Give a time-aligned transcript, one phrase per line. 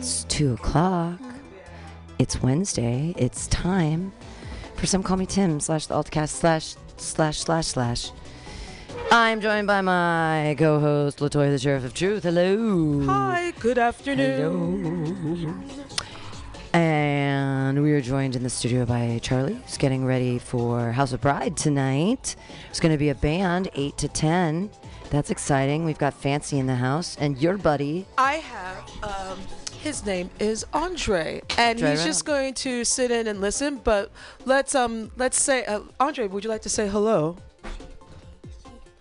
[0.00, 1.20] It's two o'clock.
[2.18, 3.12] It's Wednesday.
[3.18, 4.14] It's time
[4.76, 8.10] for some call me Tim slash the altcast slash slash slash slash.
[9.12, 12.22] I'm joined by my co-host Latoya, the Sheriff of Truth.
[12.22, 13.04] Hello.
[13.04, 15.68] Hi, good afternoon.
[16.72, 21.20] And we are joined in the studio by Charlie, who's getting ready for House of
[21.20, 22.36] Bride tonight.
[22.70, 24.70] It's going to be a band, 8 to 10.
[25.10, 25.84] That's exciting.
[25.84, 28.06] We've got Fancy in the house, and your buddy.
[28.16, 29.38] I have, um,
[29.80, 33.80] his name is Andre, and Andre he's just going to sit in and listen.
[33.82, 34.10] But
[34.44, 37.36] let's um, let's say, uh, Andre, would you like to say hello?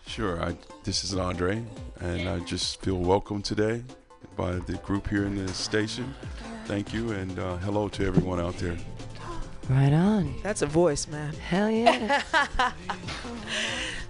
[0.08, 0.42] Sure.
[0.44, 1.64] I, this is Andre,
[2.00, 3.84] and I just feel welcome today
[4.36, 6.14] by the group here in the station.
[6.66, 8.78] Thank you, and uh, hello to everyone out there.
[9.70, 10.34] Right on.
[10.42, 11.34] That's a voice, man.
[11.34, 12.23] Hell yeah.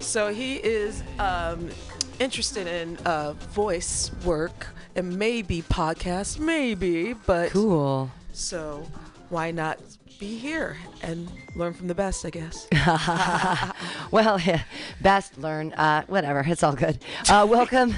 [0.00, 1.68] So he is um,
[2.18, 8.10] interested in uh, voice work and maybe podcast, maybe, but cool.
[8.32, 8.86] so
[9.28, 9.78] why not
[10.18, 12.68] be here and learn from the best, I guess.
[14.10, 14.62] Well, yeah,
[15.00, 15.72] best learn.
[15.72, 16.44] Uh, whatever.
[16.46, 16.98] It's all good.
[17.28, 17.94] Uh, welcome.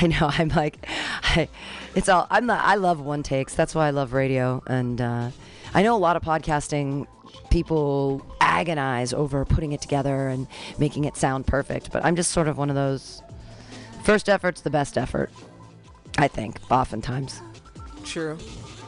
[0.00, 0.30] I know.
[0.32, 0.86] I'm like,
[1.22, 1.48] I,
[1.94, 2.26] it's all.
[2.30, 2.64] I'm not.
[2.64, 3.54] I love one takes.
[3.54, 4.62] That's why I love radio.
[4.66, 5.30] And uh,
[5.74, 7.06] I know a lot of podcasting
[7.50, 10.46] people agonize over putting it together and
[10.78, 11.90] making it sound perfect.
[11.92, 13.22] But I'm just sort of one of those.
[14.04, 15.30] First effort's the best effort.
[16.20, 17.40] I think oftentimes.
[18.04, 18.36] True.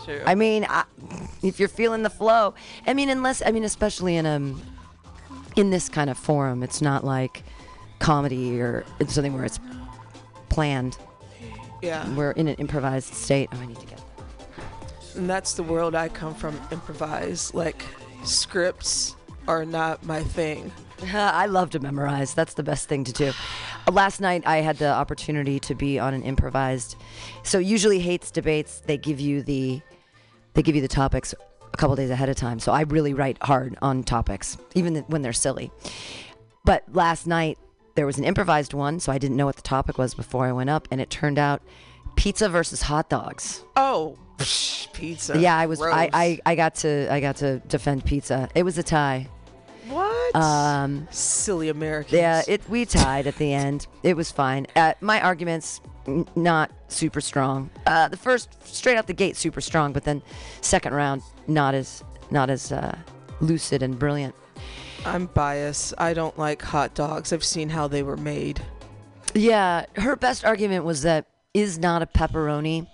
[0.04, 0.20] True.
[0.26, 0.84] I mean, I,
[1.42, 2.54] if you're feeling the flow,
[2.86, 4.54] I mean, unless I mean, especially in a
[5.56, 7.42] in this kind of forum, it's not like
[7.98, 9.60] comedy or it's something where it's
[10.48, 10.98] planned.
[11.80, 12.08] yeah.
[12.14, 13.48] We're in an improvised state.
[13.52, 13.98] Oh, I need to get.
[13.98, 15.16] That.
[15.16, 17.54] And that's the world I come from, improvise.
[17.54, 17.82] Like,
[18.24, 19.14] scripts
[19.46, 20.72] are not my thing.
[21.14, 22.34] I love to memorize.
[22.34, 23.32] That's the best thing to do.
[23.90, 26.96] Last night I had the opportunity to be on an improvised.
[27.42, 28.80] So usually hates debates.
[28.80, 29.80] They give you the
[30.54, 31.34] they give you the topics
[31.72, 32.60] a couple days ahead of time.
[32.60, 35.70] So I really write hard on topics, even when they're silly.
[36.64, 37.58] But last night
[37.94, 40.52] there was an improvised one, so I didn't know what the topic was before I
[40.52, 41.62] went up, and it turned out
[42.16, 43.64] pizza versus hot dogs.
[43.76, 45.38] Oh, pizza.
[45.38, 48.48] yeah, I was I, I I got to I got to defend pizza.
[48.54, 49.28] It was a tie.
[49.88, 50.36] What?
[50.36, 52.12] Um, Silly Americans.
[52.12, 53.86] Yeah, it we tied at the end.
[54.02, 54.66] It was fine.
[54.76, 57.70] Uh, my arguments n- not super strong.
[57.86, 60.22] Uh, the first straight out the gate super strong, but then
[60.60, 62.96] second round not as not as uh,
[63.40, 64.34] lucid and brilliant.
[65.04, 65.94] I'm biased.
[65.98, 67.32] I don't like hot dogs.
[67.32, 68.60] I've seen how they were made.
[69.34, 72.86] Yeah, her best argument was that is not a pepperoni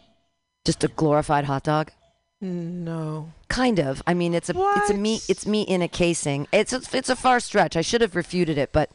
[0.69, 1.91] just a glorified hot dog.
[2.41, 3.33] No.
[3.49, 4.03] Kind of.
[4.07, 6.47] I mean, it's a it's a me it's me in a casing.
[6.53, 7.77] It's a, it's a far stretch.
[7.77, 8.91] I should have refuted it, but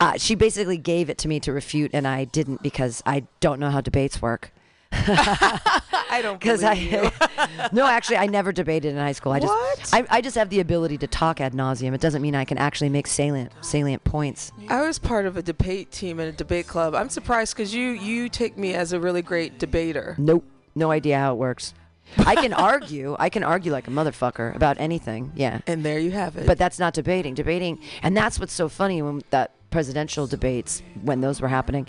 [0.00, 3.60] uh, she basically gave it to me to refute, and I didn't because I don't
[3.60, 4.52] know how debates work.
[4.92, 6.64] I don't Because.
[6.64, 9.32] I no, actually, I never debated in high school.
[9.32, 9.90] I just What?
[9.92, 11.94] I, I just have the ability to talk ad nauseum.
[11.94, 14.52] It doesn't mean I can actually make salient salient points.
[14.68, 16.94] I was part of a debate team in a debate club.
[16.94, 20.14] I'm surprised because you you take me as a really great debater.
[20.16, 21.74] Nope, no idea how it works.
[22.18, 23.16] I can argue.
[23.18, 25.32] I can argue like a motherfucker about anything.
[25.34, 25.60] Yeah.
[25.66, 26.46] And there you have it.
[26.46, 27.34] But that's not debating.
[27.34, 31.86] Debating, and that's what's so funny when that presidential debates when those were happening,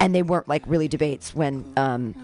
[0.00, 2.14] and they weren't like really debates when um,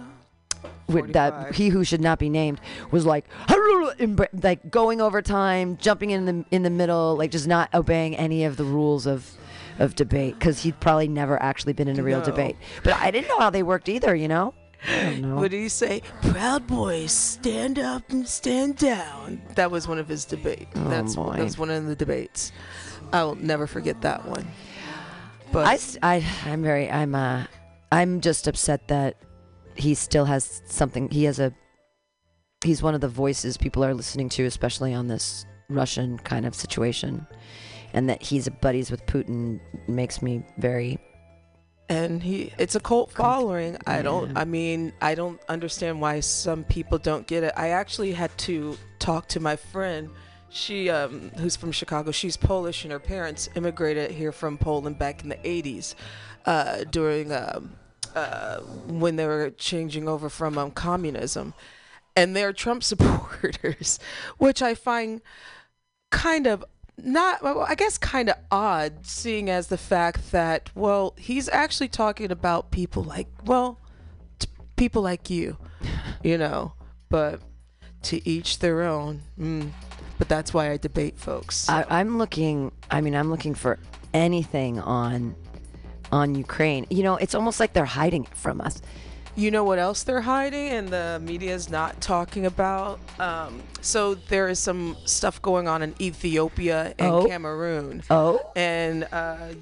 [0.88, 3.24] with that he who should not be named was like
[4.42, 8.44] like going over time, jumping in the in the middle, like just not obeying any
[8.44, 9.30] of the rules of
[9.78, 12.24] of debate because he'd probably never actually been in a real No.
[12.24, 12.56] debate.
[12.84, 14.14] But I didn't know how they worked either.
[14.14, 14.54] You know.
[14.88, 15.34] I don't know.
[15.36, 16.02] what did he say?
[16.22, 19.42] Proud boys, stand up and stand down.
[19.54, 20.68] That was one of his debate.
[20.74, 21.36] That's Oh, boy.
[21.36, 22.52] that was one of the debates.
[23.12, 24.46] I'll never forget that one.
[25.52, 25.66] But
[26.02, 27.44] I, I am very, I'm, uh,
[27.92, 29.16] I'm just upset that
[29.74, 31.10] he still has something.
[31.10, 31.52] He has a,
[32.64, 36.54] he's one of the voices people are listening to, especially on this Russian kind of
[36.54, 37.26] situation,
[37.92, 40.98] and that he's buddies with Putin makes me very.
[41.90, 43.76] And he it's a cult following.
[43.84, 47.52] I don't i mean i don't understand why some people don't get it.
[47.56, 50.08] I actually had to talk to my friend.
[50.48, 55.22] She um who's from chicago she's polish and her parents immigrated here from poland back
[55.22, 55.94] in the 80s
[56.46, 57.72] uh during um
[58.14, 61.52] uh when they were changing over from um communism.
[62.16, 63.98] And they're trump supporters
[64.38, 65.22] which i find
[66.10, 66.64] kind of
[67.04, 71.88] not well, i guess kind of odd seeing as the fact that well he's actually
[71.88, 73.78] talking about people like well
[74.38, 75.56] t- people like you
[76.22, 76.72] you know
[77.08, 77.40] but
[78.02, 79.68] to each their own mm.
[80.18, 82.72] but that's why i debate folks I, I'm looking.
[82.90, 83.78] I mean, I'm looking for
[84.12, 85.34] anything on,
[86.12, 86.86] on Ukraine.
[86.90, 88.80] You know, it's almost like they're hiding it from us.
[89.36, 92.98] You know what else they're hiding and the media is not talking about?
[93.18, 97.26] Um, so there is some stuff going on in Ethiopia and Oh.
[97.26, 98.02] Cameroon.
[98.10, 98.40] Oh.
[98.56, 99.54] And uh,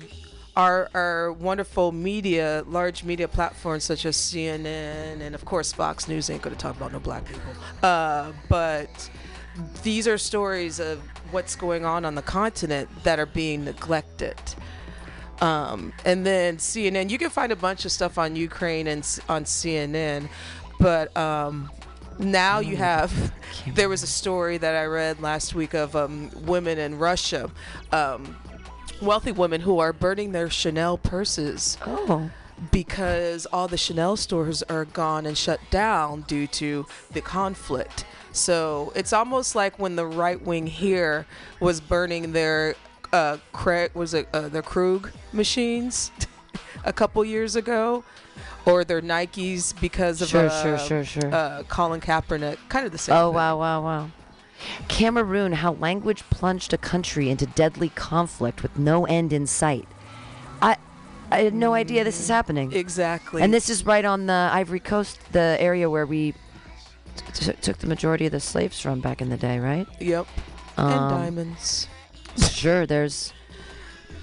[0.56, 6.30] our, our wonderful media, large media platforms such as CNN and of course Fox News
[6.30, 7.42] ain't going to talk about no black people.
[7.82, 9.10] Uh, but
[9.82, 11.00] these are stories of
[11.30, 14.36] what's going on on the continent that are being neglected.
[15.40, 19.44] Um, and then CNN, you can find a bunch of stuff on Ukraine and on
[19.44, 20.28] CNN,
[20.80, 21.70] but um,
[22.18, 23.32] now you have.
[23.74, 27.50] There was a story that I read last week of um, women in Russia,
[27.92, 28.36] um,
[29.02, 32.30] wealthy women who are burning their Chanel purses Oh.
[32.70, 38.04] because all the Chanel stores are gone and shut down due to the conflict.
[38.32, 41.26] So it's almost like when the right wing here
[41.60, 42.74] was burning their
[43.12, 46.10] uh, Craig was it uh, their Keurig machines
[46.84, 48.04] a couple years ago,
[48.66, 51.34] or their Nikes because of Sure, uh, sure, sure, sure.
[51.34, 53.16] Uh, Colin Kaepernick, kind of the same.
[53.16, 53.34] Oh thing.
[53.36, 54.10] wow, wow, wow.
[54.88, 59.86] Cameroon, how language plunged a country into deadly conflict with no end in sight.
[60.60, 60.76] I
[61.30, 62.72] I had no idea this is happening.
[62.72, 63.42] Exactly.
[63.42, 66.34] And this is right on the Ivory Coast, the area where we
[67.34, 69.86] t- took the majority of the slaves from back in the day, right?
[70.00, 70.26] Yep.
[70.76, 71.88] Um, and diamonds.
[72.38, 73.32] Sure, there's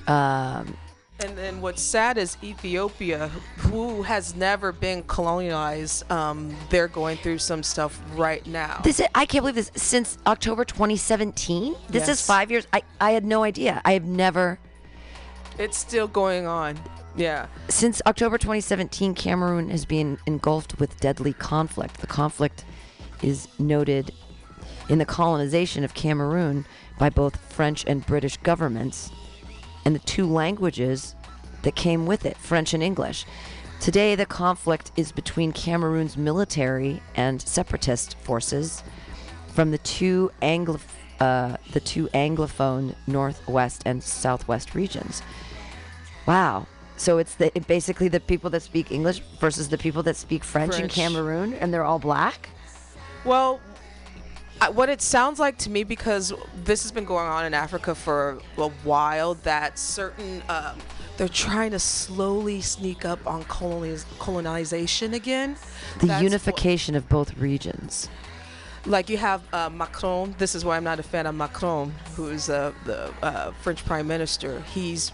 [0.07, 0.77] um,
[1.19, 7.39] And then what's sad is Ethiopia, who has never been colonized, um, they're going through
[7.39, 8.81] some stuff right now.
[8.83, 11.75] this is, I can't believe this since October 2017.
[11.89, 12.67] This is 5 years.
[12.73, 13.81] I I had no idea.
[13.85, 14.59] I have never
[15.57, 16.77] it's still going on.
[17.15, 17.47] Yeah.
[17.69, 22.01] Since October 2017, Cameroon has been engulfed with deadly conflict.
[22.01, 22.65] The conflict
[23.21, 24.11] is noted
[24.89, 26.65] in the colonization of Cameroon
[26.97, 29.11] by both French and British governments
[29.85, 31.15] and the two languages
[31.63, 33.25] that came with it, French and English.
[33.79, 38.83] Today, the conflict is between Cameroon's military and separatist forces
[39.47, 40.79] from the two Anglo-
[41.19, 45.21] uh, the two anglophone northwest and southwest regions.
[46.25, 46.67] Wow.
[46.97, 50.43] So it's the it basically the people that speak English versus the people that speak
[50.43, 52.49] French, in Cameroon, and they're all black.
[53.23, 53.59] Well,
[54.61, 57.93] I, what it sounds like to me, because this has been going on in Africa
[57.93, 60.79] for a while, that certain um,
[61.17, 65.55] they're trying to slowly sneak up on coloniz- colonization again.
[65.99, 68.09] The That's unification of both regions.
[68.85, 70.35] like you have uh, Macron.
[70.37, 73.83] This is why I'm not a fan of Macron, who is uh, the uh, French
[73.85, 74.61] prime minister.
[74.73, 75.11] He's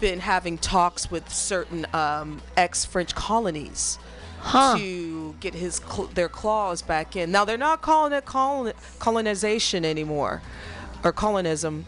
[0.00, 3.98] been having talks with certain um, ex-French colonies
[4.46, 4.76] Huh.
[4.76, 7.30] to get his cl- their claws back in.
[7.32, 10.42] Now they're not calling it colon- colonization anymore,
[11.02, 11.86] or colonism.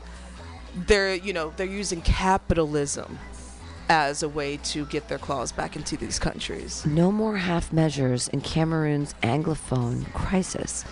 [0.74, 3.18] They're you know they're using capitalism
[3.88, 6.84] as a way to get their claws back into these countries.
[6.86, 10.84] No more half measures in Cameroon's Anglophone crisis.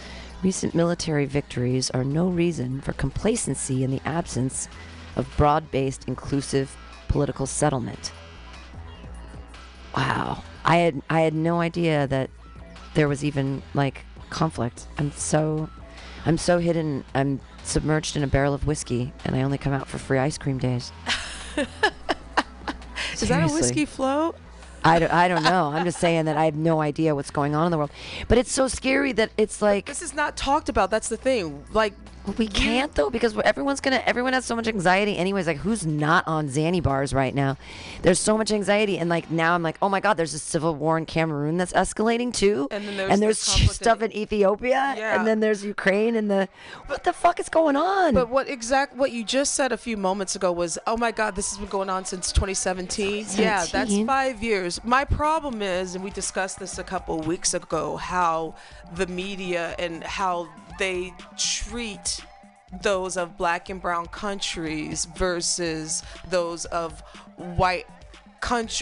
[0.43, 4.69] Recent military victories are no reason for complacency in the absence
[5.17, 6.77] of broad based, inclusive
[7.09, 8.13] political settlement.
[9.97, 10.45] Wow.
[10.65, 12.31] I had I had no idea that
[12.95, 14.87] there was even like conflict.
[14.99, 15.69] I'm so
[16.25, 19.89] I'm so hidden I'm submerged in a barrel of whiskey and I only come out
[19.89, 20.93] for free ice cream days.
[23.13, 24.37] Is that a whiskey float?
[24.87, 25.71] I don't, I don't know.
[25.73, 27.91] I'm just saying that I have no idea what's going on in the world.
[28.29, 30.91] But it's so scary that it's like This is not talked about.
[30.91, 31.65] That's the thing.
[31.73, 31.95] Like
[32.39, 35.47] we can't though because everyone's gonna everyone has so much anxiety anyways.
[35.47, 37.57] Like who's not on Xanny bars right now?
[38.03, 40.75] There's so much anxiety and like now I'm like oh my god, there's a civil
[40.75, 42.69] war in Cameroon that's escalating too.
[42.71, 43.39] And then there's and there's
[43.81, 45.19] stuff in Ethiopia Yeah.
[45.19, 46.49] and then there's Ukraine and the
[46.87, 48.15] what the fuck is going on?
[48.15, 51.37] But what exact what you just said a few moments ago was, oh my God,
[51.37, 53.27] this has been going on since 2017.
[53.37, 54.83] Yeah, that's five years.
[54.85, 58.55] My problem is, and we discussed this a couple weeks ago, how
[58.95, 62.21] the media and how they treat
[62.83, 67.01] those of black and brown countries versus those of
[67.37, 67.87] white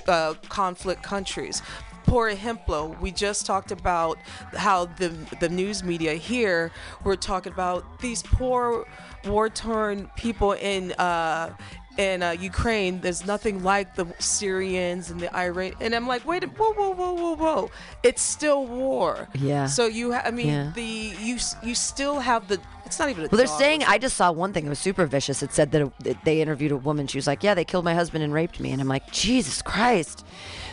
[0.09, 1.63] uh, conflict countries.
[2.05, 4.19] Por ejemplo, we just talked about
[4.57, 5.09] how the
[5.41, 6.73] the news media here
[7.05, 8.87] were talking about these poor
[9.25, 11.55] war-torn people in uh,
[11.99, 13.01] in uh, Ukraine.
[13.01, 15.73] There's nothing like the Syrians and the Iran.
[15.81, 17.71] And I'm like, wait, whoa, whoa, whoa, whoa, whoa!
[18.03, 19.29] It's still war.
[19.35, 19.67] Yeah.
[19.67, 20.73] So you, ha- I mean, Yeah.
[20.75, 20.83] the
[21.21, 22.61] you you still have the.
[22.87, 23.25] It's not even.
[23.25, 23.59] A Well, they're dog.
[23.59, 24.67] saying I just saw one thing.
[24.67, 25.43] It was super vicious.
[25.43, 27.07] It said that it, that they interviewed a woman.
[27.07, 29.63] She was like, "Yeah, they killed my husband and raped me," and I'm like, "Jesus
[29.63, 30.25] Christ!"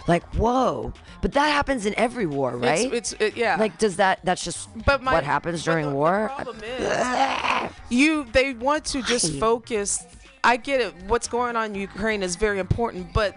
[0.07, 0.91] Like, whoa!
[1.21, 2.91] But that happens in every war, right?
[2.91, 3.57] It's, it's it, yeah.
[3.57, 4.19] like, does that?
[4.23, 6.31] That's just But my- what happens during the- the war.
[6.35, 10.03] problem is, you they want to just focus.
[10.43, 10.93] I get it.
[11.08, 13.36] What's going on in Ukraine is very important, but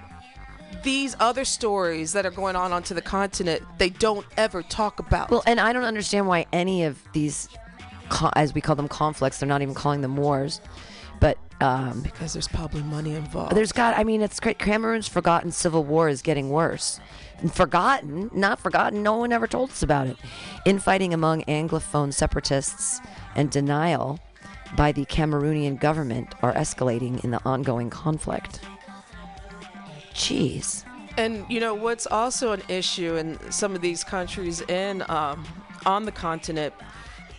[0.82, 5.30] these other stories that are going on onto the continent, they don't ever talk about.
[5.30, 7.48] Well, and I don't understand why any of these,
[8.34, 9.38] as we call them, conflicts.
[9.38, 10.60] They're not even calling them wars,
[11.20, 13.54] but um, because there's probably money involved.
[13.54, 13.96] there's got.
[13.96, 14.58] I mean, it's great.
[14.58, 17.00] Cameroon's forgotten civil war is getting worse.
[17.52, 19.02] Forgotten, not forgotten.
[19.02, 20.16] No one ever told us about it.
[20.64, 23.00] Infighting among Anglophone separatists
[23.34, 24.20] and denial
[24.76, 28.60] by the Cameroonian government are escalating in the ongoing conflict.
[30.14, 30.84] Jeez.
[31.16, 35.44] And you know what's also an issue in some of these countries in um,
[35.84, 36.72] on the continent.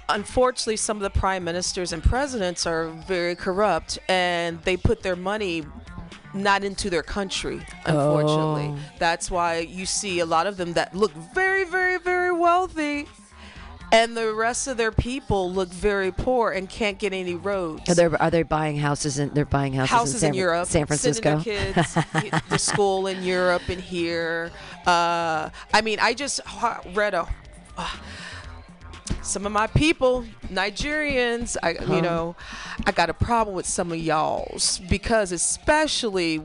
[0.09, 5.15] Unfortunately, some of the prime ministers and presidents are very corrupt, and they put their
[5.15, 5.63] money
[6.35, 7.65] not into their country.
[7.85, 8.77] Unfortunately, Oh.
[8.99, 13.07] that's why you see a lot of them that look very, very, very wealthy,
[13.93, 17.95] and the rest of their people look very poor and can't get any roads Are
[17.95, 19.29] they, are they buying houses in?
[19.29, 21.39] They're buying houses, houses in, San, in Europe, San Francisco.
[21.39, 24.51] sending their kids to school in Europe and here.
[24.87, 26.41] Uh, I mean, I just
[26.93, 27.27] read a.
[27.77, 27.89] Uh,
[29.21, 32.35] some of my people, Nigerians, I you know,
[32.85, 36.41] I got a problem with some of y'all's because especially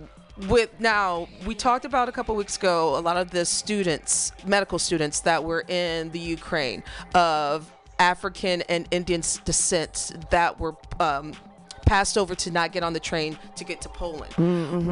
[0.47, 4.78] with now we talked about a couple weeks ago a lot of the students, medical
[4.78, 6.83] students that were in the Ukraine
[7.14, 11.33] of African and Indian descent that were um,
[11.87, 14.33] passed over to not get on the train to get to Poland.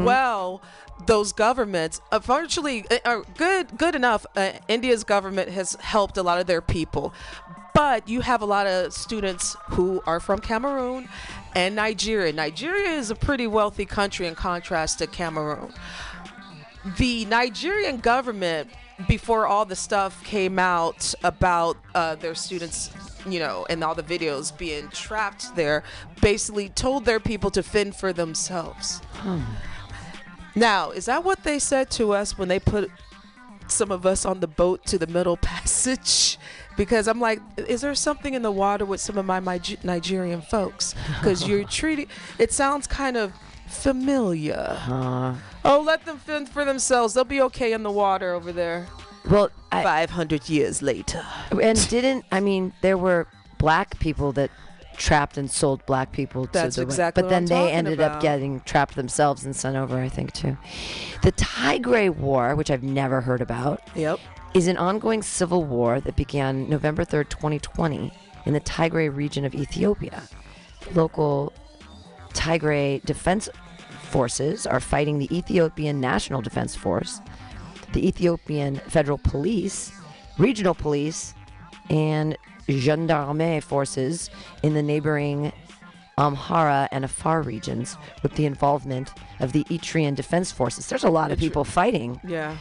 [0.04, 0.62] Well,
[1.06, 4.26] those governments, unfortunately, uh, are good good enough.
[4.34, 7.12] Uh, India's government has helped a lot of their people,
[7.74, 11.08] but you have a lot of students who are from Cameroon
[11.56, 12.32] and Nigeria.
[12.32, 15.72] Nigeria is a pretty wealthy country in contrast to Cameroon
[16.96, 18.70] the Nigerian government,
[19.08, 22.90] before all the stuff came out about uh, their students,
[23.26, 25.82] you know, and all the videos being trapped there,
[26.22, 29.02] basically told their people to fend for themselves.
[30.54, 32.90] Now, is that what they said to us when they put
[33.68, 36.38] some of us on the boat to the Middle Passage?
[36.76, 40.42] Because I'm like, is there something in the water with some of my, my Nigerian
[40.42, 40.94] folks?
[41.18, 42.06] Because you're treating,
[42.38, 43.32] it sounds kind of
[43.68, 44.76] familiar.
[44.88, 47.14] Uh, Oh, let them fend for themselves.
[47.14, 48.86] They'll be okay in the water over there.
[49.28, 51.24] well, I, 500 years later.
[51.50, 53.26] and didn't I mean there were
[53.58, 54.50] black people that
[54.96, 58.60] trapped and sold black people to That's the exactly but then they ended up getting
[58.60, 60.56] trapped themselves and sent over I think too.
[61.22, 64.20] The Tigray War, which I've never heard about, Yep.
[64.56, 68.10] Is an ongoing civil war that began November 3rd, 2020
[68.46, 70.22] in the Tigray region of Ethiopia.
[70.94, 71.52] Local
[72.32, 73.50] Tigray defense
[74.04, 77.20] forces are fighting the Ethiopian National Defense Force,
[77.92, 79.92] the Ethiopian Federal Police,
[80.38, 81.34] regional police,
[81.90, 82.38] and
[82.70, 84.30] gendarme forces
[84.62, 85.52] in the neighboring
[86.16, 90.86] Amhara and Afar regions with the involvement of the Eritrean Defense Forces.
[90.86, 92.56] There's a lot of people fighting Yeah.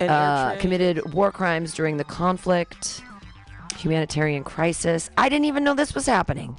[0.00, 3.02] Uh, committed war crimes during the conflict,
[3.76, 5.10] humanitarian crisis.
[5.18, 6.56] I didn't even know this was happening.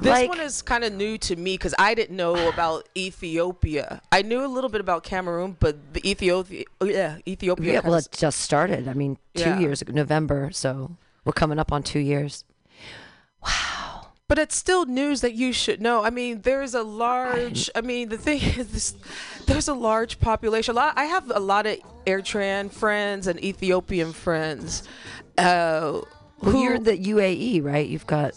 [0.00, 4.00] This like- one is kind of new to me because I didn't know about Ethiopia.
[4.10, 7.74] I knew a little bit about Cameroon, but the Ethiopia, yeah, Ethiopia.
[7.74, 8.88] Yeah, well, it just started.
[8.88, 9.58] I mean, two Yeah.
[9.58, 10.50] years ago, November.
[10.52, 12.44] So we're coming up on two years.
[14.30, 16.04] But it's still news that you should know.
[16.04, 17.68] I mean, there's a large.
[17.74, 18.94] I mean, the thing is, this,
[19.46, 20.72] there's a large population.
[20.74, 20.92] A lot.
[20.96, 24.84] I have a lot of Eritrean friends and Ethiopian friends.
[25.36, 26.06] Uh,
[26.38, 27.88] Well, who, you're the UAE, right?
[27.88, 28.34] You've got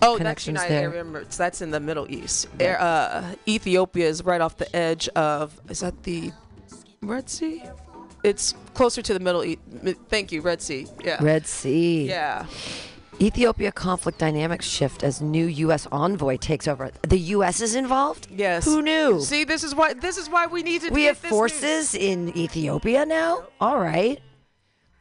[0.00, 0.88] Oh, that's United there.
[0.94, 1.36] Arab Emirates.
[1.36, 2.48] That's in the Middle East.
[2.58, 5.60] Air- Uh, Ethiopia is right off the edge of.
[5.68, 6.32] Is that the
[7.02, 7.62] Red Sea?
[8.22, 9.60] It's closer to the Middle East.
[10.08, 10.86] Thank you, Red Sea.
[11.04, 11.18] Yeah.
[11.22, 12.08] Red Sea.
[12.08, 12.46] Yeah.
[13.20, 15.86] Ethiopia conflict dynamics shift as new U.S.
[15.92, 16.90] envoy takes over.
[17.02, 17.60] The U.S.
[17.60, 18.26] is involved.
[18.30, 18.64] Yes.
[18.64, 19.20] Who knew?
[19.20, 19.94] See, this is why.
[19.94, 20.90] This is why we need to.
[20.90, 21.30] We have this news.
[21.30, 23.44] forces in Ethiopia now?
[23.60, 24.20] All right.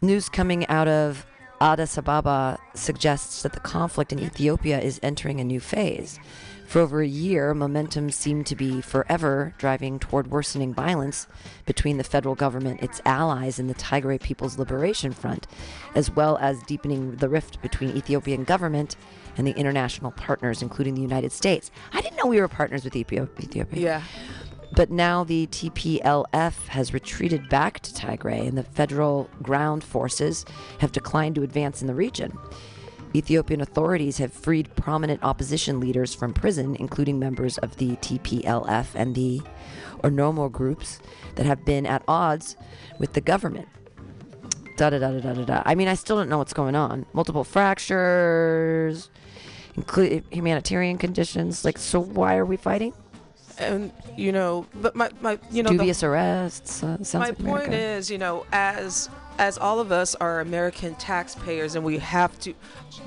[0.01, 1.25] News coming out of
[1.59, 6.19] Addis Ababa suggests that the conflict in Ethiopia is entering a new phase.
[6.65, 11.27] For over a year, momentum seemed to be forever driving toward worsening violence
[11.65, 15.45] between the federal government, its allies, and the Tigray People's Liberation Front,
[15.93, 18.95] as well as deepening the rift between Ethiopian government
[19.37, 21.69] and the international partners, including the United States.
[21.91, 23.67] I didn't know we were partners with Ethiopia.
[23.71, 24.01] Yeah.
[24.75, 30.45] But now the TPLF has retreated back to Tigray, and the federal ground forces
[30.79, 32.35] have declined to advance in the region.
[33.15, 39.13] Ethiopian authorities have freed prominent opposition leaders from prison, including members of the TPLF and
[39.13, 39.41] the
[40.03, 40.99] Oromo groups
[41.35, 42.55] that have been at odds
[42.99, 43.67] with the government.
[44.77, 45.63] Da da da da da da da.
[45.65, 47.05] I mean, I still don't know what's going on.
[47.13, 49.11] Multiple fractures,
[49.75, 51.63] including humanitarian conditions.
[51.63, 52.93] Like, so why are we fighting?
[53.59, 56.83] and you know, but my my you know the- Dubious arrests.
[56.83, 61.75] Uh, my like point is, you know, as as all of us are American taxpayers,
[61.75, 62.53] and we have to,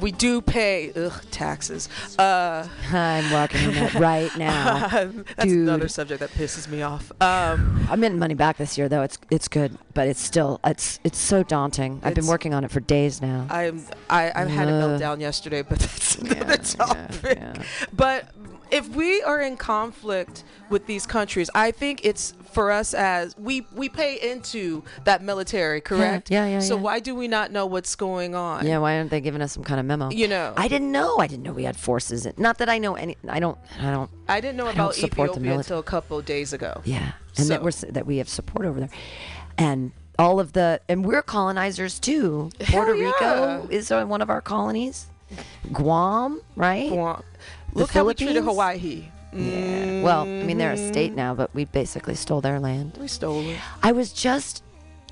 [0.00, 1.88] we do pay ugh, taxes.
[2.18, 4.88] Uh, I'm walking on that right now.
[5.36, 5.68] that's Dude.
[5.68, 7.10] another subject that pisses me off.
[7.20, 9.02] Um, I'm getting money back this year, though.
[9.02, 12.00] It's it's good, but it's still it's it's so daunting.
[12.02, 13.46] I've been working on it for days now.
[13.50, 17.38] I'm I I had a meltdown yesterday, but that's another yeah, topic.
[17.38, 17.62] yeah.
[17.92, 18.28] But
[18.70, 23.66] if we are in conflict with these countries, I think it's for us as we
[23.74, 26.30] we pay into that military, correct?
[26.30, 26.82] yeah, yeah, So yeah.
[26.82, 28.66] why do we not know what's going on?
[28.66, 30.10] Yeah, why aren't they giving us some kind of memo?
[30.10, 31.18] You know, I didn't know.
[31.18, 32.26] I didn't know we had forces.
[32.26, 33.16] In, not that I know any.
[33.28, 33.58] I don't.
[33.80, 34.10] I don't.
[34.28, 36.80] I didn't know I about Ethiopia until a couple of days ago.
[36.84, 38.90] Yeah, and that we're that we have support over there,
[39.58, 42.50] and all of the and we're colonizers too.
[42.60, 45.06] Puerto Hell Rico is uh, one of our colonies.
[45.72, 46.88] Guam, right?
[46.88, 47.22] Guam.
[47.76, 48.46] Look how we treated Philippines?
[48.52, 49.04] Hawaii.
[49.32, 49.84] Yeah.
[49.84, 50.02] Mm.
[50.02, 52.96] Well, I mean they're a state now, but we basically stole their land.
[52.98, 53.58] We stole it.
[53.82, 54.62] I was just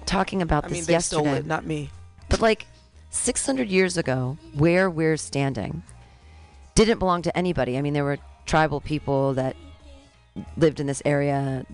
[0.06, 1.22] talking about I this mean, they yesterday.
[1.22, 1.90] stole it, not me.
[2.28, 2.66] But like
[3.10, 5.82] 600 years ago, where we're standing
[6.74, 7.78] didn't belong to anybody.
[7.78, 9.56] I mean, there were tribal people that
[10.56, 11.64] lived in this area,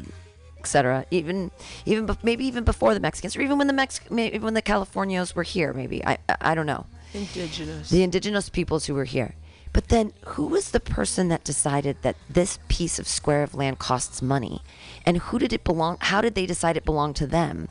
[0.58, 1.06] etc.
[1.10, 1.50] Even,
[1.86, 4.60] even bef- maybe even before the Mexicans, or even when the Mex, maybe when the
[4.62, 5.72] Californios were here.
[5.72, 6.84] Maybe I, I, I don't know.
[7.14, 7.88] Indigenous.
[7.90, 9.34] The indigenous peoples who were here.
[9.72, 13.78] But then, who was the person that decided that this piece of square of land
[13.78, 14.62] costs money,
[15.06, 15.96] and who did it belong?
[16.00, 17.68] How did they decide it belonged to them?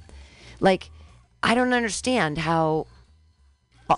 [0.62, 0.90] Like,
[1.44, 2.88] I don't understand how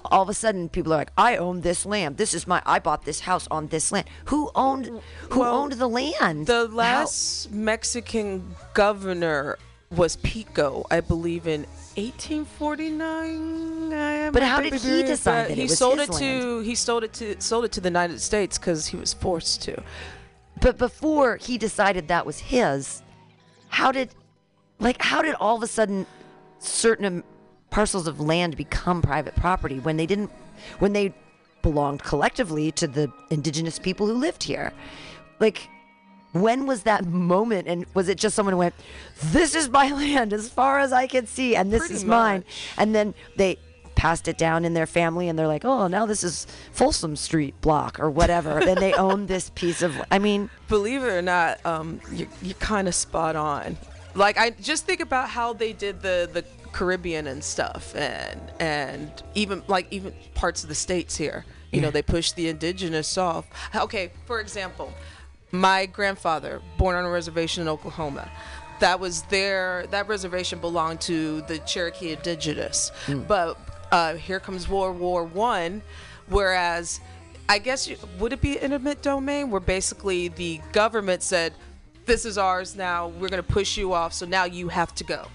[0.06, 2.18] all of a sudden people are like, "I own this land.
[2.18, 2.62] This is my.
[2.66, 4.08] I bought this house on this land.
[4.26, 4.86] Who owned?
[5.32, 6.48] Who Well, owned the land?
[6.48, 9.60] the How- last Mexican governor
[9.92, 13.94] was Pico, I believe, in 1849.
[13.94, 17.04] I But how did he decide that he was sold his it to he sold
[17.04, 19.84] it to sold it to the United States because he was forced to.
[20.62, 23.02] But before he decided that was his,
[23.70, 24.10] how did,
[24.80, 26.06] like, how did all of a sudden
[26.60, 27.24] certain
[27.72, 30.30] parcels of land become private property when they didn't,
[30.80, 31.14] when they
[31.62, 34.72] belonged collectively to the indigenous people who lived here?
[35.40, 35.68] Like,
[36.34, 37.68] when was that moment?
[37.68, 38.76] And was it just someone who went,
[39.24, 42.40] "This is my land as far as I can see, and this Pretty is mine,"
[42.40, 42.74] much.
[42.78, 43.58] and then they
[43.96, 47.60] passed it down in their family, and they're like, "Oh, now this is Folsom Street
[47.62, 50.00] block or whatever," and they own this piece of.
[50.10, 50.50] I mean.
[50.68, 53.78] Believe it or not, um, you're, you're kind of spot on.
[54.16, 59.12] Like I just think about how they did the the Caribbean and stuff, and and
[59.36, 61.46] even like even parts of the states here.
[61.72, 63.48] You know, they pushed the indigenous off.
[63.74, 64.94] Okay, for example,
[65.52, 68.30] my grandfather, born on a reservation in Oklahoma.
[68.80, 72.92] That was their that reservation belonged to the Cherokee indigenous.
[73.28, 73.58] But
[73.92, 75.82] uh, here comes World War One,
[76.28, 77.00] whereas
[77.48, 81.54] I guess you, would it be an intimate domain where basically the government said,
[82.06, 83.10] "This is ours now.
[83.10, 85.28] We're going to push you off, so now you have to go."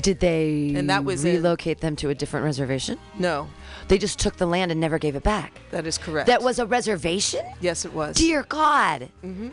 [0.00, 2.98] Did they And that was relocate them to a different reservation?
[3.18, 3.48] No,
[3.88, 5.52] They just took the land and never gave it back.
[5.70, 6.26] that is correct.
[6.26, 7.44] That was a reservation?
[7.60, 8.16] yes, it was.
[8.16, 9.08] Dear God.
[9.24, 9.52] Mhm.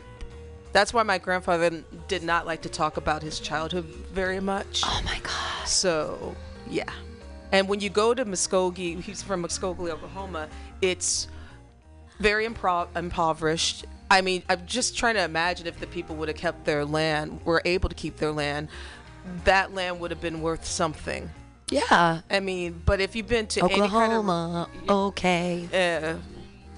[0.72, 1.70] That's why my grandfather
[2.08, 4.82] did not like to talk about his childhood very much.
[4.84, 5.66] Oh my God.
[5.68, 6.34] So,
[6.68, 6.90] yeah.
[7.52, 10.48] And when you go to Muskogee, he's from Muskogee, Oklahoma,
[10.82, 11.28] it's
[12.18, 13.84] very impro- impoverished.
[14.10, 17.40] I mean, I'm just trying to imagine if the people would have kept their land,
[17.44, 18.68] were able to keep their land,
[19.44, 21.30] that land would have been worth something.
[21.70, 22.20] Yeah.
[22.30, 24.68] I mean, but if you've been to any kind Oklahoma.
[24.88, 25.64] okay.
[25.64, 26.18] of, uh,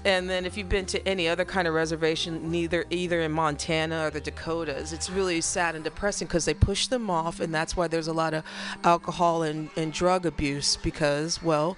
[0.05, 4.05] and then if you've been to any other kind of reservation, neither either in Montana
[4.05, 7.75] or the Dakotas, it's really sad and depressing because they push them off, and that's
[7.75, 8.43] why there's a lot of
[8.83, 11.75] alcohol and, and drug abuse because, well,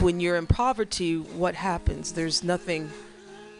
[0.00, 2.12] when you're in poverty, what happens?
[2.12, 2.90] There's nothing.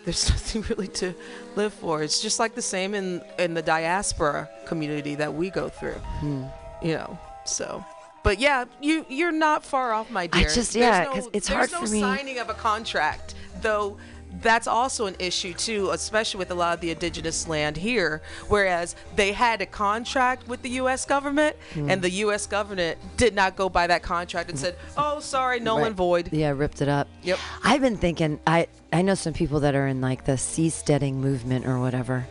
[0.09, 1.15] There's nothing really to
[1.55, 2.03] live for.
[2.03, 6.01] It's just like the same in in the diaspora community that we go through.
[6.23, 6.45] Hmm.
[6.83, 7.85] You know, so.
[8.23, 10.49] But yeah, you you're not far off, my dear.
[10.49, 12.55] I just- yeah, no- 'cause it's hard no for me- There's no signing of a
[12.55, 13.99] contract, though.
[14.41, 18.23] That's also an issue too, especially with a lot of the indigenous land here.
[18.49, 21.05] Whereas they had a contract with the U.S.
[21.05, 21.91] government, Hmm.
[21.91, 22.47] and the U.S.
[22.47, 26.51] government did not go by that contract and said, "Oh, sorry, null and void." Yeah,
[26.51, 27.09] ripped it up.
[27.23, 27.39] Yep.
[27.65, 31.67] I've been thinking, I, I know some people that are in like the seasteading movement
[31.67, 32.27] or whatever,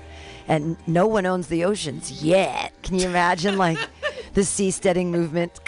[0.47, 2.71] and no one owns the oceans yet.
[2.83, 3.79] Can you imagine like
[4.33, 5.59] the seasteading movement?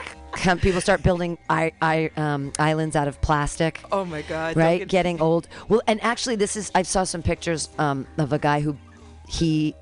[0.62, 3.82] People start building I, I, um, islands out of plastic.
[3.92, 4.56] Oh my God!
[4.56, 8.34] right get- getting old well and actually this is i saw some pictures um, of
[8.34, 8.78] a guy who
[9.28, 9.76] he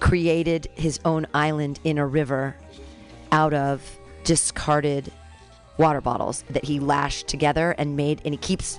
[0.00, 2.56] created his own island in a river
[3.32, 5.10] out of discarded
[5.78, 8.78] water bottles that he lashed together and made and he keeps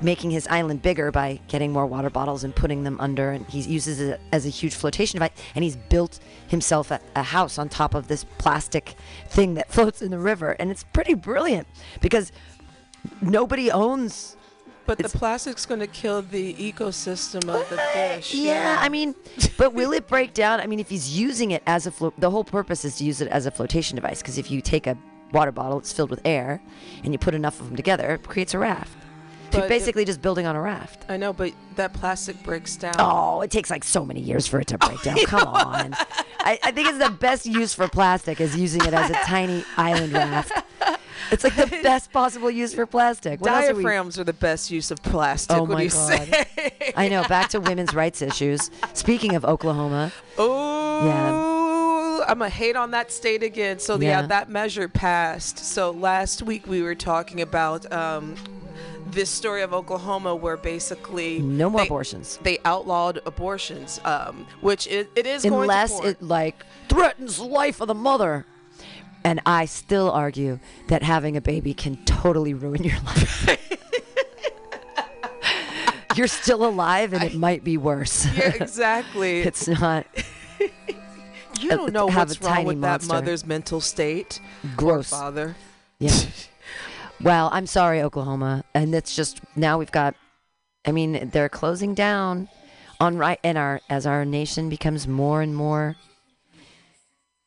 [0.00, 3.60] making his island bigger by getting more water bottles and putting them under, and he
[3.60, 5.32] uses it as a huge flotation device.
[5.54, 8.94] And he's built himself a, a house on top of this plastic
[9.28, 11.66] thing that floats in the river, and it's pretty brilliant
[12.00, 12.32] because
[13.20, 14.36] nobody owns.
[14.86, 18.34] But the plastic's going to kill the ecosystem of the fish.
[18.44, 19.14] Yeah, I mean,
[19.56, 20.60] but will it break down?
[20.60, 23.22] I mean, if he's using it as a float, the whole purpose is to use
[23.22, 24.20] it as a flotation device.
[24.20, 24.98] Because if you take a
[25.32, 26.60] water bottle, it's filled with air,
[27.02, 29.03] and you put enough of them together, it creates a raft.
[29.54, 31.04] But you're it- basically just building on a raft.
[31.08, 32.94] I know, but that plastic breaks down.
[32.98, 35.16] Oh, it takes like so many years for it to break down.
[35.24, 35.94] Come on.
[36.40, 39.64] I, I think it's the best use for plastic is using it as a tiny
[39.76, 40.52] island raft.
[41.30, 43.40] It's like the best possible use for plastic.
[43.40, 45.56] What else are Diaphragms are the best use of plastic.
[45.56, 45.90] Oh my God.
[45.92, 46.92] say?
[46.96, 47.24] I know.
[47.24, 48.70] Back to women's rights issues.
[48.92, 51.54] Speaking of Oklahoma, Oh, yeah.
[52.30, 53.78] I'm gonna hate on that state again.
[53.78, 54.20] So yeah.
[54.20, 54.26] Yeah.
[54.26, 55.58] that measure passed.
[55.58, 58.34] So last week we were talking about um,
[59.14, 62.38] this story of Oklahoma, where basically no more they, abortions.
[62.42, 67.44] They outlawed abortions, um, which it, it is going to unless it like threatens the
[67.44, 68.46] life of the mother.
[69.26, 73.58] And I still argue that having a baby can totally ruin your life.
[76.16, 78.26] You're still alive, and it might be worse.
[78.36, 79.40] yeah, exactly.
[79.46, 80.06] it's not
[81.60, 84.40] you don't know have what's a wrong with that mother's mental state.
[84.76, 85.10] gross.
[85.10, 85.56] Father.
[85.98, 86.12] Yeah.
[87.24, 90.14] well, I'm sorry, Oklahoma, and it's just now we've got.
[90.86, 92.48] I mean, they're closing down
[93.00, 95.96] on right, and our as our nation becomes more and more.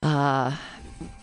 [0.01, 0.55] Uh,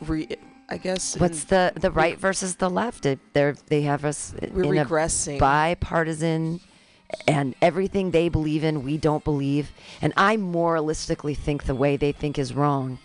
[0.01, 0.29] Re-
[0.69, 3.07] I guess what's the the right versus the left?
[3.07, 5.39] It, they're they have us we're in a regressing.
[5.39, 6.61] bipartisan
[7.29, 12.13] and everything they believe in we don't believe and i moralistically think the way they
[12.13, 12.99] think is wrong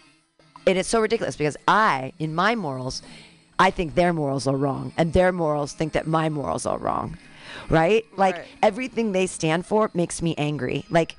[0.66, 3.02] and it's so ridiculous because i in my morals
[3.60, 7.18] i think their morals are wrong and their morals think that my morals are wrong
[7.70, 8.06] right?
[8.18, 8.48] Like Right.
[8.64, 10.86] everything they stand for makes me angry.
[10.90, 11.16] Like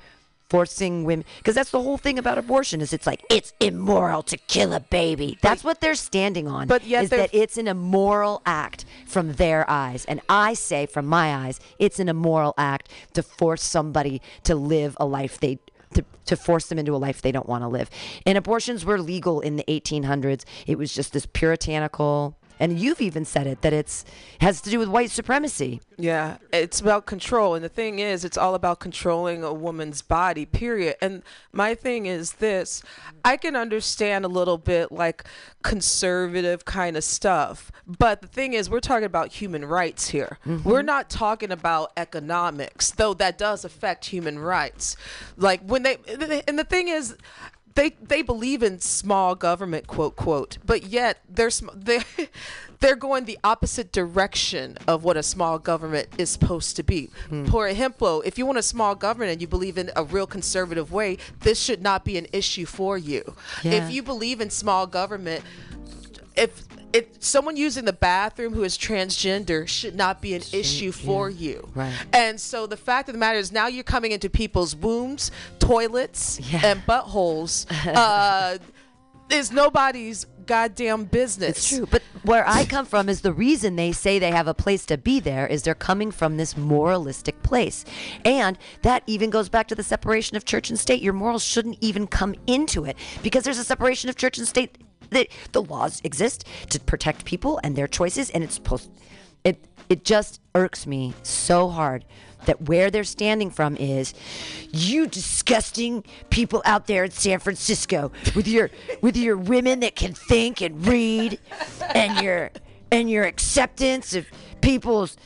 [0.49, 4.35] forcing women because that's the whole thing about abortion is it's like it's immoral to
[4.37, 5.37] kill a baby.
[5.41, 9.69] That's what they're standing on but yet is that it's an immoral act from their
[9.69, 10.03] eyes.
[10.05, 14.97] And i say from my eyes it's an immoral act to force somebody to live
[14.99, 15.59] a life they
[15.93, 17.89] to, to force them into a life they don't want to live.
[18.25, 23.25] And abortions were legal in the 1800s it was just this puritanical and you've even
[23.25, 24.05] said it that it's
[24.39, 27.53] has to do with white supremacy Yeah, it's about control.
[27.53, 30.95] And the thing is, it's all about controlling a woman's body, period.
[30.99, 31.21] And
[31.51, 32.81] my thing is this
[33.23, 35.23] I can understand a little bit like
[35.61, 37.71] conservative kind of stuff.
[37.85, 40.39] But the thing is, we're talking about human rights here.
[40.45, 40.67] Mm-hmm.
[40.67, 44.97] We're not talking about economics, though that does affect human rights.
[45.37, 45.97] Like when they,
[46.47, 47.15] and the thing is,
[47.75, 52.01] they they believe in small government quote quote but yet they're sm- they
[52.79, 57.09] they're going the opposite direction of what a small government is supposed to be.
[57.29, 57.45] Hmm.
[57.45, 60.91] Por ejemplo if you want a small government and you believe in a real conservative
[60.91, 63.35] way this should not be an issue for you.
[63.63, 63.73] Yeah.
[63.73, 65.43] if you believe in small government
[66.35, 71.29] if if someone using the bathroom who is transgender should not be an issue for
[71.29, 71.93] you Right.
[72.13, 76.39] and so the fact of the matter is now you're coming into people's wombs toilets
[76.51, 76.61] Yeah.
[76.63, 78.57] and buttholes uh,
[79.29, 81.49] is nobody's goddamn business.
[81.51, 81.85] It's true.
[81.89, 84.97] But where I come from is the reason they say they have a place to
[84.97, 87.85] be there is they're coming from this moralistic place.
[88.25, 91.01] And that even goes back to the separation of church and state.
[91.01, 94.77] Your morals shouldn't even come into it because there's a separation of church and state.
[95.11, 98.89] The, the laws exist to protect people and their choices, and it's supposed.
[99.43, 102.05] It it just irks me so hard
[102.45, 104.13] that where they're standing from is
[104.71, 108.69] you disgusting people out there in San Francisco with your
[109.01, 111.39] with your women that can think and read
[111.93, 112.51] and your
[112.91, 114.25] and your acceptance of
[114.61, 115.17] people's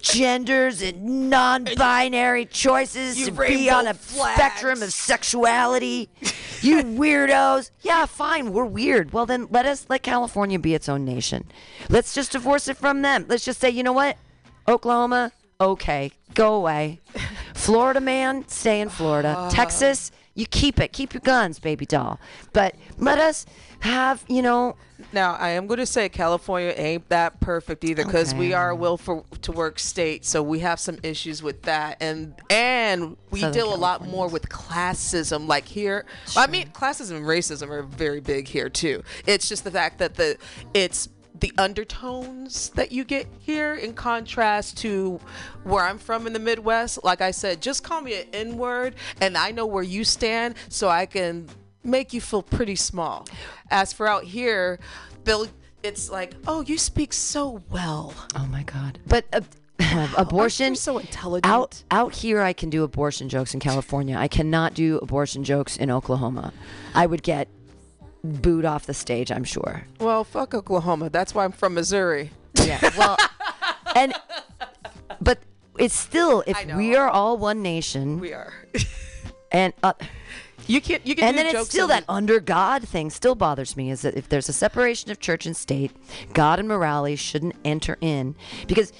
[0.00, 6.08] genders and non-binary choices You to be on a spectrum of sexuality.
[6.60, 7.70] You weirdos.
[7.82, 9.12] Yeah, fine, we're weird.
[9.12, 11.46] Well then let us let California be its own nation.
[11.88, 13.26] Let's just divorce it from them.
[13.28, 14.16] Let's just say, you know what?
[14.68, 17.00] Oklahoma, okay, go away.
[17.54, 19.28] Florida man, stay in Florida.
[19.28, 19.50] Uh-huh.
[19.50, 20.92] Texas, you keep it.
[20.92, 22.20] Keep your guns, baby doll.
[22.52, 23.46] But let us
[23.80, 24.76] have, you know,
[25.16, 28.76] Now, I am going to say California ain't that perfect either because we are a
[28.76, 33.40] will for to work state, so we have some issues with that, and and we
[33.40, 35.48] Southern deal a lot more with classism.
[35.48, 36.04] Like here,
[36.36, 39.02] I mean, classism and racism are very big here too.
[39.26, 40.36] It's just the fact that the
[40.74, 41.08] it's
[41.40, 45.18] the undertones that you get here in contrast to
[45.64, 47.02] where I'm from in the Midwest.
[47.04, 50.56] Like I said, just call me an N word, and I know where you stand,
[50.68, 51.48] so I can
[51.86, 53.26] make you feel pretty small.
[53.70, 54.78] As for out here,
[55.24, 55.48] they'll
[55.82, 58.12] it's like, oh, you speak so well.
[58.34, 58.98] Oh my God!
[59.06, 59.40] But uh,
[60.16, 60.68] abortion.
[60.68, 61.46] You're so intelligent.
[61.46, 64.16] out out here I can do abortion jokes in California.
[64.16, 66.52] I cannot do abortion jokes in Oklahoma.
[66.94, 67.48] I would get
[68.24, 69.84] booed off the stage, I'm sure.
[70.00, 71.10] Well, fuck Oklahoma.
[71.10, 72.30] That's why I'm from Missouri.
[72.54, 72.80] Yeah.
[72.96, 73.16] Well,
[73.94, 74.14] and
[75.20, 75.38] but
[75.78, 78.52] it's still if we are all one nation We are.
[79.52, 79.92] and uh,
[80.66, 81.06] you can't.
[81.06, 81.28] You can.
[81.28, 84.48] and then it's still that under God thing still bothers me is that if there's
[84.48, 85.92] a separation of church and state,
[86.32, 88.34] God and morality shouldn't enter in
[88.66, 88.92] because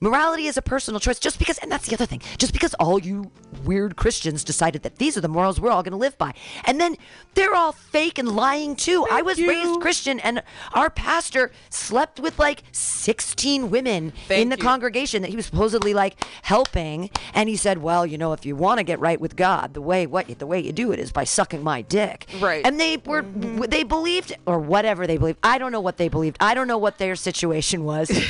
[0.00, 1.18] morality is a personal choice.
[1.18, 3.30] Just because, and that's the other thing, just because all you
[3.64, 6.32] weird Christians decided that these are the morals we're all going to live by,
[6.64, 6.96] and then
[7.34, 9.06] they're all fake and lying too.
[9.10, 9.48] I was you.
[9.48, 14.62] raised Christian, and our pastor slept with like 16 women in the you.
[14.62, 18.56] congregation that he was supposedly like helping, and he said, "Well, you know, if you
[18.56, 21.12] want to get right with God, the way what the way you do it is
[21.12, 22.64] by sucking my dick." Right.
[22.64, 23.62] And they were mm-hmm.
[23.68, 25.38] they believed or whatever they believed.
[25.42, 26.36] I don't know what they believed.
[26.40, 28.10] I don't know what their situation was.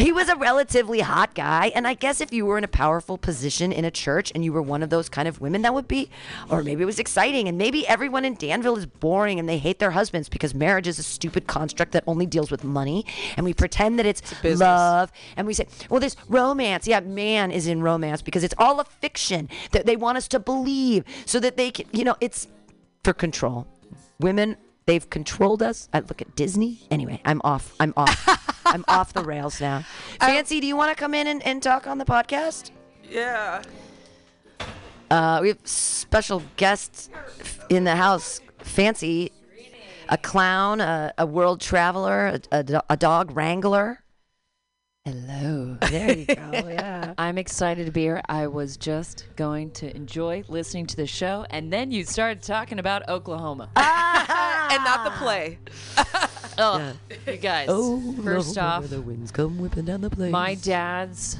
[0.00, 3.18] he was a relatively hot guy, and I guess if you were in a powerful
[3.18, 5.88] position in a church and you were one of those kind of women, that would
[5.88, 6.10] be,
[6.48, 9.78] or maybe it was exciting, and maybe everyone in Danville is boring and they hate
[9.78, 13.04] their husbands because marriage is a stupid construct that only deals with money,
[13.36, 14.60] and we pretend that it's, business.
[14.60, 18.80] love, and we say, well, this romance, yeah, man is in romance because it's all
[18.80, 22.48] a fiction that they want us to believe, so that they can, you know, it's
[23.02, 23.66] for control.
[24.18, 25.88] Women, they've controlled us.
[25.92, 26.80] I look at Disney.
[26.90, 27.74] Anyway, I'm off.
[27.80, 28.62] I'm off.
[28.66, 29.84] I'm off the rails now.
[30.20, 32.70] Fancy, do you want to come in and, and talk on the podcast?
[33.08, 33.62] Yeah.
[35.10, 37.10] Uh, we have special guests
[37.68, 38.40] in the house.
[38.58, 39.32] Fancy,
[40.08, 44.02] a clown, a, a world traveler, a, a, a dog wrangler.
[45.04, 45.78] Hello.
[45.80, 46.50] There you go.
[46.52, 47.14] Yeah.
[47.16, 48.20] I'm excited to be here.
[48.28, 52.78] I was just going to enjoy listening to the show, and then you started talking
[52.78, 53.70] about Oklahoma.
[54.70, 55.18] and not the ah.
[55.18, 55.58] play.
[56.58, 56.92] oh,
[57.26, 57.66] you guys.
[57.70, 60.32] Oh, first oh, oh, off, the winds come whipping down the place.
[60.32, 61.36] my dad's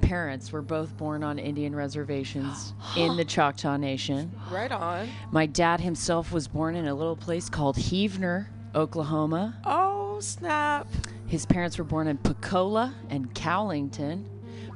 [0.00, 4.32] parents were both born on Indian reservations in the Choctaw Nation.
[4.50, 5.08] Right on.
[5.30, 9.60] My dad himself was born in a little place called Heavener, Oklahoma.
[9.64, 10.86] Oh snap!
[11.26, 14.24] His parents were born in Pocola and Cowlington.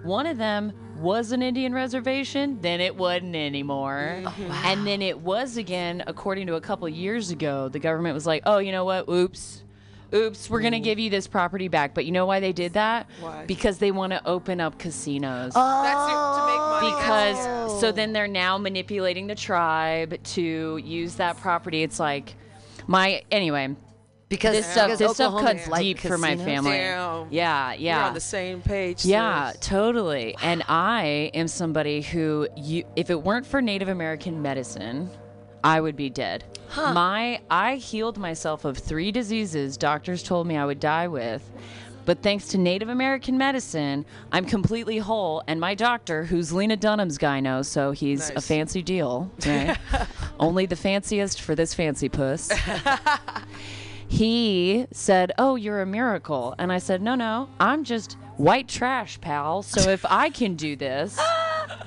[0.02, 4.22] One of them was an Indian reservation, then it wasn't anymore.
[4.24, 7.68] Oh, and then it was again, according to a couple years ago.
[7.68, 9.08] The government was like, oh, you know what?
[9.08, 9.62] Oops.
[10.14, 10.84] Oops, we're going to mm.
[10.84, 11.94] give you this property back.
[11.94, 13.08] But you know why they did that?
[13.20, 13.46] Why?
[13.46, 15.54] Because they want to open up casinos.
[15.54, 16.90] That's it, to make money.
[16.90, 21.82] because so then they're now manipulating the tribe to use that property.
[21.82, 22.34] It's like
[22.86, 23.74] my anyway.
[24.32, 26.70] Because This stuff, because this stuff cuts like deep for my family.
[26.70, 27.26] Damn.
[27.30, 27.98] Yeah, yeah.
[27.98, 29.04] You're on the same page.
[29.04, 29.60] Yeah, sis.
[29.60, 30.34] totally.
[30.42, 35.10] And I am somebody who, you, if it weren't for Native American medicine,
[35.62, 36.44] I would be dead.
[36.74, 41.42] My, I healed myself of three diseases doctors told me I would die with.
[42.06, 45.42] But thanks to Native American medicine, I'm completely whole.
[45.46, 49.76] And my doctor, who's Lena Dunham's gyno, so he's a fancy deal, right?
[50.40, 52.50] Only the fanciest for this fancy puss
[54.12, 56.54] he said, Oh, you're a miracle.
[56.58, 59.62] And I said, No, no, I'm just white trash, pal.
[59.62, 61.18] So if I can do this,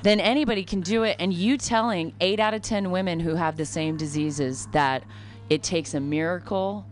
[0.01, 1.17] then anybody can do it.
[1.19, 5.03] And you telling eight out of 10 women who have the same diseases that
[5.51, 6.83] it takes a miracle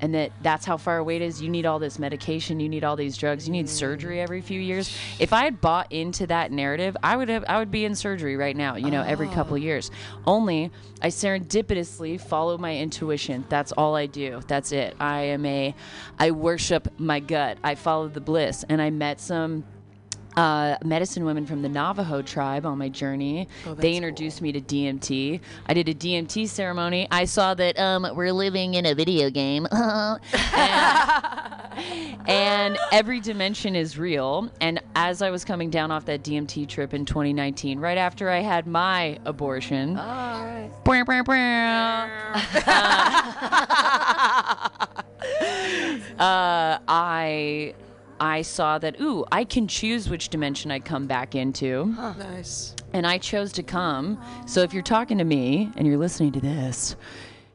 [0.00, 1.42] and that that's how far away it is.
[1.42, 4.22] You need all this medication, you need all these drugs, you need surgery mm.
[4.22, 4.96] every few years.
[5.18, 8.36] If I had bought into that narrative, I would have I would be in surgery
[8.36, 9.90] right now, you know, every couple of years.
[10.26, 10.70] Only
[11.02, 13.44] I serendipitously follow my intuition.
[13.48, 14.40] That's all I do.
[14.46, 14.96] That's it.
[15.00, 15.74] I am a
[16.18, 17.58] I worship my gut.
[17.62, 19.64] I follow the bliss and I met some
[20.36, 23.48] uh, medicine women from the Navajo tribe on my journey.
[23.76, 25.40] they introduced me to DMT.
[25.66, 27.08] I did a DMT ceremony.
[27.10, 29.66] I saw that um, we're living in a video game.
[29.72, 30.20] and,
[32.28, 34.50] and every dimension is real.
[34.60, 38.40] And as I was coming down off that DMT trip in 2019, right after I
[38.40, 40.70] had my abortion, All right.
[40.84, 42.58] Bwah, bwah, bwah.
[46.18, 47.74] uh, I
[48.20, 51.86] I saw that ooh, I can choose which dimension I come back into.
[51.86, 52.74] Nice.
[52.92, 54.20] And I chose to come.
[54.46, 56.96] So if you're talking to me and you're listening to this,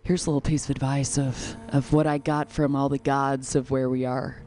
[0.04, 3.56] here's a little piece of advice of, of what I got from all the gods
[3.56, 4.38] of where we are.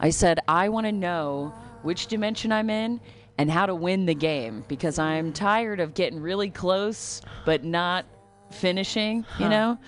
[0.00, 3.00] I said, I want to know which dimension I'm in
[3.38, 8.04] and how to win the game because I'm tired of getting really close but not
[8.52, 9.78] finishing, you know?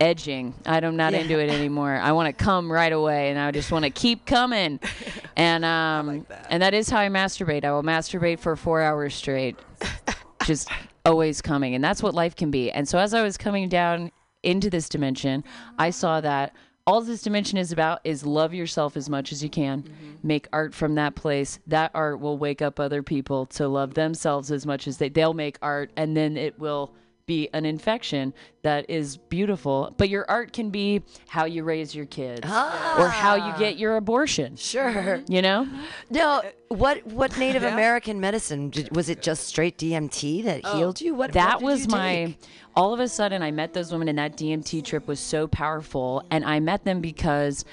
[0.00, 0.54] Edging.
[0.66, 1.96] I'm not into it anymore.
[1.96, 4.80] I want to come right away and I just want to keep coming.
[5.36, 7.64] And um and that is how I masturbate.
[7.64, 9.56] I will masturbate for 4 hours straight.
[10.46, 10.68] just
[11.04, 12.70] always coming and that's what life can be.
[12.70, 14.12] And so as I was coming down
[14.44, 15.42] into this dimension,
[15.76, 16.54] I saw that
[16.86, 19.84] all this dimension is about is love yourself as much as you can.
[20.22, 21.58] Make art from that place.
[21.66, 25.34] That art will wake up other people to love themselves as much as they they'll
[25.34, 26.94] make art and then it will
[27.26, 29.94] be an infection that is beautiful.
[29.96, 33.00] But your art can be how you raise your kids ah.
[33.00, 34.56] or how you get your abortion.
[34.56, 35.22] Sure.
[35.28, 35.66] You know?
[36.10, 37.72] No, what what Native Yeah.
[37.72, 39.22] American medicine did, was it?
[39.22, 41.14] Just straight DMT that oh, healed you?
[41.14, 42.36] What that what was my
[42.76, 46.24] all of a sudden i met those women and that dmt trip was so powerful
[46.30, 47.64] and i met them because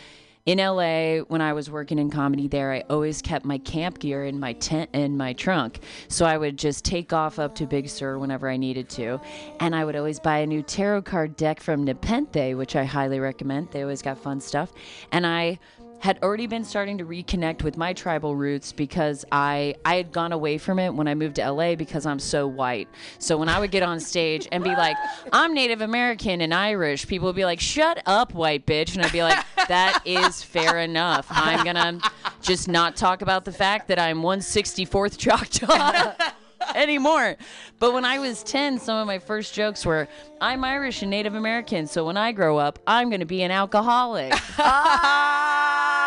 [0.46, 4.26] in la when i was working in comedy there i always kept my camp gear
[4.26, 5.80] in my tent in my trunk.
[6.08, 9.20] So i would just take off up to big sur whenever i needed to.
[9.60, 13.20] And i would always buy a new tarot card deck from nepenthe which i highly
[13.20, 13.72] recommend.
[13.72, 14.74] They always got fun stuff.
[15.12, 15.60] And i
[16.02, 20.32] had already been starting to reconnect with my tribal roots because I I had gone
[20.32, 22.90] away from it when I moved to LA because I'm so white.
[23.20, 24.98] So when I would get on stage and be like,
[25.32, 29.12] "I'm Native American and Irish," people would be like, "Shut up, white bitch," and I'd
[29.12, 31.28] be like, "That is fair enough.
[31.30, 32.00] I'm gonna
[32.42, 36.14] just not talk about the fact that I'm 164th Choctaw."
[36.76, 37.36] anymore.
[37.80, 40.08] But when I was 10, some of my first jokes were,
[40.40, 43.52] I'm Irish and Native American, so when I grow up, I'm going to be an
[43.52, 44.34] alcoholic.
[44.58, 46.01] Ah.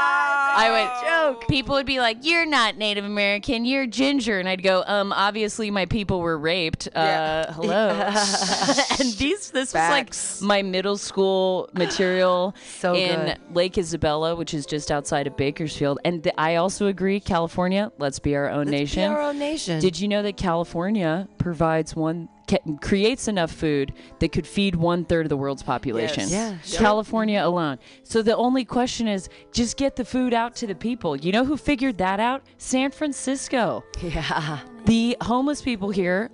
[0.57, 1.49] I would joke.
[1.49, 3.65] People would be like, "You're not Native American.
[3.65, 6.89] You're ginger," and I'd go, "Um, obviously my people were raped.
[6.89, 7.53] Uh, Yeah.
[7.55, 7.89] hello."
[9.01, 10.41] and these, this Facts.
[10.41, 13.39] was like my middle school material So in good.
[13.55, 15.99] Lake Isabella, which is just outside of Bakersfield.
[16.05, 19.13] And th- I also agree, California, let's be our own Let's be nation.
[19.13, 19.81] our own nation.
[19.81, 25.05] Did you know that California provides one ca- creates enough food that could feed one
[25.05, 26.29] third of the world's population?
[26.29, 26.33] Yes.
[26.33, 26.79] Yeah, sure.
[26.81, 27.79] California alone.
[28.03, 31.17] So the only question is just get the food out to the people.
[31.17, 32.43] You know who figured that out?
[32.59, 33.85] San Francisco.
[34.03, 34.61] Yeah.
[34.87, 36.31] The homeless people here.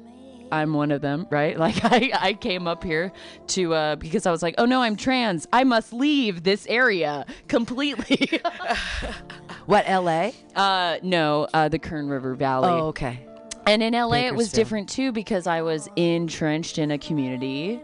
[0.52, 1.56] I'm one of them, right?
[1.60, 3.12] Like I, I came up here
[3.48, 5.46] to uh, because I was like, oh no, I'm trans.
[5.52, 8.40] I must leave this area completely.
[9.66, 9.84] What?
[9.86, 10.34] L.A.
[10.56, 12.68] uh, no, uh, the Kern River Valley.
[12.70, 13.24] Oh, okay.
[13.70, 17.80] And in LA, it was different too because I was entrenched in a community.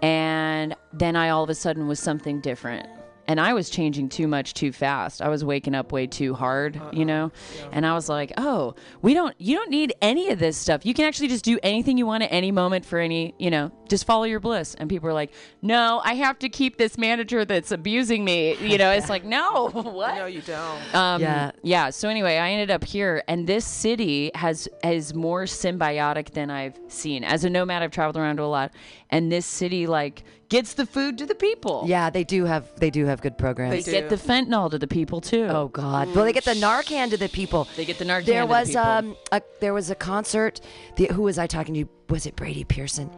[0.00, 2.88] And then I all of a sudden was something different.
[3.28, 5.20] And I was changing too much too fast.
[5.20, 7.32] I was waking up way too hard, you know?
[7.72, 10.86] And I was like, oh, we don't, you don't need any of this stuff.
[10.86, 13.72] You can actually just do anything you want at any moment for any, you know,
[13.88, 14.74] just follow your bliss.
[14.76, 18.56] And people are like, no, I have to keep this manager that's abusing me.
[18.58, 20.14] You know, it's like, no, what?
[20.14, 20.94] No, you don't.
[20.94, 21.50] Um, Yeah.
[21.62, 21.90] yeah.
[21.90, 26.78] So anyway, I ended up here, and this city has is more symbiotic than I've
[26.88, 27.24] seen.
[27.24, 28.72] As a nomad, I've traveled around a lot,
[29.10, 31.84] and this city like gets the food to the people.
[31.86, 33.84] Yeah, they do have they do have good programs.
[33.84, 35.46] They They get the fentanyl to the people too.
[35.48, 36.14] Oh God!
[36.14, 37.68] Well, they get the Narcan to the people.
[37.76, 38.82] They get the Narcan There to the was people.
[38.82, 40.60] um a, there was a concert.
[40.96, 41.88] The, who was I talking to?
[42.08, 43.10] Was it Brady Pearson?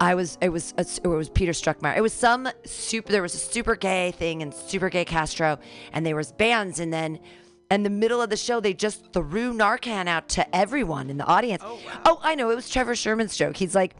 [0.00, 0.38] I was.
[0.40, 0.74] It was.
[0.78, 1.96] It was Peter Struckmeyer.
[1.96, 3.10] It was some super.
[3.10, 5.58] There was a super gay thing and super gay Castro,
[5.92, 7.20] and there was bands, and then.
[7.70, 11.26] In the middle of the show, they just threw Narcan out to everyone in the
[11.26, 11.62] audience.
[11.62, 12.00] Oh, wow.
[12.06, 12.48] oh I know.
[12.48, 13.58] It was Trevor Sherman's joke.
[13.58, 13.94] He's like,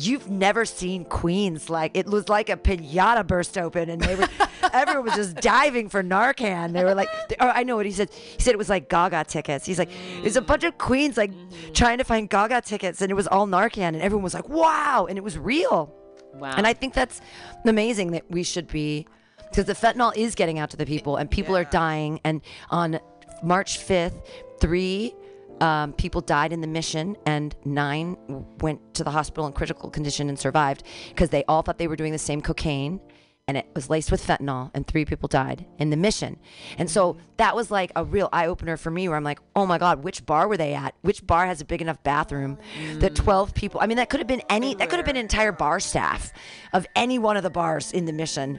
[0.00, 4.28] You've never seen Queens like it was like a pinata burst open, and they were
[4.72, 6.72] everyone was just diving for Narcan.
[6.72, 7.08] They were like,
[7.40, 8.10] oh, I know what he said.
[8.10, 9.66] He said it was like Gaga tickets.
[9.66, 11.72] He's like, there's a bunch of Queens like mm-hmm.
[11.72, 15.06] trying to find Gaga tickets, and it was all Narcan, and everyone was like, wow,
[15.08, 15.92] and it was real.
[16.34, 16.52] wow.
[16.56, 17.20] And I think that's
[17.64, 19.06] amazing that we should be,
[19.50, 22.20] because the fentanyl is getting out to the people, and people are dying.
[22.24, 23.00] And on
[23.42, 24.24] March 5th,
[24.60, 25.14] three
[25.60, 28.16] um, people died in the mission, and nine
[28.60, 31.96] went to the hospital in critical condition and survived because they all thought they were
[31.96, 33.00] doing the same cocaine.
[33.46, 36.38] And it was laced with fentanyl, and three people died in the mission.
[36.76, 39.64] And so that was like a real eye opener for me where I'm like, oh
[39.64, 40.94] my God, which bar were they at?
[41.00, 42.58] Which bar has a big enough bathroom
[42.98, 45.22] that 12 people, I mean, that could have been any, that could have been an
[45.22, 46.30] entire bar staff
[46.74, 48.58] of any one of the bars in the mission.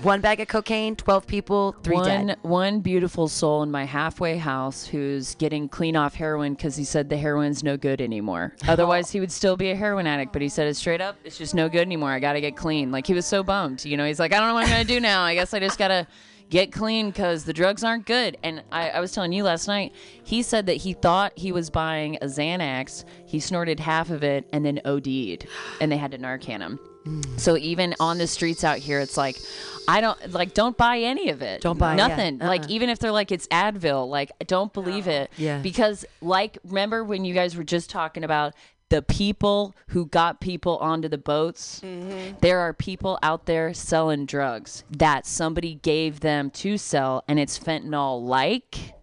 [0.00, 2.38] One bag of cocaine, 12 people, three one dead.
[2.40, 7.10] one beautiful soul in my halfway house who's getting clean off heroin because he said
[7.10, 8.54] the heroin's no good anymore.
[8.68, 10.32] Otherwise, he would still be a heroin addict.
[10.32, 11.18] But he said it straight up.
[11.24, 12.10] It's just no good anymore.
[12.10, 12.90] I got to get clean.
[12.90, 13.84] Like he was so bummed.
[13.84, 15.22] You know, he's like, I don't know what I'm gonna do now.
[15.22, 16.06] I guess I just gotta
[16.48, 18.38] get clean because the drugs aren't good.
[18.42, 19.92] And I, I was telling you last night,
[20.24, 23.04] he said that he thought he was buying a Xanax.
[23.26, 25.46] He snorted half of it and then OD'd,
[25.80, 26.78] and they had to Narcan him.
[27.36, 29.36] So even on the streets out here, it's like,
[29.88, 31.60] I don't like, don't buy any of it.
[31.60, 32.08] Don't buy- yeah.
[32.08, 32.40] nothing.
[32.40, 32.48] Uh-uh.
[32.48, 35.30] Like even if they're like it's Advil, like don't believe it.
[35.36, 35.58] Yeah.
[35.58, 38.54] Because like, remember when you guys were just talking about
[38.90, 41.80] the people who got people onto the boats?
[41.80, 42.36] Mm-hmm.
[42.40, 47.58] There are people out there selling drugs that somebody gave them to sell, and it's
[47.58, 48.94] fentanyl like.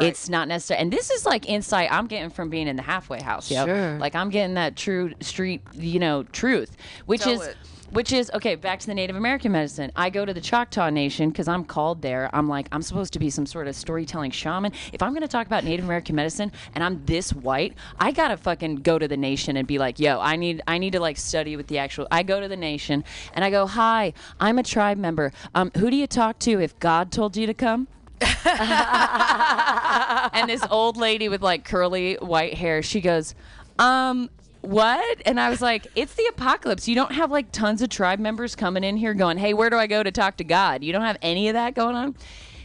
[0.00, 3.22] It's not necessary, and this is like insight I'm getting from being in the halfway
[3.22, 3.50] house.
[3.50, 3.68] Yep.
[3.68, 3.98] Sure.
[3.98, 6.76] Like I'm getting that true street, you know, truth,
[7.06, 7.56] which Tell is it.
[7.90, 8.56] Which is okay.
[8.56, 9.92] Back to the Native American medicine.
[9.94, 12.28] I go to the Choctaw Nation because I'm called there.
[12.32, 14.72] I'm like I'm supposed to be some sort of storytelling shaman.
[14.92, 18.36] If I'm going to talk about Native American medicine and I'm this white, I gotta
[18.36, 21.18] fucking go to the nation and be like, yo, I need I need to like
[21.18, 22.08] study with the actual.
[22.10, 25.30] I go to the nation and I go, hi, I'm a tribe member.
[25.54, 27.86] Um, who do you talk to if God told you to come?
[30.32, 33.34] and this old lady with like curly white hair, she goes,
[33.78, 35.22] um, what?
[35.26, 36.88] And I was like, it's the apocalypse.
[36.88, 39.76] You don't have like tons of tribe members coming in here going, hey, where do
[39.76, 40.82] I go to talk to God?
[40.82, 42.16] You don't have any of that going on.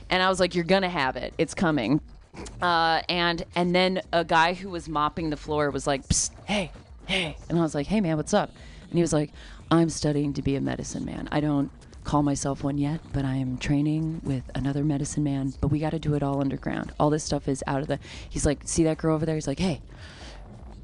[0.10, 1.34] And I was like, you're gonna have it.
[1.38, 2.02] It's coming.
[2.62, 6.04] Uh, and and then a guy who was mopping the floor was like,
[6.45, 6.72] hey,
[7.06, 8.52] hey, and I was like, hey man, what's up?
[8.89, 9.32] And he was like,
[9.72, 11.28] I'm studying to be a medicine man.
[11.32, 11.70] I don't
[12.10, 15.53] call myself one yet, but I am training with another medicine man.
[15.62, 16.91] But we got to do it all underground.
[16.99, 17.99] All this stuff is out of the.
[18.28, 19.36] He's like, see that girl over there?
[19.36, 19.80] He's like, hey,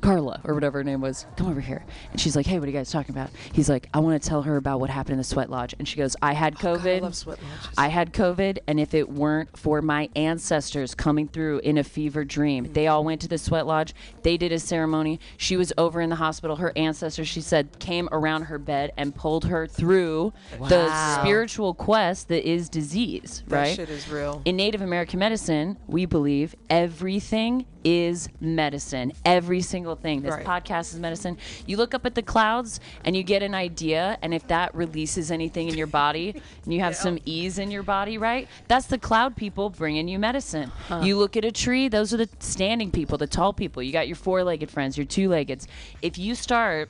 [0.05, 1.83] Carla or whatever her name was, come over here.
[2.11, 3.31] And she's like, hey, what are you guys talking about?
[3.53, 5.73] He's like, I want to tell her about what happened in the sweat lodge.
[5.79, 6.97] And she goes, I had oh, God, COVID.
[6.97, 7.75] I love sweat lodges.
[7.75, 12.23] I had COVID, and if it weren't for my ancestors coming through in a fever
[12.23, 12.73] dream, mm.
[12.73, 13.95] they all went to the sweat lodge.
[14.21, 15.19] They did a ceremony.
[15.37, 16.57] She was over in the hospital.
[16.57, 20.33] Her ancestors, she said, came around her bed and pulled her through
[20.69, 21.17] the Wow.
[21.19, 23.49] spiritual quest that is disease, right?
[23.49, 23.75] that right?
[23.75, 24.41] shit is real.
[24.45, 29.13] In Native American medicine, we believe everything is medicine.
[29.23, 30.21] Every single thing.
[30.23, 30.45] This Right.
[30.45, 31.37] podcast is medicine.
[31.67, 35.29] You look up at the clouds and you get an idea, and if that releases
[35.31, 38.47] anything in your body and you have some ease in your body, right?
[38.67, 40.71] That's the cloud people bringing you medicine.
[41.03, 43.83] You look at a tree, those are the standing people, the tall people.
[43.83, 45.67] You got your four legged friends, your two leggeds.
[46.01, 46.89] If you start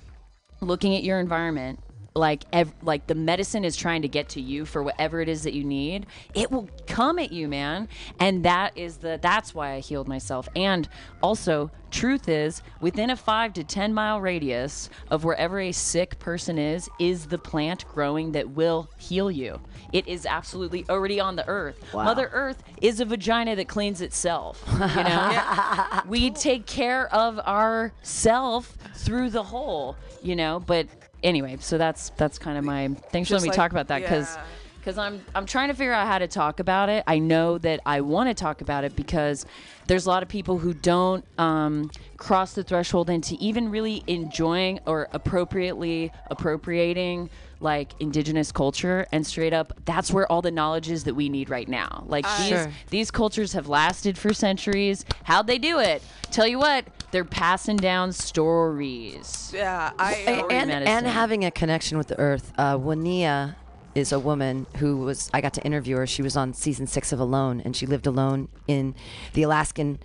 [0.62, 1.80] looking at your environment
[2.16, 5.44] like ev- like the medicine is trying to get to you for whatever it is
[5.44, 7.90] that you need it will come at you man.
[8.20, 10.48] And that is the that's why i healed myself.
[10.56, 10.88] And
[11.22, 16.58] also truth is within a 5 to 10 mile radius of wherever a sick person
[16.58, 19.60] is is the plant growing that will heal you.
[19.94, 21.80] It is absolutely already on the earth.
[21.94, 26.02] Mother earth is a vagina that cleans itself you know?
[26.08, 30.60] We take care of ourself through the hole, you know.
[30.60, 30.88] But
[31.24, 32.90] anyway, so that's that's kind of my.
[33.12, 34.44] Thanks for letting me talk about that because yeah.
[34.80, 37.04] because I'm I'm trying to figure out how to talk about it.
[37.08, 39.46] I know that I want to talk about it because
[39.88, 44.80] there's a lot of people who don't um, cross the threshold into even really enjoying
[44.86, 51.04] or appropriately appropriating like indigenous culture and straight up that's where all the knowledge is
[51.06, 52.72] that we need right now like these Sure.
[52.90, 57.78] these cultures have lasted for centuries how'd they do it tell you what they're passing
[57.78, 60.14] down stories Yeah, I.
[60.16, 62.52] and, Story and, and having a connection with the earth.
[62.58, 63.56] Uh, Woniya
[63.94, 66.08] is a woman who was I got to interview her.
[66.08, 68.94] She was on season six of Alone, and she lived alone in
[69.34, 70.00] the Alaskan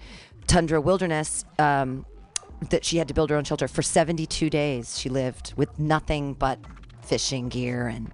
[0.47, 1.45] tundra wilderness.
[1.59, 2.07] Um,
[2.69, 4.99] that she had to build her own shelter for 72 days.
[4.99, 6.59] She lived with nothing but
[7.11, 8.13] fishing gear and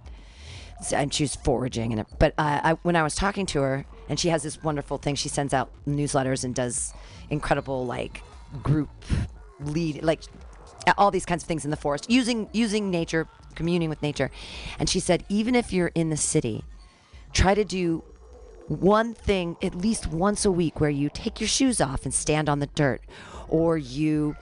[0.93, 4.19] and she was foraging and but uh, I, when I was talking to her and
[4.19, 6.93] she has this wonderful thing she sends out newsletters and does
[7.31, 8.23] incredible like
[8.63, 8.91] group
[9.61, 10.23] lead like
[10.99, 14.31] all these kinds of things in the forest using using nature communing with nature.
[14.79, 16.63] And she said even if you're in the city
[17.33, 18.05] try to do
[18.69, 22.49] one thing at least once a week where you take your shoes off and stand
[22.49, 23.01] on the dirt
[23.49, 24.37] or you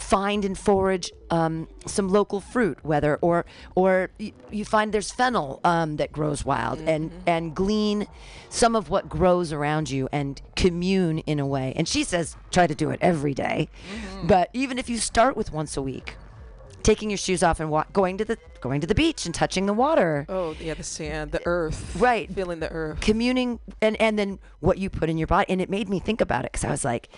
[0.00, 3.44] find and forage um, some local fruit whether or
[3.74, 8.06] or y- you find there's fennel um, that grows wild and and glean
[8.48, 12.66] some of what grows around you and commune in a way and she says try
[12.66, 13.68] to do it every day.
[14.24, 16.16] but even if you start with once a week
[16.82, 19.66] taking your shoes off and wa- going to the going to the beach and touching
[19.66, 21.94] the water Oh yeah, the sand, the earth.
[21.98, 22.30] Right.
[22.32, 23.00] Feeling the earth.
[23.00, 26.20] communing and and then what you put in your body and it made me think
[26.22, 27.08] about it because i was like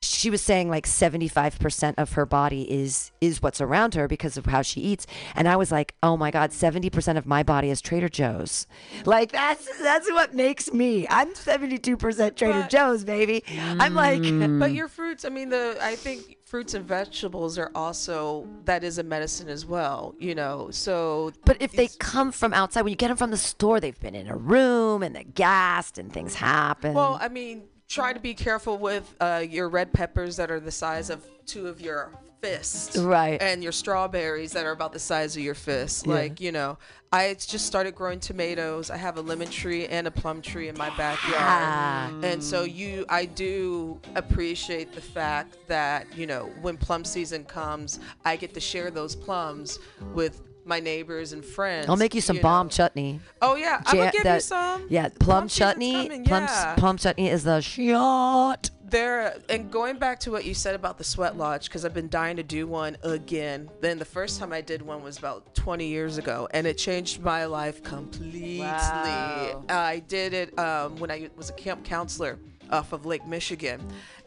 [0.00, 4.46] she was saying like 75% of her body is is what's around her because of
[4.46, 5.06] how she eats.
[5.34, 8.66] And i was like oh my god 70% of my body is trader joe's.
[9.04, 11.06] Like that's that's what makes me.
[11.10, 13.42] I'm 72% trader But- joe's baby.
[13.58, 14.58] I'm like mm.
[14.60, 18.98] But your fruits, I mean, the I think fruits and vegetables are also that is
[18.98, 20.14] a medicine as well.
[20.18, 23.36] You know, so but if they come from outside when you get them from the
[23.36, 26.94] store they've been in a room and they're gassed and things happen.
[26.94, 30.70] Well, I mean, try to be careful with uh, your red peppers that are the
[30.70, 32.96] size of two of your fists.
[32.96, 33.40] Right.
[33.40, 36.06] And your strawberries that are about the size of your fist.
[36.06, 36.78] Like, you know,
[37.10, 38.90] I just started growing tomatoes.
[38.90, 41.36] I have a lemon tree and a plum tree in my backyard.
[41.36, 42.12] Ah.
[42.22, 47.98] And so you I do appreciate the fact that, you know, when plum season comes,
[48.24, 49.78] I get to share those plums
[50.14, 51.88] with my neighbors and friends.
[51.88, 52.70] i'll make you some bomb know.
[52.70, 54.86] chutney Oh yeah, I'm gonna give you some.
[54.88, 55.92] Yeah, plum, season's chutney.
[55.92, 56.74] coming, Plum yeah.
[56.76, 58.70] plum chutney is the shot.
[58.84, 62.08] There and going back to what you said about the sweat lodge because I've been
[62.08, 63.70] dying to do one again.
[63.80, 67.20] Then the first time I did one was about 20 years ago, and it changed
[67.20, 68.60] my life completely.
[68.60, 69.64] Wow.
[69.68, 72.38] I did it um, when I was a camp counselor
[72.70, 73.80] off of Lake Michigan,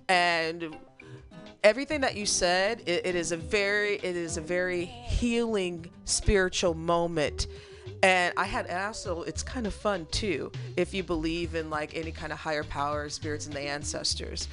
[0.07, 0.75] and
[1.63, 6.73] everything that you said it, it is a very it is a very healing spiritual
[6.73, 7.47] moment.
[8.03, 12.11] And i had also it's kind of fun too if you believe in like any
[12.11, 14.47] kind of higher power spirits and the ancestors.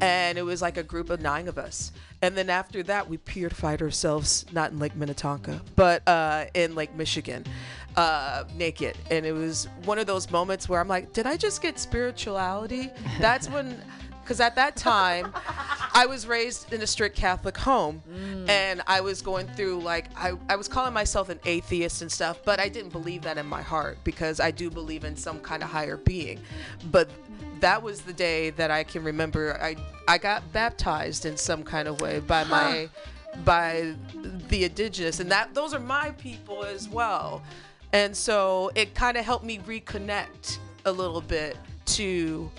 [0.00, 1.90] And it was like a group of nine of us.
[2.20, 6.94] And then after that we purified ourselves not in lake minnetonka but uh, in lake
[6.94, 7.44] michigan
[7.96, 8.96] uh, naked.
[9.10, 12.90] And it was one of those moments where i'm like did i just get spirituality?
[13.20, 13.82] That's when
[14.22, 15.32] because at that time
[15.94, 18.48] i was raised in a strict catholic home mm.
[18.48, 22.40] and i was going through like I, I was calling myself an atheist and stuff
[22.44, 25.62] but i didn't believe that in my heart because i do believe in some kind
[25.62, 26.40] of higher being.
[26.90, 27.10] But
[27.60, 29.76] that was the day that i can remember i
[30.08, 32.88] i got baptized in some kind of way by my
[33.44, 33.94] by
[34.48, 37.42] the indigenous and that those are my people as well.
[37.92, 42.50] And so it kind of helped me reconnect a little bit to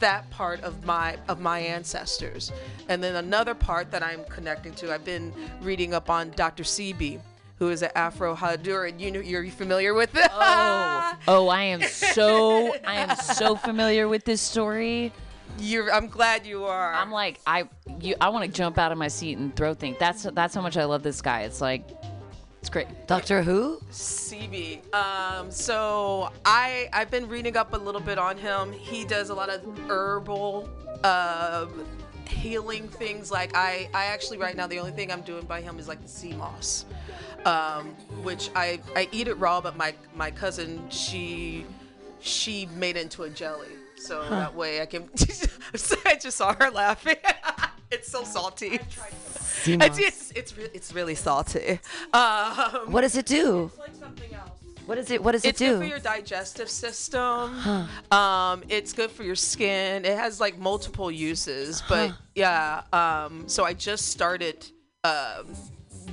[0.00, 2.52] that part of my of my ancestors
[2.88, 7.20] and then another part that i'm connecting to i've been reading up on dr sebi
[7.58, 11.82] who is an afro honduran you know you're familiar with it Oh, oh, I am
[11.82, 15.12] so I am so familiar with this story.
[15.58, 17.64] you're i'm glad you are I'm like I
[18.00, 19.96] you I want to jump out of my seat and throw things.
[19.98, 21.42] That's that's how much I love this guy.
[21.42, 21.88] It's like
[22.66, 23.06] it's great.
[23.06, 23.78] Doctor Who?
[23.92, 24.80] Sebi.
[24.92, 28.72] Um, so I I've been reading up a little bit on him.
[28.72, 30.68] He does a lot of herbal
[31.04, 31.66] uh,
[32.28, 33.30] healing things.
[33.30, 36.02] Like I I actually right now the only thing I'm doing by him is like
[36.02, 36.86] the sea moss,
[37.44, 37.90] um,
[38.24, 39.60] which I I eat it raw.
[39.60, 41.66] But my my cousin she
[42.18, 43.68] she made it into a jelly.
[43.94, 45.08] So that way I can.
[46.04, 47.18] I just saw her laughing.
[47.92, 48.80] it's so salty.
[49.66, 49.98] Sea It's moss.
[49.98, 51.80] it's it's, it's really salty.
[52.12, 53.70] Um, What does it do?
[53.78, 54.50] like something else.
[54.86, 55.22] What is it?
[55.24, 55.70] What does It's it do?
[55.72, 57.88] It's good for your digestive system.
[58.12, 60.04] Um, it's good for your skin.
[60.04, 62.82] It has like multiple uses, but yeah.
[62.92, 64.64] Um, so I just started
[65.02, 65.46] um,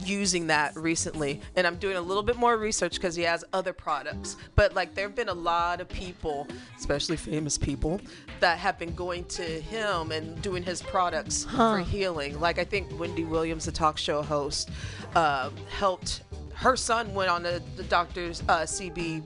[0.06, 3.74] using that recently, and I'm doing a little bit more research because he has other
[3.74, 4.38] products.
[4.56, 8.02] But like, there have been a lot of people, especially famous people,
[8.40, 12.40] that have been going to him and doing his products for healing.
[12.40, 14.70] Like I think Wendy Williams, the talk show host,
[15.16, 16.24] um, helped.
[16.54, 19.24] Her son went on the, the doctor's uh, Sebi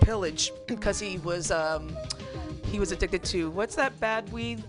[0.00, 1.96] pillage because he was um,
[2.66, 4.62] he was addicted to what's that bad weed?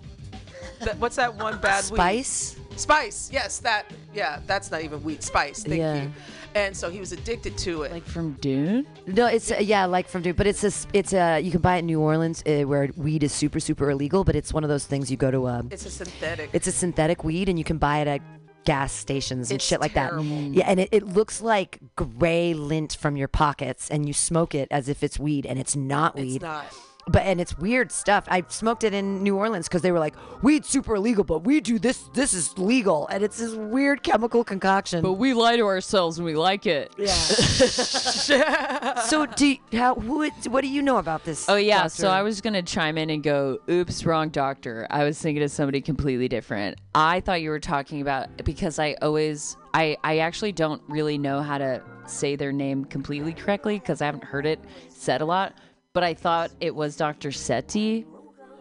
[0.80, 1.98] That, what's that one bad weed?
[1.98, 2.56] Spice?
[2.76, 3.30] Spice.
[3.32, 3.86] Yes, that.
[4.14, 5.24] Yeah, that's not even weed.
[5.24, 5.64] Spice.
[5.64, 6.04] Thank Yeah.
[6.04, 6.12] you.
[6.54, 7.92] And so he was addicted to it.
[7.94, 8.86] Like from Dune.
[9.08, 11.78] No, it's uh, yeah, like from Duke, but it's a it's a you can buy
[11.78, 14.70] it in New Orleans uh, where weed is super super illegal, but it's one of
[14.70, 16.50] those things you go to a it's a synthetic.
[16.52, 18.22] it's a synthetic weed and you can buy it at
[18.66, 20.24] gas stations and It's shit like terrible.
[20.26, 20.54] that.
[20.54, 24.68] Yeah, and it, it looks like gray lint from your pockets and you smoke it
[24.72, 26.36] as if it's weed and it's not weed.
[26.36, 26.66] it's not.
[27.08, 28.26] But and it's weird stuff.
[28.28, 31.60] I smoked it in New Orleans because they were like, "Weed's super illegal, but we
[31.60, 32.10] do this.
[32.14, 35.02] This is legal." And it's this weird chemical concoction.
[35.02, 36.94] But we lie to ourselves and we like it.
[36.98, 37.12] yeah.
[39.02, 41.50] so do you, how who what do you know about this?
[41.50, 42.10] Oh yeah, so?
[42.10, 45.82] I was gonna chime in and go, "Oops, wrong doctor." I was thinking of somebody
[45.82, 46.78] completely different.
[46.94, 51.42] I thought you were talking about because I always, I, I actually don't really know
[51.42, 55.54] how to say their name completely correctly because I haven't heard it said a lot.
[55.94, 57.32] But I thought it was Dr.
[57.32, 58.06] Seti.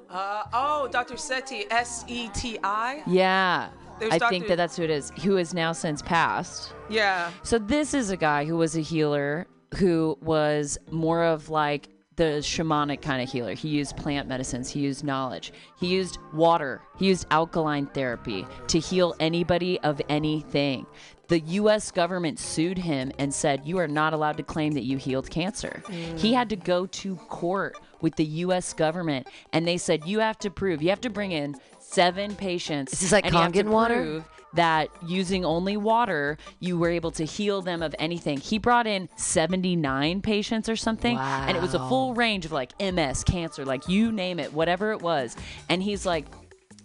[0.09, 1.17] Uh, oh, Dr.
[1.17, 3.03] Seti, S E T I.
[3.07, 3.69] Yeah,
[4.01, 5.13] There's I think that that's who it is.
[5.23, 6.75] Who has now since passed.
[6.89, 7.31] Yeah.
[7.45, 12.41] So this is a guy who was a healer who was more of like the
[12.43, 13.55] shamanic kind of healer.
[13.55, 15.53] He used plant medicines, he used knowledge.
[15.79, 20.87] He used water, he used alkaline therapy to heal anybody of anything.
[21.31, 24.97] The US government sued him and said you are not allowed to claim that you
[24.97, 25.81] healed cancer.
[26.17, 26.35] He mm.
[26.35, 30.51] had to go to court with the US government and they said you have to
[30.51, 32.91] prove, you have to bring in 7 patients.
[32.91, 33.95] This is like and you have to Kangen water?
[33.95, 34.25] prove
[34.55, 38.39] that using only water, you were able to heal them of anything.
[38.39, 42.73] He brought in 79 patients or something, and it was a full range of like
[42.81, 45.37] MS, cancer, like you name it, whatever it was.
[45.69, 46.27] And he's like,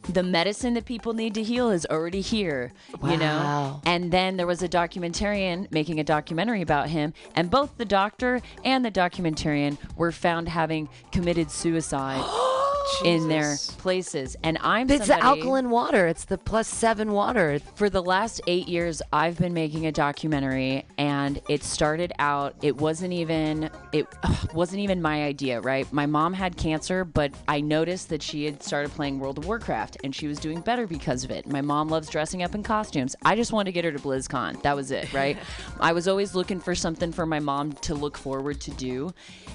[0.09, 3.81] the medicine that people need to heal is already here, you know?
[3.85, 8.41] And then there was a documentarian making a documentary about him, and both the doctor
[8.63, 12.23] and the documentarian were found having committed suicide
[13.03, 14.35] in their places.
[14.43, 16.07] And I'm It's the somebody- alkaline water.
[16.07, 17.59] It's the plus seven water.
[17.75, 22.75] for the last eight years i've been making a documentary and it started out it
[22.77, 25.91] wasn't even it ugh, wasn't even my idea right?
[25.93, 29.97] My mom had cancer but i noticed that she had started playing world of warcraft
[30.03, 31.47] and she was doing better because of it.
[31.47, 33.15] My mom loves dressing up in costumes.
[33.23, 34.61] I just wanted to get her to blizzcon.
[34.63, 35.37] That was it right?
[35.79, 39.13] I was always looking for something for my mom to look forward to do.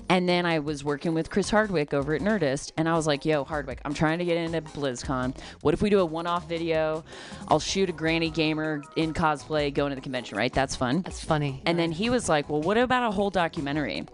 [0.09, 3.20] And then i was working with chris hardwick over at nerdist and i was like
[3.25, 7.05] yo hardwick i'm trying to get into blizzcon what if we do a one-off video
[7.49, 11.25] i'll shoot a granny gamer in cosplay going to the convention right that's fun That's
[11.25, 11.63] funny.
[11.67, 14.07] and then he was like, Well, what about a whole documentary?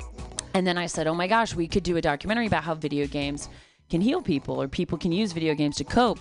[0.54, 3.07] And then I said, Oh my gosh, we could do a documentary about how video
[3.07, 3.48] games
[3.90, 6.18] can heal people or people can use video games to cope.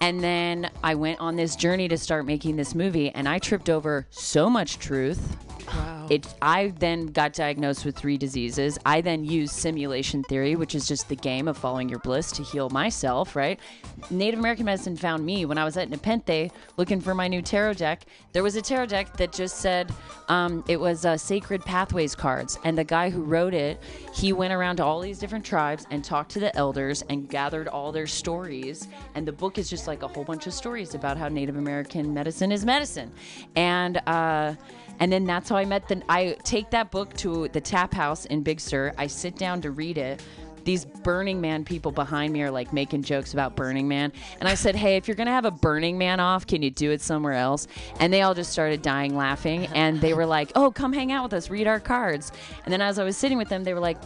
[0.00, 3.70] And then I went on this journey to start making this movie, and I tripped
[3.70, 5.36] over so much truth.
[6.04, 6.08] Wow.
[6.10, 6.34] It.
[6.42, 8.78] I then got diagnosed with three diseases.
[8.84, 12.42] I then used simulation theory, which is just the game of following your bliss to
[12.42, 13.34] heal myself.
[13.34, 13.58] Right.
[14.10, 17.74] Native American medicine found me when I was at Nepenthe looking for my new tarot
[17.74, 18.06] deck.
[18.32, 19.92] There was a tarot deck that just said
[20.28, 23.80] um, it was uh, Sacred Pathways cards, and the guy who wrote it,
[24.12, 27.68] he went around to all these different tribes and talked to the elders and gathered
[27.68, 28.88] all their stories.
[29.14, 32.12] And the book is just like a whole bunch of stories about how Native American
[32.12, 33.12] medicine is medicine,
[33.56, 33.98] and.
[34.06, 34.54] Uh,
[35.00, 36.02] and then that's how I met the.
[36.08, 38.92] I take that book to the tap house in Big Sur.
[38.98, 40.22] I sit down to read it.
[40.64, 44.12] These Burning Man people behind me are like making jokes about Burning Man.
[44.40, 46.70] And I said, Hey, if you're going to have a Burning Man off, can you
[46.70, 47.66] do it somewhere else?
[48.00, 49.66] And they all just started dying laughing.
[49.74, 52.32] And they were like, Oh, come hang out with us, read our cards.
[52.64, 53.98] And then as I was sitting with them, they were like,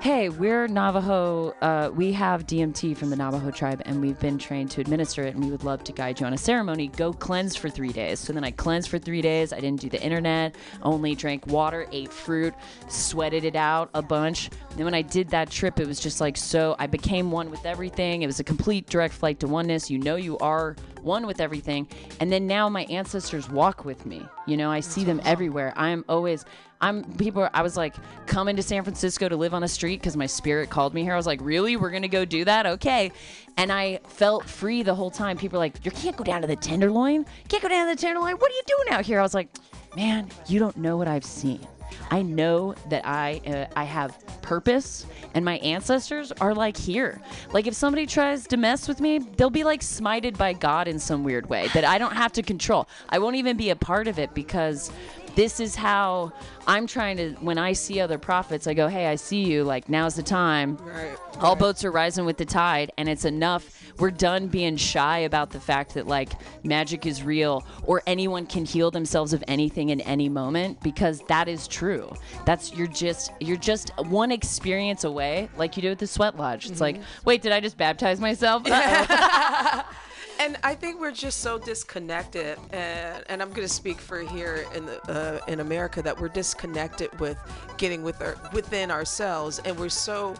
[0.00, 1.52] Hey, we're Navajo.
[1.60, 5.34] Uh, we have DMT from the Navajo tribe, and we've been trained to administer it,
[5.34, 6.88] and we would love to guide you on a ceremony.
[6.88, 8.20] Go cleanse for three days.
[8.20, 9.52] So then I cleansed for three days.
[9.52, 12.54] I didn't do the internet, only drank water, ate fruit,
[12.88, 14.48] sweated it out a bunch.
[14.70, 16.76] And then when I did that trip, it was just like so.
[16.78, 18.22] I became one with everything.
[18.22, 19.90] It was a complete direct flight to oneness.
[19.90, 20.76] You know, you are
[21.06, 21.88] one with everything.
[22.20, 24.26] And then now my ancestors walk with me.
[24.46, 25.72] You know, I see them everywhere.
[25.76, 26.44] I'm always.
[26.78, 27.42] I'm people.
[27.42, 27.94] Are, I was like
[28.26, 31.14] coming to San Francisco to live on a street because my spirit called me here.
[31.14, 31.76] I was like, really?
[31.76, 32.66] We're gonna go do that?
[32.66, 33.12] Okay.
[33.56, 35.38] And I felt free the whole time.
[35.38, 37.20] People are like, you can't go down to the Tenderloin.
[37.20, 38.34] You can't go down to the Tenderloin.
[38.34, 39.18] What are you doing out here?
[39.18, 39.48] I was like,
[39.96, 41.66] man, you don't know what I've seen.
[42.10, 47.20] I know that I uh, I have purpose, and my ancestors are like here.
[47.52, 50.98] Like if somebody tries to mess with me, they'll be like smited by God in
[50.98, 52.88] some weird way that I don't have to control.
[53.08, 54.90] I won't even be a part of it because
[55.36, 56.32] this is how
[56.66, 57.32] I'm trying to.
[57.34, 59.62] When I see other prophets, I go, "Hey, I see you.
[59.62, 60.78] Like now's the time.
[60.78, 61.16] Right.
[61.40, 63.84] All boats are rising with the tide, and it's enough.
[63.98, 66.32] We're done being shy about the fact that like
[66.64, 71.48] magic is real, or anyone can heal themselves of anything in any moment, because that
[71.48, 72.12] is true.
[72.46, 76.68] That's you're just you're just one experience away, like you do at the sweat lodge.
[76.70, 77.24] It's like, mm-hmm.
[77.26, 78.62] wait, did I just baptize myself?
[80.38, 84.66] And I think we're just so disconnected, and, and I'm going to speak for here
[84.74, 87.38] in the uh, in America that we're disconnected with
[87.78, 90.34] getting with our within ourselves, and we're so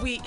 [0.00, 0.20] we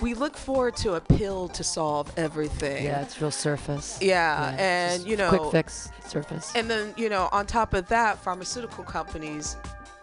[0.00, 2.84] we look forward to a pill to solve everything.
[2.84, 3.98] yeah, it's real surface.
[4.00, 6.52] Yeah, it's and you know, quick fix surface.
[6.54, 9.56] and then you know, on top of that, pharmaceutical companies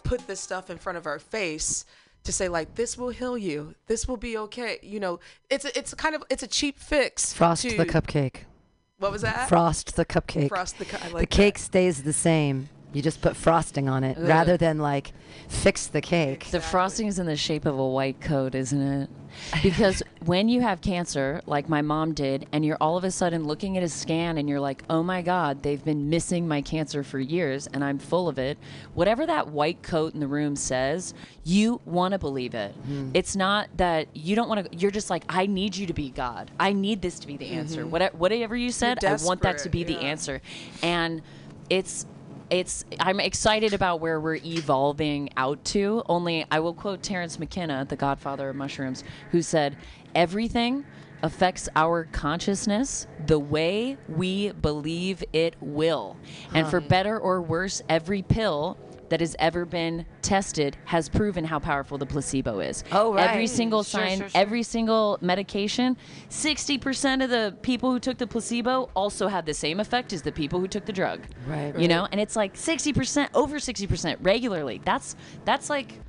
[0.03, 1.85] put this stuff in front of our face
[2.23, 4.79] to say like this will heal you, this will be okay.
[4.81, 7.33] You know, it's a, it's a kind of it's a cheap fix.
[7.33, 8.43] Frost to, the cupcake.
[8.99, 9.47] What was that?
[9.49, 10.49] Frost the cupcake.
[10.49, 11.59] Frost the cu- I the cake that.
[11.59, 12.69] stays the same.
[12.93, 15.11] You just put frosting on it rather than like
[15.49, 16.45] fix the cake.
[16.51, 19.09] The frosting is in the shape of a white coat, isn't it?
[19.61, 23.45] Because when you have cancer, like my mom did, and you're all of a sudden
[23.45, 27.03] looking at a scan and you're like, oh my God, they've been missing my cancer
[27.03, 28.57] for years and I'm full of it.
[28.95, 31.13] Whatever that white coat in the room says,
[31.43, 32.73] you want to believe it.
[32.81, 33.11] Mm-hmm.
[33.13, 36.09] It's not that you don't want to, you're just like, I need you to be
[36.09, 36.49] God.
[36.59, 37.81] I need this to be the answer.
[37.81, 37.91] Mm-hmm.
[37.91, 40.41] Whatever, whatever you said, I want that to be the answer.
[40.81, 41.21] And
[41.69, 42.05] it's,
[42.49, 46.03] it's I'm excited about where we're evolving out to.
[46.07, 49.77] Only I will quote Terence McKenna, the godfather of mushrooms, who said,
[50.15, 50.85] "Everything
[51.23, 56.15] affects our consciousness the way we believe it will.
[56.53, 58.77] And for better or worse, every pill
[59.09, 62.83] that has ever been tested has proven how powerful the placebo is.
[62.91, 63.29] Oh, right.
[63.29, 64.41] Every single sign, sure, sure.
[64.41, 65.97] every single medication,
[66.29, 70.31] 60% of the people who took the placebo also had the same effect as the
[70.31, 71.21] people who took the drug.
[71.47, 71.77] Right.
[71.77, 74.81] You know, and it's like 60%, over 60% regularly.
[74.83, 75.99] That's that's like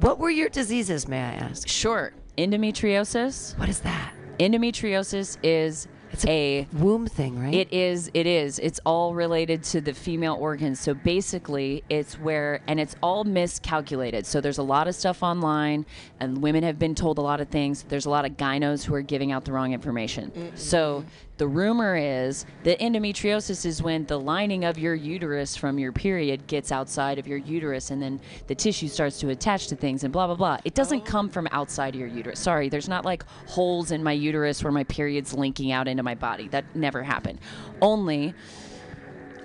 [0.00, 1.68] What were your diseases, may I ask?
[1.68, 2.12] sure.
[2.38, 3.58] Endometriosis.
[3.58, 4.12] What is that?
[4.38, 5.88] Endometriosis is
[6.24, 7.52] a Womb thing, right?
[7.52, 8.10] it is.
[8.14, 8.58] It is.
[8.60, 10.80] It's all related to the female organs.
[10.80, 14.24] So basically, it's where, and it's all miscalculated.
[14.24, 15.84] So there's a lot of stuff online,
[16.20, 17.82] and women have been told a lot of things.
[17.82, 20.30] There's a lot of gynos who are giving out the wrong information.
[20.30, 20.56] Mm-hmm.
[20.56, 21.04] So
[21.38, 26.46] the rumor is that endometriosis is when the lining of your uterus from your period
[26.46, 30.12] gets outside of your uterus, and then the tissue starts to attach to things, and
[30.12, 30.58] blah blah blah.
[30.64, 31.04] It doesn't oh.
[31.04, 32.38] come from outside of your uterus.
[32.38, 36.14] Sorry, there's not like holes in my uterus where my period's linking out into my
[36.14, 36.48] body.
[36.48, 37.40] That never happened.
[37.82, 38.34] Only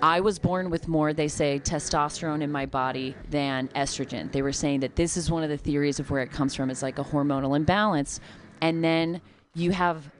[0.02, 4.32] I was born with more, they say, testosterone in my body than estrogen.
[4.32, 6.70] They were saying that this is one of the theories of where it comes from.
[6.70, 8.18] It's like a hormonal imbalance.
[8.60, 9.20] And then
[9.54, 10.10] you have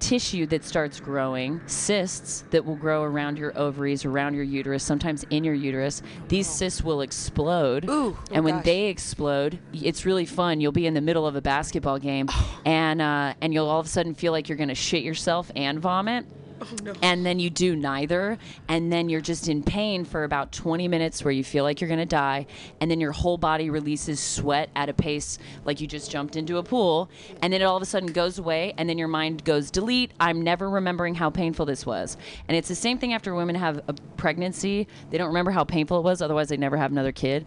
[0.00, 5.24] tissue that starts growing, cysts that will grow around your ovaries, around your uterus, sometimes
[5.30, 6.02] in your uterus.
[6.28, 7.88] These cysts will explode.
[7.88, 8.16] Ooh.
[8.30, 8.64] and Oh, when gosh.
[8.64, 10.60] they explode, it's really fun.
[10.60, 12.28] You'll be in the middle of a basketball game,
[12.64, 15.50] and uh, and you'll all of a sudden feel like you're going to shit yourself
[15.56, 16.26] and vomit.
[16.60, 18.38] Oh, and then you do neither,
[18.68, 21.90] and then you're just in pain for about 20 minutes where you feel like you're
[21.90, 22.46] gonna die,
[22.80, 26.58] and then your whole body releases sweat at a pace like you just jumped into
[26.58, 27.10] a pool,
[27.42, 30.12] and then it all of a sudden goes away, and then your mind goes delete.
[30.18, 32.16] I'm never remembering how painful this was.
[32.48, 35.98] And it's the same thing after women have a pregnancy, they don't remember how painful
[35.98, 37.46] it was, otherwise they'd never have another kid.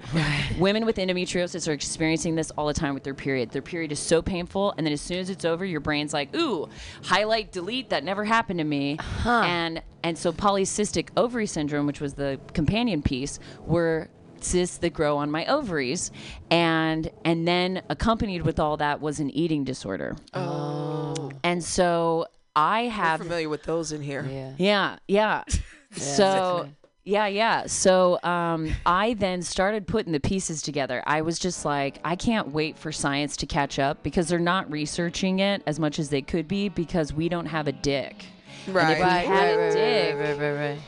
[0.58, 3.52] Women with endometriosis are experiencing this all the time with their period.
[3.52, 6.36] Their period is so painful, and then as soon as it's over, your brain's like,
[6.36, 6.70] ooh,
[7.04, 8.98] highlight, delete, that never happened to me.
[9.46, 15.18] And and so polycystic ovary syndrome, which was the companion piece, were cysts that grow
[15.18, 16.12] on my ovaries,
[16.50, 20.16] and and then accompanied with all that was an eating disorder.
[20.34, 21.32] Oh.
[21.44, 24.28] And so I I'm have familiar with those in here.
[24.30, 24.54] yeah.
[24.58, 25.44] yeah, yeah.
[25.92, 26.70] so
[27.04, 27.66] yeah, yeah.
[27.66, 31.02] So um, I then started putting the pieces together.
[31.08, 34.70] I was just like, I can't wait for science to catch up because they're not
[34.72, 38.26] researching it as much as they could be because we don't have a dick.
[38.68, 38.84] Right.
[38.84, 40.80] And if we Right, had right, a right, right, right, right, right.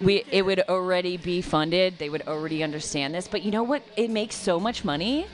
[0.00, 1.98] we it would already be funded.
[1.98, 3.28] They would already understand this.
[3.28, 3.82] But you know what?
[3.96, 5.26] It makes so much money.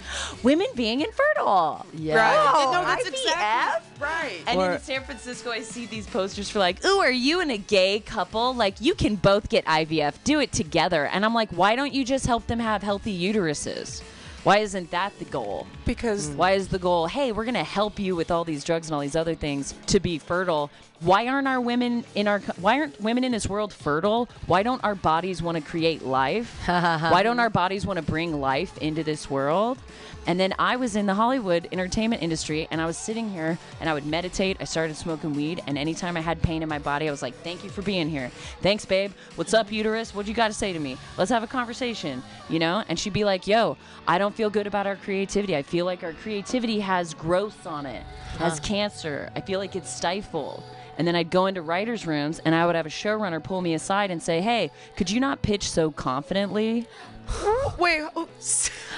[0.43, 1.87] Women being infertile.
[1.95, 2.17] Yeah.
[2.17, 2.53] Right.
[2.55, 3.13] Oh, no, that's IVF?
[3.13, 4.41] exactly right.
[4.47, 7.51] And Or- in San Francisco, I see these posters for like, "Ooh, are you and
[7.51, 8.53] a gay couple?
[8.55, 10.15] Like, you can both get IVF.
[10.25, 14.03] Do it together." And I'm like, "Why don't you just help them have healthy uteruses?
[14.47, 15.67] Why isn't that the goal?
[15.87, 18.87] because Why is the goal, hey, we're going to help you with all these drugs
[18.87, 20.71] and all these other things to be fertile?
[21.01, 24.29] Why aren't our women in our why aren't women in this world fertile?
[24.47, 26.61] Why don't our bodies want to create life?
[26.67, 29.79] why don't our bodies want to bring life into this world?
[30.27, 33.89] And then I was in the Hollywood entertainment industry and I was sitting here and
[33.89, 34.57] I would meditate.
[34.61, 37.35] I started smoking weed and anytime I had pain in my body, I was like,
[37.43, 38.31] "Thank you for being here.
[38.61, 39.13] Thanks, babe.
[39.37, 40.15] What's up, uterus?
[40.15, 40.97] What you got to say to me?
[41.17, 42.83] Let's have a conversation." You know?
[42.89, 45.57] And she'd be like, "Yo, I don't feel good about our creativity.
[45.57, 48.03] I feel like our creativity has growths on it,
[48.39, 49.31] has cancer.
[49.37, 50.63] I feel like it's stifled."
[50.99, 53.75] And then I'd go into writers' rooms and I would have a showrunner pull me
[53.75, 56.87] aside and say, "Hey, could you not pitch so confidently?
[57.79, 58.03] wait,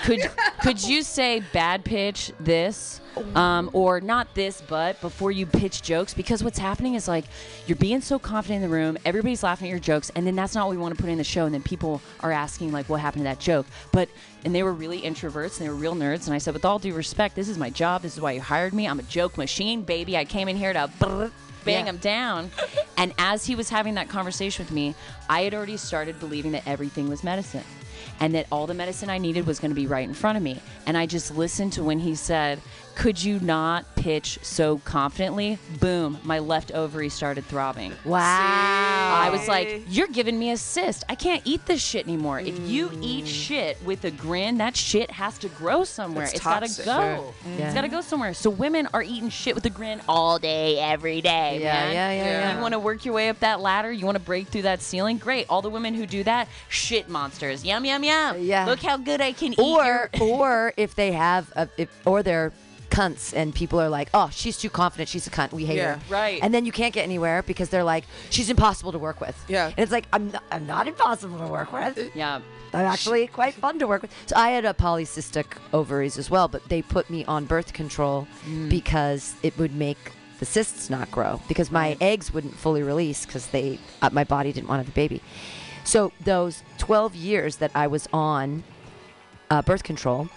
[0.05, 0.21] Could
[0.63, 3.01] could you say bad pitch this,
[3.35, 6.15] um, or not this, but before you pitch jokes?
[6.15, 7.25] Because what's happening is like
[7.67, 10.55] you're being so confident in the room, everybody's laughing at your jokes, and then that's
[10.55, 11.45] not what we want to put in the show.
[11.47, 13.67] And then people are asking like, what happened to that joke?
[13.93, 14.09] But
[14.45, 16.27] and they were really introverts and they were real nerds.
[16.27, 18.03] And I said, with all due respect, this is my job.
[18.03, 18.87] This is why you hired me.
[18.87, 20.17] I'm a joke machine, baby.
[20.17, 20.91] I came in here to.
[21.65, 21.91] bang Yeah.
[21.91, 22.51] him down.
[22.97, 24.95] and as he was having that conversation with me,
[25.29, 27.65] I had already started believing that everything was medicine
[28.21, 30.43] and that all the medicine I needed was going to be right in front of
[30.43, 30.61] me.
[30.87, 32.61] And I just listened to when he said,
[32.99, 35.57] Could you not pitch so confidently?
[35.79, 37.93] Boom, my left ovary started throbbing.
[38.05, 38.19] Wow.
[38.19, 41.05] I was like, You're giving me a cyst.
[41.09, 42.41] I can't eat this shit anymore.
[42.41, 43.29] If you eat mm.
[43.29, 46.25] shit with a grin, that shit has to grow somewhere.
[46.25, 46.83] It's it's got to go.
[46.85, 47.35] Sure.
[47.57, 47.67] Yeah.
[47.67, 48.35] It's got to go somewhere.
[48.35, 51.61] So women are eating shit with a grin all day, every day.
[51.61, 51.95] Yeah, man.
[51.95, 52.25] yeah, yeah, Yeah.
[52.25, 52.57] yeah.
[52.57, 53.93] You want to work your way up that ladder?
[53.93, 55.19] You want to break through that ceiling?
[55.19, 55.47] Great.
[55.49, 57.65] All the women who do that, shit monsters.
[57.65, 58.43] Yum, yum, yum.
[58.43, 58.67] Yeah.
[58.67, 59.61] Look how good I can eat.
[59.61, 62.53] or or if they have a, if, or they're
[62.91, 65.97] cunts and people are like oh she's too confident she's a cunt we hate Yeah.
[65.97, 66.41] her Right.
[66.43, 69.67] and then you can't get anywhere because they're like she's impossible to work with Yeah.
[69.67, 72.41] and it's like i'm not, I'm not impossible to work with yeah.
[72.75, 74.11] I'm actually quite fun to work with.
[74.27, 78.29] So I had a polycystic ovaries as well, but they put me on birth control
[78.69, 79.97] because it would make
[80.39, 84.53] the cysts not grow because my eggs wouldn't fully release because they uh, my body
[84.53, 85.23] didn't want to have a baby.
[85.85, 88.65] So those 12 years that I was on
[89.51, 90.29] uh, birth control,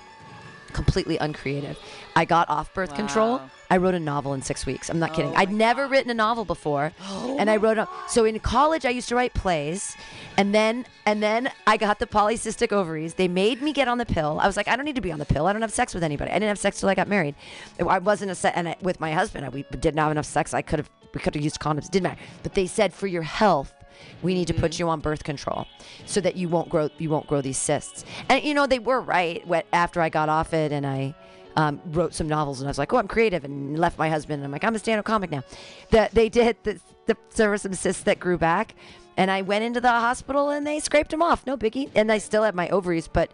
[0.72, 1.78] completely uncreative.
[2.16, 3.42] I got off birth control.
[3.70, 4.90] I wrote a novel in six weeks.
[4.90, 5.32] I'm not kidding.
[5.32, 6.92] Oh I'd never written a novel before,
[7.40, 7.78] and I wrote.
[7.78, 9.96] A, so in college, I used to write plays,
[10.38, 13.14] and then and then I got the polycystic ovaries.
[13.14, 14.40] They made me get on the pill.
[14.42, 15.48] I was like, I don't need to be on the pill.
[15.48, 16.32] I don't have sex with anybody.
[16.32, 17.36] I didn't have sex till I got married.
[17.80, 19.46] I wasn't a se- and I, with my husband.
[19.46, 20.54] I, we didn't have enough sex.
[20.54, 21.90] I could have we could have used condoms.
[21.90, 22.22] Didn't matter.
[22.44, 23.74] But they said for your health,
[24.22, 25.68] we need to put you on birth control
[26.06, 28.06] so that you won't grow you won't grow these cysts.
[28.30, 29.46] And you know they were right.
[29.48, 31.16] What after I got off it and I
[31.56, 34.36] um, wrote some novels and I was like, oh, I'm creative and left my husband
[34.36, 35.44] and I'm like, I'm a stand-up comic now.
[35.90, 36.58] That they did.
[36.64, 38.76] The, the, there were some cysts that grew back,
[39.18, 41.46] and I went into the hospital and they scraped them off.
[41.46, 41.90] No biggie.
[41.96, 43.32] And I still have my ovaries, but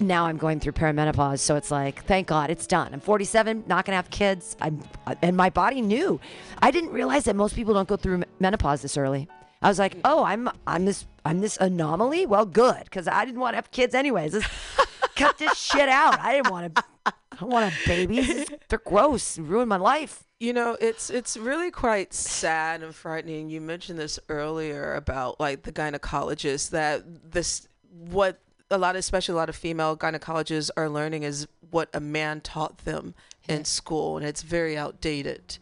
[0.00, 2.92] now I'm going through perimenopause, so it's like, thank God it's done.
[2.92, 4.56] I'm 47, not gonna have kids.
[4.60, 4.82] I'm,
[5.22, 6.20] and my body knew.
[6.60, 9.28] I didn't realize that most people don't go through menopause this early.
[9.64, 12.26] I was like, oh, I'm I'm this I'm this anomaly.
[12.26, 14.32] Well, good, because I didn't want to have kids anyways.
[14.32, 14.50] Just
[15.16, 16.20] cut this shit out.
[16.20, 16.84] I didn't want to.
[17.06, 18.46] I don't want to have babies.
[18.68, 19.38] They're gross.
[19.38, 20.24] Ruin my life.
[20.38, 23.48] You know, it's it's really quite sad and frightening.
[23.48, 28.40] You mentioned this earlier about like the gynecologist that this what
[28.70, 32.42] a lot of especially a lot of female gynecologists are learning is what a man
[32.42, 33.14] taught them
[33.48, 35.56] in school and it's very outdated,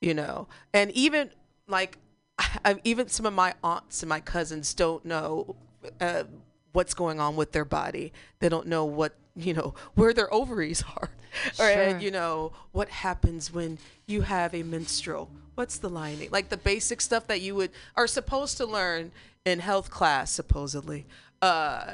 [0.00, 0.48] you know.
[0.72, 1.30] And even
[1.68, 1.98] like
[2.38, 5.56] I, even some of my aunts and my cousins don't know
[6.00, 6.24] uh,
[6.72, 8.12] what's going on with their body.
[8.40, 11.10] They don't know what you know where their ovaries are,
[11.58, 11.98] or Sure.
[11.98, 15.30] you know what happens when you have a menstrual.
[15.54, 16.30] What's the lining?
[16.32, 19.12] Like the basic stuff that you would are supposed to learn
[19.44, 21.06] in health class, supposedly.
[21.40, 21.92] Uh,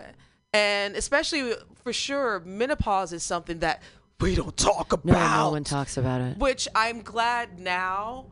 [0.54, 3.82] and especially for sure, menopause is something that
[4.20, 6.38] we don't talk about No, no one talks about it.
[6.38, 8.26] which I'm glad now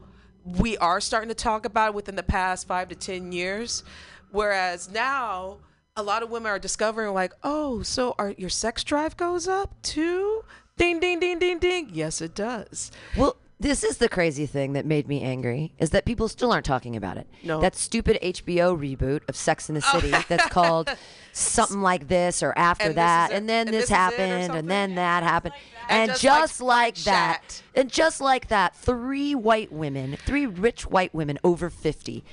[0.57, 3.83] we are starting to talk about within the past five to ten years.
[4.31, 5.59] Whereas now
[5.97, 9.75] a lot of women are discovering like, oh, so are your sex drive goes up
[9.83, 10.45] too?
[10.77, 11.91] Ding ding ding ding ding.
[11.93, 12.91] Yes, it does.
[13.17, 16.65] Well, this is the crazy thing that made me angry is that people still aren't
[16.65, 17.27] talking about it.
[17.43, 17.61] No.
[17.61, 19.99] That stupid HBO reboot of Sex in the oh.
[20.01, 20.89] City that's called
[21.33, 23.97] something like this or after And that, and then and this, this is it or
[23.97, 25.55] happened, and then that happened,
[25.89, 27.63] And and, just like just like, that, chat.
[27.75, 32.25] and just like that, three white women, three rich white women over fifty,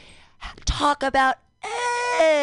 [0.65, 1.37] talk about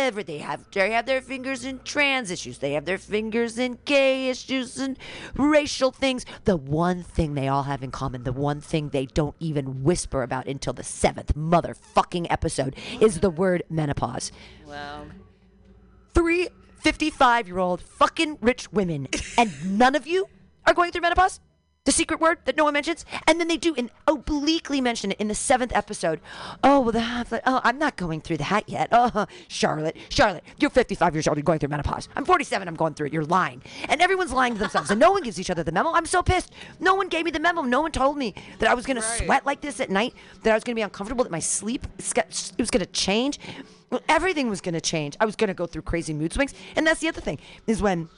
[0.07, 0.39] everything.
[0.39, 2.59] They have they have their fingers in trans issues.
[2.59, 4.99] They have their fingers in gay issues and
[5.35, 6.25] racial things.
[6.45, 10.23] The one thing they all have in common, the one thing they don't even whisper
[10.23, 14.33] about until the seventh motherfucking episode, is the word menopause.
[14.67, 15.07] Well,
[16.15, 16.49] Three
[16.81, 19.09] 55 year old fucking rich women,
[19.39, 20.27] and none of you
[20.67, 21.41] are going through menopause?
[21.85, 25.19] The secret word that no one mentions, and then they do and obliquely mention it
[25.21, 26.21] in the seventh episode.
[26.63, 28.89] Oh well, the, oh, I'm not going through that yet.
[28.93, 31.37] Oh, Charlotte, Charlotte, you're 55 years old.
[31.37, 32.09] You're going through menopause.
[32.15, 32.69] I'm 47.
[32.69, 33.13] I'm going through it.
[33.13, 35.91] You're lying, and everyone's lying to themselves, and no one gives each other the memo.
[35.91, 36.53] I'm so pissed.
[36.79, 37.63] No one gave me the memo.
[37.63, 40.15] No one told me that I was gonna sweat like this at night.
[40.45, 41.25] That I was gonna be uncomfortable.
[41.25, 43.41] That my sleep it was gonna change.
[44.09, 45.17] Everything was gonna change.
[45.19, 48.09] I was gonna go through crazy mood swings, and that's the other thing is when.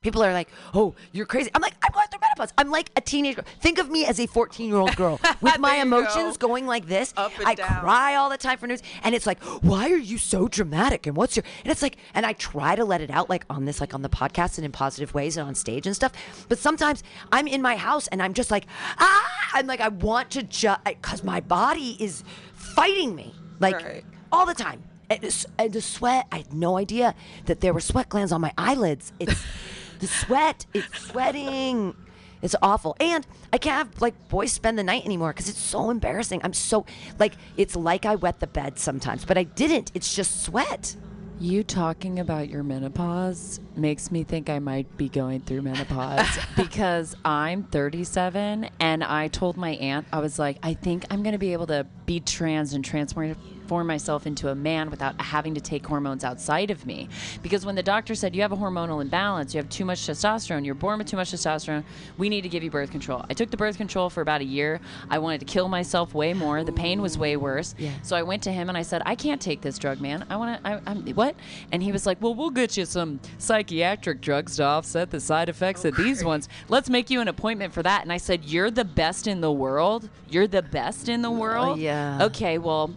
[0.00, 2.52] People are like, "Oh, you're crazy." I'm like, "I'm going through menopause.
[2.56, 3.44] I'm like a teenage girl.
[3.60, 6.46] Think of me as a 14 year old girl with my emotions go.
[6.46, 7.12] going like this.
[7.16, 7.80] Up and I down.
[7.80, 11.16] cry all the time for news, and it's like, "Why are you so dramatic?" And
[11.16, 11.42] what's your?
[11.64, 14.02] And it's like, and I try to let it out like on this, like on
[14.02, 16.12] the podcast and in positive ways and on stage and stuff.
[16.48, 18.66] But sometimes I'm in my house and I'm just like,
[19.00, 22.22] ah, I'm like, I want to just because my body is
[22.54, 24.04] fighting me like Right.
[24.30, 24.84] all the time.
[25.10, 27.14] And the sweat, I had no idea
[27.46, 29.10] that there were sweat glands on my eyelids.
[29.18, 29.42] It's
[29.98, 31.94] the sweat, it's sweating.
[32.40, 32.96] It's awful.
[33.00, 36.40] And I can't have like boys spend the night anymore because it's so embarrassing.
[36.44, 36.86] I'm so
[37.18, 39.90] like it's like I wet the bed sometimes, but I didn't.
[39.94, 40.94] It's just sweat.
[41.40, 46.26] you talking about your menopause makes me think I might be going through menopause
[46.56, 51.34] because I'm 37 and I told my aunt, I was like, I think I'm going
[51.34, 53.36] to be able to be trans and transform
[53.84, 57.08] myself into a man without having to take hormones outside of me.
[57.42, 60.64] Because when the doctor said, You have a hormonal imbalance, you have too much testosterone,
[60.64, 61.84] you're born with too much testosterone,
[62.16, 63.24] we need to give you birth control.
[63.28, 64.80] I took the birth control for about a year.
[65.10, 66.64] I wanted to kill myself way more.
[66.64, 67.74] The pain was way worse.
[67.78, 67.92] Yeah.
[68.02, 70.26] So I went to him and I said, I can't take this drug, man.
[70.30, 71.36] I want to, I'm, what?
[71.72, 75.48] And he was like, Well, we'll get you some psychiatric drugs to offset the side
[75.48, 76.48] effects of these ones.
[76.68, 78.02] Let's make you an appointment for that.
[78.02, 80.08] And I said, You're the best in the world.
[80.28, 81.78] You're the best in the oh, world.
[81.78, 82.18] yeah.
[82.22, 82.94] Okay, well,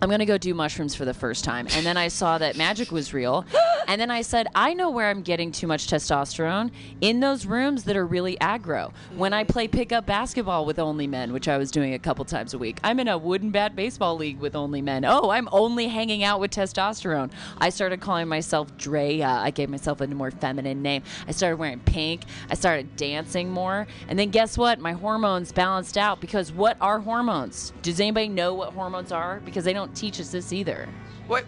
[0.00, 1.66] I'm going to go do mushrooms for the first time.
[1.72, 3.44] And then I saw that magic was real.
[3.88, 7.84] And then I said, I know where I'm getting too much testosterone in those rooms
[7.84, 8.92] that are really aggro.
[9.16, 12.52] When I play pickup basketball with only men, which I was doing a couple times
[12.52, 15.06] a week, I'm in a wooden bat baseball league with only men.
[15.06, 17.30] Oh, I'm only hanging out with testosterone.
[17.56, 19.26] I started calling myself Drea.
[19.26, 21.02] I gave myself a more feminine name.
[21.26, 22.24] I started wearing pink.
[22.50, 23.86] I started dancing more.
[24.06, 24.80] And then guess what?
[24.80, 27.72] My hormones balanced out because what are hormones?
[27.80, 29.40] Does anybody know what hormones are?
[29.46, 30.88] Because they don't teach us this either.
[31.26, 31.44] What?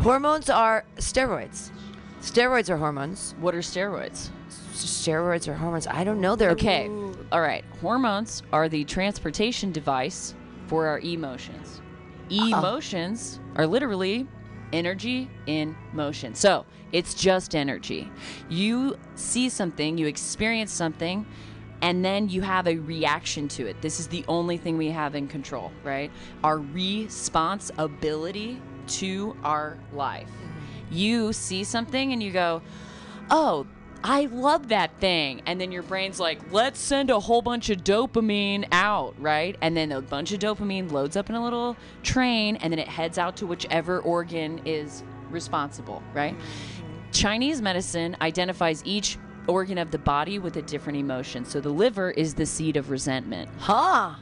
[0.00, 1.70] Hormones are steroids.
[2.20, 3.34] Steroids are hormones.
[3.38, 4.30] What are steroids?
[4.72, 5.86] Steroids are hormones.
[5.86, 6.36] I don't know.
[6.36, 6.88] They're Okay.
[7.30, 7.64] All right.
[7.80, 10.34] Hormones are the transportation device
[10.66, 11.80] for our emotions.
[12.30, 14.26] Emotions are literally
[14.72, 16.34] energy in motion.
[16.34, 18.10] So it's just energy.
[18.48, 21.26] You see something, you experience something,
[21.84, 23.82] and then you have a reaction to it.
[23.82, 26.10] This is the only thing we have in control, right?
[26.42, 30.26] Our responsibility to our life.
[30.26, 30.96] Mm-hmm.
[30.96, 32.62] You see something and you go,
[33.30, 33.66] oh,
[34.02, 35.42] I love that thing.
[35.44, 39.54] And then your brain's like, let's send a whole bunch of dopamine out, right?
[39.60, 42.88] And then a bunch of dopamine loads up in a little train and then it
[42.88, 46.34] heads out to whichever organ is responsible, right?
[47.12, 51.44] Chinese medicine identifies each organ of the body with a different emotion.
[51.44, 53.48] So the liver is the seat of resentment.
[53.58, 54.14] Huh.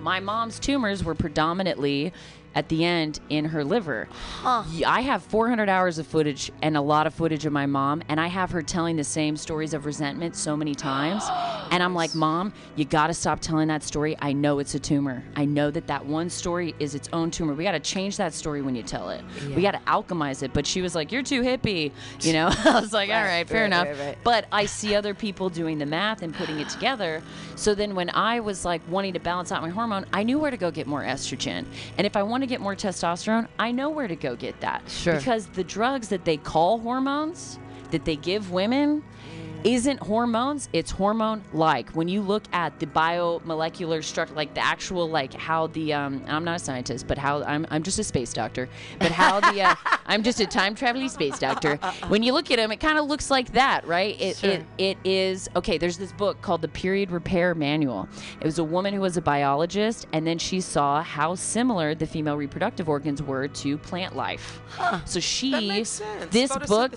[0.00, 2.12] My mom's tumors were predominantly
[2.54, 4.08] at the end in her liver.
[4.44, 8.20] I have 400 hours of footage and a lot of footage of my mom, and
[8.20, 11.24] I have her telling the same stories of resentment so many times.
[11.70, 14.16] and I'm like, Mom, you got to stop telling that story.
[14.20, 15.22] I know it's a tumor.
[15.36, 17.54] I know that that one story is its own tumor.
[17.54, 19.22] We got to change that story when you tell it.
[19.54, 20.52] We got to alchemize it.
[20.52, 21.92] But she was like, You're too hippie.
[22.20, 23.88] You know, I was like, All Right, fair right, enough.
[24.00, 24.18] right.
[24.24, 27.22] But I see other people doing the math and putting it together.
[27.56, 30.50] So then when I was like wanting to balance out my hormone, I knew where
[30.50, 31.64] to go get more estrogen.
[31.98, 34.88] And if I want to get more testosterone, I know where to go get that.
[34.88, 35.16] Sure.
[35.16, 37.58] Because the drugs that they call hormones
[37.90, 39.02] that they give women
[39.64, 45.08] isn't hormones it's hormone like when you look at the biomolecular structure like the actual
[45.08, 48.32] like how the um i'm not a scientist but how i'm, I'm just a space
[48.32, 48.68] doctor
[49.00, 49.74] but how the uh,
[50.06, 51.76] i'm just a time traveling space doctor
[52.08, 54.50] when you look at them it kind of looks like that right it, Sure.
[54.50, 58.08] it it is okay there's this book called the period repair manual
[58.40, 62.06] it was a woman who was a biologist and then she saw how similar the
[62.06, 64.60] female reproductive organs were to plant life
[65.04, 66.30] so she That makes sense.
[66.30, 66.92] this book.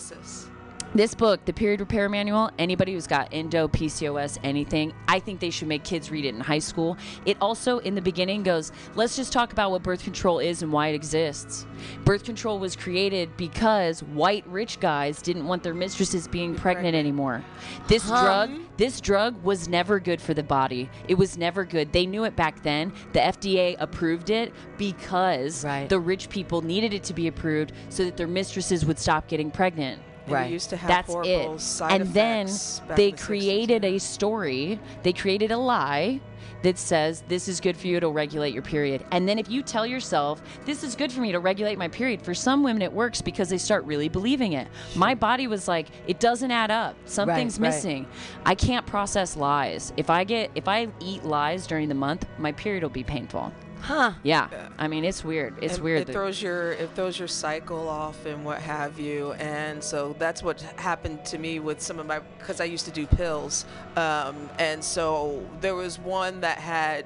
[0.94, 5.50] This book, The Period Repair Manual, anybody who's got endo, PCOS, anything, I think they
[5.50, 6.98] should make kids read it in high school.
[7.26, 10.72] It also, in the beginning, goes, let's just talk about what birth control is and
[10.72, 11.66] why it exists.
[12.04, 17.44] Birth control was created because white rich guys didn't want their mistresses being pregnant anymore.
[17.88, 20.90] This drug, this drug was never good for the body.
[21.08, 21.94] It was never good.
[21.94, 22.92] They knew it back then.
[23.14, 25.88] The FDA approved it because Right.
[25.88, 29.52] the rich people needed it to be approved so that their mistresses would stop getting
[29.52, 30.02] pregnant.
[30.32, 30.48] Right.
[30.48, 31.62] We used to have That's horrible it.
[31.62, 32.48] side And then
[32.96, 33.20] they the 60s.
[33.20, 36.22] created a story, they created a lie
[36.64, 39.04] that says this is good for you to regulate your period.
[39.12, 42.22] And then if you tell yourself, this is good for me to regulate my period,
[42.22, 44.68] for some women it works because they start really believing it.
[44.96, 46.96] My body was like, it doesn't add up.
[47.06, 47.68] Something's right.
[47.68, 48.08] missing.
[48.46, 49.94] I can't process lies.
[49.98, 53.52] If I get if I eat lies during the month, my period will be painful.
[53.82, 54.14] Huh.
[54.24, 54.48] Yeah.
[54.78, 55.56] I mean, it's weird.
[55.62, 56.10] It's And weird.
[56.10, 60.44] It throws your it throws your cycle off and what have you, and so that's
[60.44, 63.66] what happened to me with some of my because I used to do pills,
[63.96, 67.06] um, and so there was one that had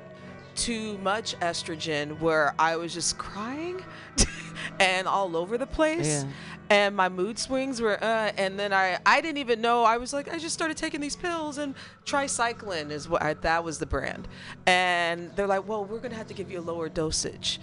[0.56, 3.84] too much estrogen where I was just crying
[4.80, 6.24] and all over the place.
[6.24, 6.30] Yeah.
[6.70, 9.84] And my mood swings were, uh, and then I, I didn't even know.
[9.84, 13.64] I was like, I just started taking these pills, and Tri-Cyclen is what I, that
[13.64, 14.28] was the brand.
[14.66, 17.60] And they're like, well, we're gonna have to give you a lower dosage.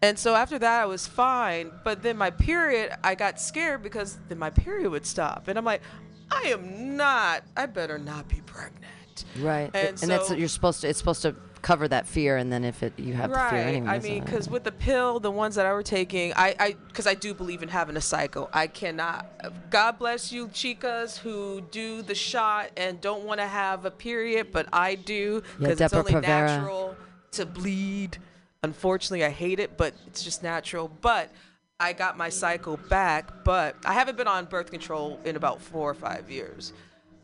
[0.00, 1.70] And so after that, I was fine.
[1.84, 5.64] But then my period, I got scared because then my period would stop, and I'm
[5.64, 5.82] like,
[6.30, 7.44] I am not.
[7.56, 9.24] I better not be pregnant.
[9.38, 9.70] Right.
[9.74, 10.88] And, that's so- what you're supposed to.
[10.88, 11.34] It's supposed to
[11.66, 13.88] cover that fear, and then if it you have the fear anyway.
[13.88, 17.08] I mean, because with the pill, the ones that I were taking, I, I, because
[17.08, 18.48] I do believe in having a cycle.
[18.52, 19.26] I cannot.
[19.68, 24.52] God bless you, chicas who do the shot and don't want to have a period,
[24.52, 26.22] but I do Yeah, because it's only Depo-Provera.
[26.22, 26.96] natural
[27.32, 28.18] to bleed.
[28.62, 30.88] Unfortunately, I hate it, but it's just natural.
[31.00, 31.32] But
[31.80, 35.90] I got my cycle back, but I haven't been on birth control in about four
[35.90, 36.72] or five years.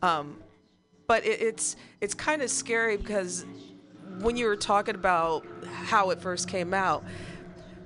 [0.01, 0.35] Um,
[1.07, 3.45] but it, it's it's kind of scary because
[4.19, 7.03] when you were talking about how it first came out,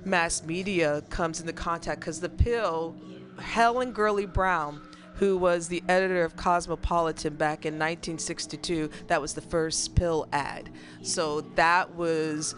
[0.04, 2.96] mass media comes into contact because the pill,
[3.38, 4.80] Helen Gurley Brown,
[5.14, 10.70] who was the editor of Cosmopolitan back in 1962, that was the first pill ad.
[11.02, 12.54] So that was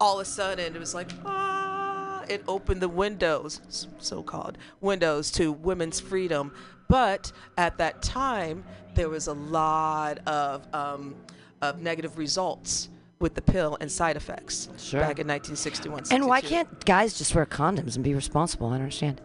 [0.00, 5.52] all of a sudden it was like ah, it opened the windows, so-called windows to
[5.52, 6.52] women's freedom.
[6.88, 8.64] But at that time,
[8.94, 11.14] there was a lot of um,
[11.62, 12.90] of negative results
[13.22, 15.00] with the pill and side effects Sure.
[15.00, 16.04] back in 1961.
[16.10, 18.66] And why can't guys just wear condoms and be responsible?
[18.68, 19.20] I don't understand.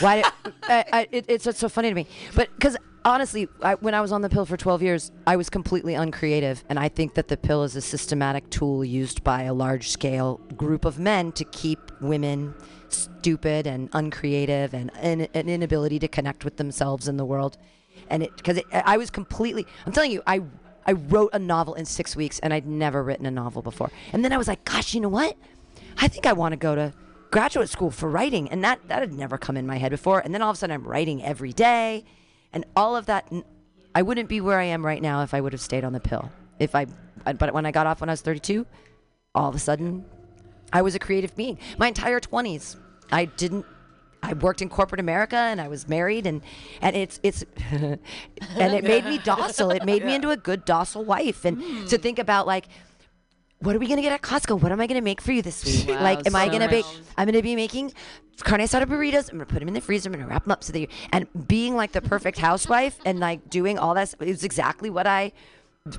[0.00, 0.22] Why?
[0.62, 2.06] I, I, it, it's, it's so funny to me.
[2.34, 5.50] But because honestly, I, when I was on the pill for 12 years, I was
[5.50, 9.54] completely uncreative, and I think that the pill is a systematic tool used by a
[9.54, 12.54] large-scale group of men to keep women
[12.88, 17.56] stupid and uncreative and an, an inability to connect with themselves in the world.
[18.10, 19.66] And it because I was completely.
[19.84, 20.40] I'm telling you, I
[20.88, 23.90] I wrote a novel in six weeks, and I'd never written a novel before.
[24.14, 25.36] And then I was like, gosh, you know what?
[25.98, 26.94] I think I want to go to
[27.30, 30.20] graduate school for writing, and that that had never come in my head before.
[30.20, 32.06] And then all of a sudden, I'm writing every day,
[32.54, 33.30] and all of that.
[33.94, 36.00] I wouldn't be where I am right now if I would have stayed on the
[36.00, 36.30] pill.
[36.58, 36.86] If I,
[37.24, 38.64] but when I got off when I was 32,
[39.34, 40.06] all of a sudden,
[40.72, 41.58] I was a creative being.
[41.76, 42.76] My entire 20s,
[43.12, 43.66] I didn't.
[44.22, 46.42] I worked in corporate America and I was married and
[46.82, 47.98] and it's it's and
[48.50, 49.70] it made me docile.
[49.70, 51.44] It made me into a good docile wife.
[51.44, 51.58] And
[51.88, 52.02] to hmm.
[52.02, 52.66] think about like
[53.60, 54.60] what are we gonna get at Costco?
[54.60, 55.88] What am I gonna make for you this week?
[55.88, 56.84] Wow, like, am I gonna be?
[57.16, 57.92] I'm gonna be making
[58.40, 59.30] carne asada burritos.
[59.30, 60.08] I'm gonna put them in the freezer.
[60.08, 63.18] I'm gonna wrap them up so that you and being like the perfect housewife and
[63.18, 64.14] like doing all that.
[64.20, 65.32] It was exactly what I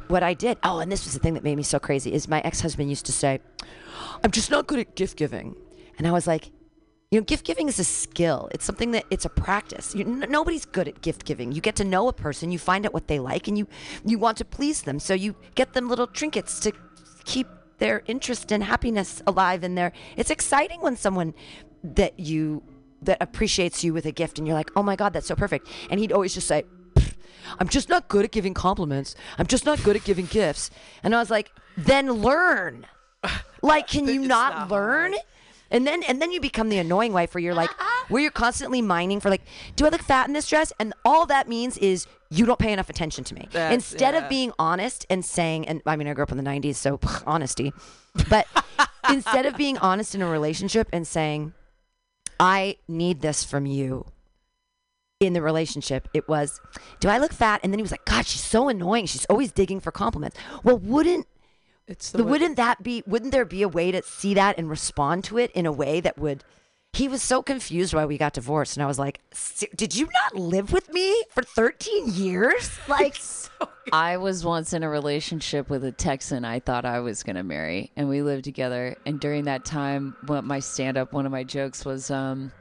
[0.08, 0.58] what I did.
[0.64, 2.90] Oh, and this was the thing that made me so crazy is my ex husband
[2.90, 3.42] used to say,
[4.24, 5.56] "I'm just not good at gift giving,"
[5.98, 6.52] and I was like.
[7.12, 8.50] You know, gift giving is a skill.
[8.52, 9.96] It's something that it's a practice.
[9.96, 11.52] You, n- nobody's good at gift giving.
[11.52, 13.68] You get to know a person, you find out what they like, and you
[14.06, 15.00] you want to please them.
[15.00, 16.72] So you get them little trinkets to
[17.26, 17.48] keep
[17.80, 19.92] their interest and happiness alive in there.
[20.18, 21.34] It's exciting when someone
[21.84, 22.62] that you
[23.02, 25.68] that appreciates you with a gift, and you're like, oh my god, that's so perfect.
[25.90, 26.64] And he'd always just say,
[27.58, 29.16] I'm just not good at giving compliments.
[29.40, 30.70] I'm just not good at giving gifts.
[31.02, 32.86] And I was like, then learn.
[33.62, 35.16] Like, can you not, not learn?
[35.72, 38.06] And then and then you become the annoying wife where you're like, uh-huh.
[38.10, 39.44] where you're constantly mining for like,
[39.76, 40.74] do I look fat in this dress?
[40.80, 43.48] And all that means is you don't pay enough attention to me.
[43.52, 44.24] That's- Instead yeah.
[44.24, 46.98] of being honest and saying, and I mean, I grew up in the '90s, so
[46.98, 47.74] pff, honesty.
[48.30, 48.48] But
[49.10, 51.54] instead of being honest in a relationship and saying,
[52.40, 54.06] I need this from you
[55.20, 56.62] in the relationship, it was,
[57.02, 57.60] do I look fat?
[57.62, 59.06] And then he was like, God, she's so annoying.
[59.06, 60.38] She's always digging for compliments.
[60.64, 61.28] Well, wouldn't
[61.90, 64.70] It's the way- wouldn't that be wouldn't there be a way to see that and
[64.70, 66.44] respond to it in a way that would
[66.94, 70.08] he was so confused why we got divorced and i was like "Se- did you
[70.24, 73.18] not live with me for 13 years like
[73.92, 77.44] I was once in a relationship with a Texan I thought I was going to
[77.44, 78.96] marry, and we lived together.
[79.08, 82.52] And during that time, what my stand up, one of my jokes was, um,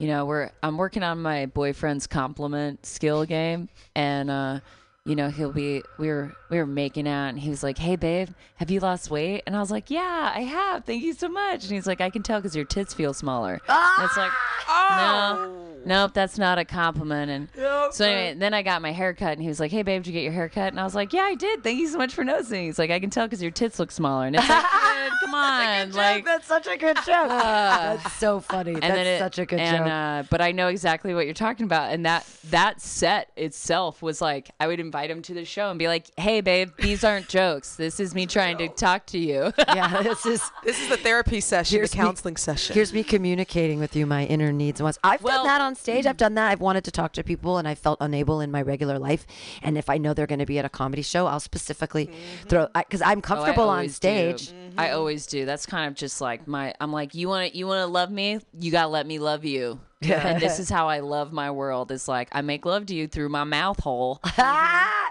[0.00, 4.60] you know, we're I'm working on my boyfriend's compliment skill game, and uh,
[5.04, 7.96] you know, he'll be we were we were making out, and he was like, "Hey,
[7.96, 10.84] babe, have you lost weight?" And I was like, "Yeah, I have.
[10.84, 13.60] Thank you so much." And he's like, "I can tell because your tits feel smaller."
[13.68, 14.32] And it's like,
[14.66, 15.36] ah!
[15.38, 17.30] "Oh." no, nope, that's not a compliment.
[17.30, 17.48] And
[17.92, 20.08] so anyway, then I got my hair cut, and he was like, "Hey, babe, did
[20.08, 21.62] you get your hair cut?" And I was like, "Yeah, I did.
[21.62, 23.90] Thank you so much for noticing." He's like, "I can tell because your tits look
[23.90, 24.62] smaller." And it's like,
[25.04, 26.24] "Dude, come on, like.
[26.24, 29.76] that's such a good joke that's so funny And that's it, such a good and,
[29.78, 34.02] joke Uh, but I know exactly what you're talking about, and that that set itself
[34.02, 37.04] was like I would invite him to the show and be like, "Hey, babe, these
[37.04, 37.76] aren't jokes.
[37.76, 41.40] This is me trying to talk to you." yeah this is This is the therapy
[41.40, 42.74] session, Here's the me- counseling session.
[42.74, 44.98] Here's me communicating with you my inner needs and wants.
[45.04, 46.06] I've Well- done that on stage.
[46.06, 46.50] I've done that.
[46.50, 49.26] I've wanted to talk to people and I felt unable in my regular life.
[49.62, 52.10] And if I know they're going to be at a comedy show, I'll specifically
[52.48, 54.08] throw because I'm Oh, comfortable on always do.
[54.08, 54.36] Mm-hmm.
[54.36, 54.54] stage.
[54.76, 55.44] I always do.
[55.46, 56.74] That's kind of just like my.
[56.80, 58.40] I'm like, you want to, you want to love me?
[58.58, 59.80] You gotta let me love you.
[60.00, 60.26] Yeah.
[60.34, 61.90] And this is how I love my world.
[61.92, 64.20] It's like I make love to you through my mouth hole.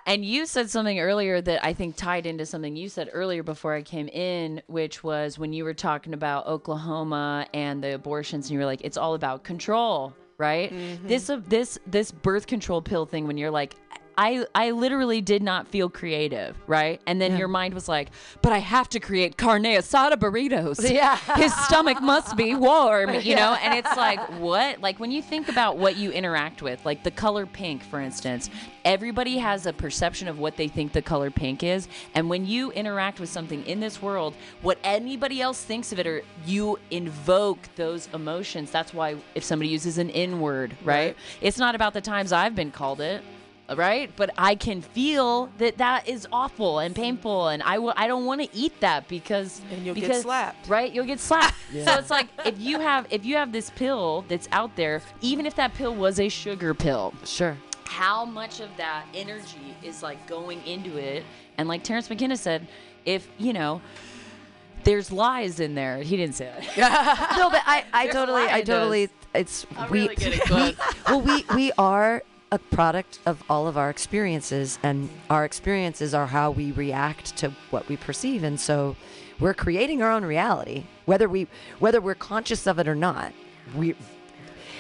[0.06, 3.74] And you said something earlier that I think tied into something you said earlier before
[3.74, 8.52] I came in, which was when you were talking about Oklahoma and the abortions, and
[8.54, 10.72] you were like, it's all about control, right?
[10.72, 11.08] Mm-hmm.
[11.08, 13.76] This of this this birth control pill thing, when you're like.
[14.18, 17.02] I, I literally did not feel creative, right?
[17.06, 18.10] And then your mind was like,
[18.42, 20.90] but I have to create carne asada burritos.
[20.94, 21.18] Yeah.
[21.38, 23.54] His stomach must be warm, you know?
[23.62, 24.80] And it's like, what?
[24.80, 28.50] Like when you think about what you interact with, like the color pink, for instance,
[28.86, 31.88] everybody has a perception of what they think the color pink is.
[32.14, 36.06] And when you interact with something in this world, what anybody else thinks of it
[36.06, 38.70] or you invoke those emotions.
[38.70, 40.94] That's why if somebody uses an N word, right?
[40.94, 41.16] Right.
[41.42, 43.24] It's not about the times I've been called it.
[43.76, 47.78] Right, but I can feel that that is awful and painful, and I.
[47.96, 50.68] I don't want to eat that because And you'll get slapped.
[50.68, 51.56] Right, you'll get slapped.
[51.86, 55.46] So it's like if you have if you have this pill that's out there, even
[55.48, 57.58] if that pill was a sugar pill, Sure.
[57.86, 61.24] how much of that energy is like going into it?
[61.58, 62.68] And like Terence McKenna said,
[63.06, 63.82] if you know,
[64.84, 66.02] there's lies in there.
[66.04, 67.36] He didn't say that.
[67.38, 68.78] no, but I, I totally, I lying to us.
[68.80, 71.06] totally, it's I'm we, really good at quotes.
[71.08, 72.22] well, we we are
[72.54, 77.52] a product of all of our experiences, and our experiences are how we react to
[77.72, 78.96] what we perceive, and so
[79.40, 81.48] we're creating our own reality, whether we
[81.80, 83.34] whether we're conscious of it or not.
[83.76, 83.96] We,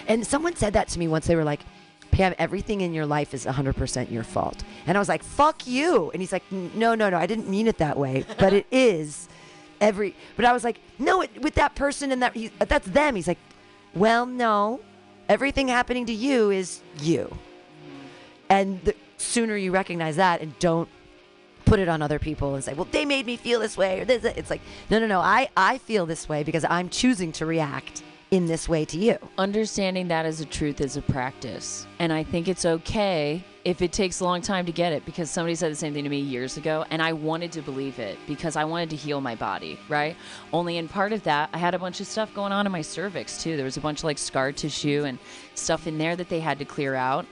[0.07, 1.27] and someone said that to me once.
[1.27, 1.61] They were like.
[2.11, 4.63] Pam, everything in your life is 100% your fault.
[4.85, 6.11] And I was like, fuck you.
[6.11, 9.27] And he's like, no, no, no, I didn't mean it that way, but it is
[9.81, 13.15] every but i was like no it, with that person and that he's that's them
[13.15, 13.39] he's like
[13.93, 14.79] well no
[15.27, 17.35] everything happening to you is you
[18.53, 20.88] and the sooner you recognize that and don't
[21.65, 24.05] put it on other people and say, well, they made me feel this way or
[24.05, 24.23] this.
[24.23, 24.61] It's like,
[24.91, 25.21] no, no, no.
[25.21, 29.17] I, I feel this way because I'm choosing to react in this way to you.
[29.39, 31.88] Understanding that as a truth is a practice.
[31.97, 35.31] And I think it's okay if it takes a long time to get it because
[35.31, 38.19] somebody said the same thing to me years ago and I wanted to believe it
[38.27, 40.15] because I wanted to heal my body, right?
[40.51, 42.81] Only in part of that, I had a bunch of stuff going on in my
[42.81, 43.55] cervix too.
[43.55, 45.17] There was a bunch of like scar tissue and
[45.55, 47.25] stuff in there that they had to clear out.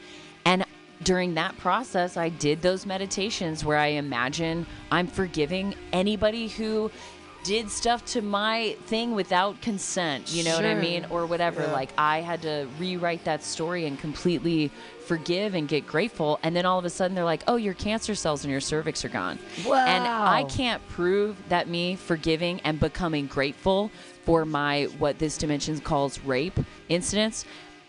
[1.03, 6.91] During that process, I did those meditations where I imagine I'm forgiving anybody who
[7.43, 11.07] did stuff to my thing without consent, you know what I mean?
[11.09, 11.61] Or whatever.
[11.61, 11.71] Yeah.
[11.71, 14.69] Like I had to rewrite that story and completely
[15.07, 16.39] forgive and get grateful.
[16.43, 19.03] And then all of a sudden they're like, oh, your cancer cells in your cervix
[19.03, 19.39] are gone.
[19.65, 19.85] Wow.
[19.85, 23.89] And I can't prove that me forgiving and becoming grateful
[24.23, 26.59] for my, what this dimension calls rape
[26.89, 27.45] incidents,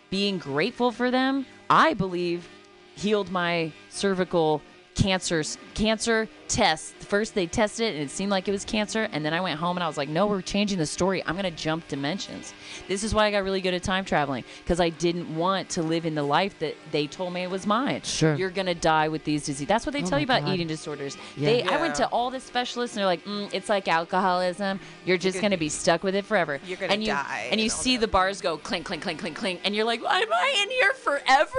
[0.09, 2.47] being grateful for them, I believe
[2.95, 4.61] healed my cervical
[4.95, 5.43] cancer
[5.73, 6.93] cancer test.
[6.95, 9.59] First they tested it and it seemed like it was cancer, and then I went
[9.59, 11.23] home and I was like, no, we're changing the story.
[11.25, 12.53] I'm gonna jump dimensions.
[12.87, 15.81] This is why I got really good at time traveling because I didn't want to
[15.83, 18.01] live in the life that they told me it was mine.
[18.03, 18.35] Sure.
[18.35, 19.67] you're gonna die with these diseases.
[19.67, 20.53] That's what they Oh tell my you about God.
[20.53, 21.17] eating disorders.
[21.37, 21.49] Yeah.
[21.49, 24.79] They, I went to all the specialists and they're like, mm, it's like alcoholism.
[25.05, 26.59] You're just gonna be stuck with it forever.
[26.65, 28.01] You're gonna and you, die And you and see that.
[28.01, 30.69] the bars go clink, clink, clink, clink, clink, and you're like, why am I in
[30.71, 31.49] here forever?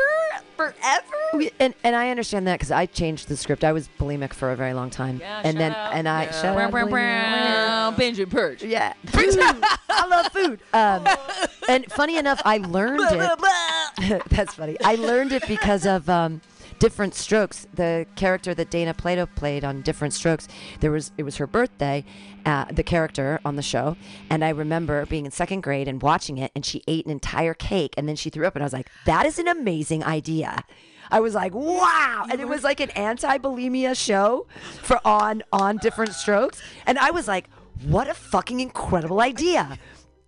[0.56, 1.50] Forever?
[1.58, 3.64] And and I understand that because I changed the script.
[3.64, 5.92] I was bulimic for a very long time, Yeah, and then out.
[5.94, 6.30] and I Yeah.
[6.32, 7.94] shout out Brown, brown, brown.
[7.96, 8.62] Binge and purge.
[8.62, 9.36] Yeah, food.
[9.88, 10.60] I love food.
[10.72, 11.03] Um,
[11.68, 14.22] and funny enough, I learned it.
[14.28, 14.76] That's funny.
[14.85, 16.40] I learned it because of um,
[16.78, 17.66] Diff'rent Strokes.
[17.74, 20.48] The character that Dana Plato played on Diff'rent Strokes.
[20.81, 22.05] There was it was her birthday.
[22.44, 23.97] Uh, the character on the show,
[24.28, 27.55] and I remember being in second grade and watching it, and she ate an entire
[27.55, 30.62] cake, and then she threw up, and I was like, "That is an amazing idea."
[31.10, 34.47] I was like, "Wow!" And it was like an anti-bulimia show
[34.82, 37.48] for on on Diff'rent Strokes, and I was like,
[37.85, 39.78] "What a fucking incredible idea!"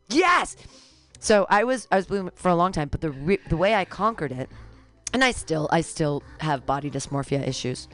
[0.09, 0.57] Yes.
[1.19, 3.75] So I was I was bulimic for a long time, but the re- the way
[3.75, 4.49] I conquered it,
[5.13, 7.89] and I still I still have body dysmorphia issues,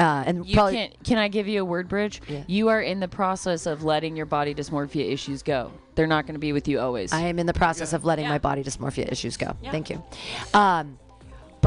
[0.00, 2.22] uh, and You probably can can I give you a word bridge?
[2.28, 2.42] Yeah.
[2.46, 5.70] You are in the process of letting your body dysmorphia issues go.
[5.94, 7.12] They're not going to be with you always.
[7.12, 8.30] I am in the process of letting Yeah.
[8.32, 9.56] my body dysmorphia issues go.
[9.62, 9.70] Yeah.
[9.70, 10.02] Thank you.
[10.54, 10.98] Um,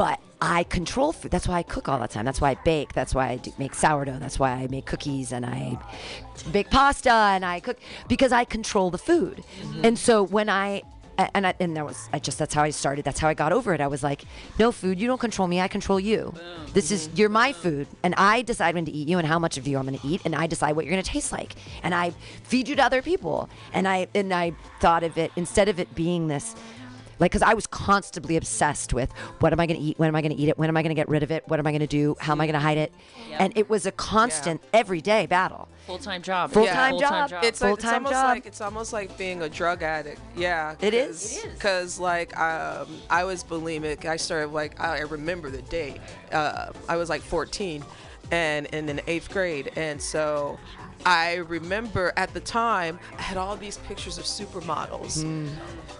[0.00, 1.30] but I control food.
[1.30, 2.24] That's why I cook all the time.
[2.24, 2.94] That's why I bake.
[2.94, 4.18] That's why I do, make sourdough.
[4.18, 5.78] That's why I make cookies and I
[6.52, 7.76] bake pasta and I cook
[8.08, 9.44] because I control the food.
[9.60, 9.84] Mm-hmm.
[9.84, 10.84] And so when I
[11.34, 13.04] and I, and that was I just that's how I started.
[13.04, 13.82] That's how I got over it.
[13.82, 14.22] I was like,
[14.58, 15.60] no food, you don't control me.
[15.60, 16.32] I control you.
[16.72, 17.16] This is mm-hmm.
[17.18, 19.76] you're my food, and I decide when to eat you and how much of you
[19.76, 22.14] I'm going to eat, and I decide what you're going to taste like, and I
[22.44, 23.50] feed you to other people.
[23.74, 26.56] And I and I thought of it instead of it being this
[27.20, 30.16] like because i was constantly obsessed with what am i going to eat when am
[30.16, 31.60] i going to eat it when am i going to get rid of it what
[31.60, 32.92] am i going to do how am i going to hide it
[33.38, 36.52] and it was a constant everyday battle Full time job.
[36.52, 37.42] Full-time Full-time job.
[37.42, 38.28] It's, like, it's almost job.
[38.28, 40.20] like it's almost like being a drug addict.
[40.36, 41.38] Yeah, It is.
[41.38, 41.54] It is.
[41.54, 44.04] Because like um, I was bulimic.
[44.04, 46.00] I started like I I remember the day.
[46.30, 47.84] Uh, I was like 14,
[48.30, 50.58] and and in eighth grade, and so.
[51.04, 55.48] I remember at the time I had all these pictures of supermodels.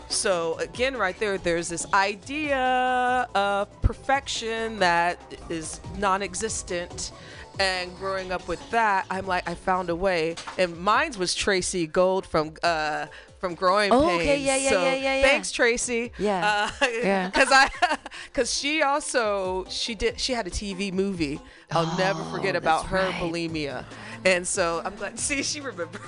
[0.09, 5.19] So again, right there, there's this idea of perfection that
[5.49, 7.13] is non-existent.
[7.59, 10.37] And growing up with that, I'm like, I found a way.
[10.57, 13.07] And mine was Tracey Gold from uh,
[13.41, 14.21] from Growing Oh, Pains.
[14.23, 15.23] okay, yeah, yeah, so yeah, yeah, yeah.
[15.23, 16.13] Thanks, Tracy.
[16.19, 16.71] Yeah.
[16.81, 17.31] Uh, Yeah.
[17.35, 17.71] Cause I,
[18.35, 21.41] cause she also she did she had a TV movie.
[21.73, 23.15] I'll never forget about her Oh, right.
[23.15, 23.85] bulimia,
[24.25, 25.19] and so I'm glad.
[25.19, 26.01] See, she remembers.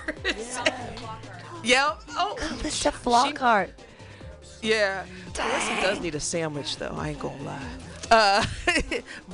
[1.64, 1.94] Yeah.
[2.10, 2.36] Oh.
[2.62, 2.90] Mr.
[2.92, 3.70] Flockhart.
[4.60, 5.04] Yeah.
[5.36, 6.94] Melissa does need a sandwich though.
[6.96, 7.68] I ain't gonna lie.
[8.10, 8.44] Uh,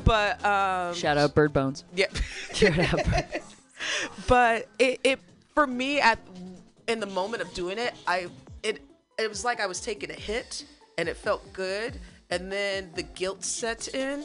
[0.05, 1.85] but um, Shout out Bird Bones.
[1.97, 2.17] Yep.
[2.61, 3.27] Yeah.
[4.29, 5.19] but it, it
[5.55, 6.19] for me at
[6.89, 8.27] in the moment of doing it, I
[8.63, 8.83] it
[9.19, 10.65] it was like I was taking a hit
[10.97, 12.01] and it felt good,
[12.31, 14.25] and then the guilt set in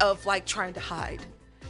[0.00, 1.20] of like trying to hide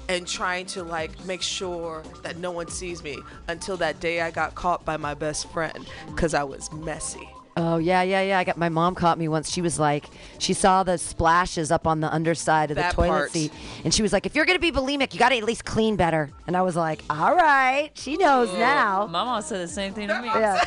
[0.08, 3.18] and trying to like make sure that no one sees me
[3.48, 7.28] until that day I got caught by my best friend because I was messy.
[7.56, 8.38] Oh yeah, yeah, yeah.
[8.38, 9.50] I got my mom caught me once.
[9.50, 10.06] She was like,
[10.38, 13.30] she saw the splashes up on the underside of the toilet part.
[13.30, 13.52] seat,
[13.84, 16.30] and she was like, "If you're gonna be bulimic, you gotta at least clean better."
[16.46, 20.20] And I was like, "All right, she knows now." Mama said the same thing to
[20.22, 20.28] me.
[20.28, 20.64] Yeah,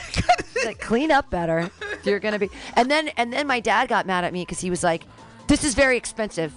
[0.53, 1.72] She's like clean up better.
[1.91, 4.60] If you're gonna be, and then and then my dad got mad at me because
[4.60, 5.06] he was like,
[5.48, 6.53] "This is very expensive.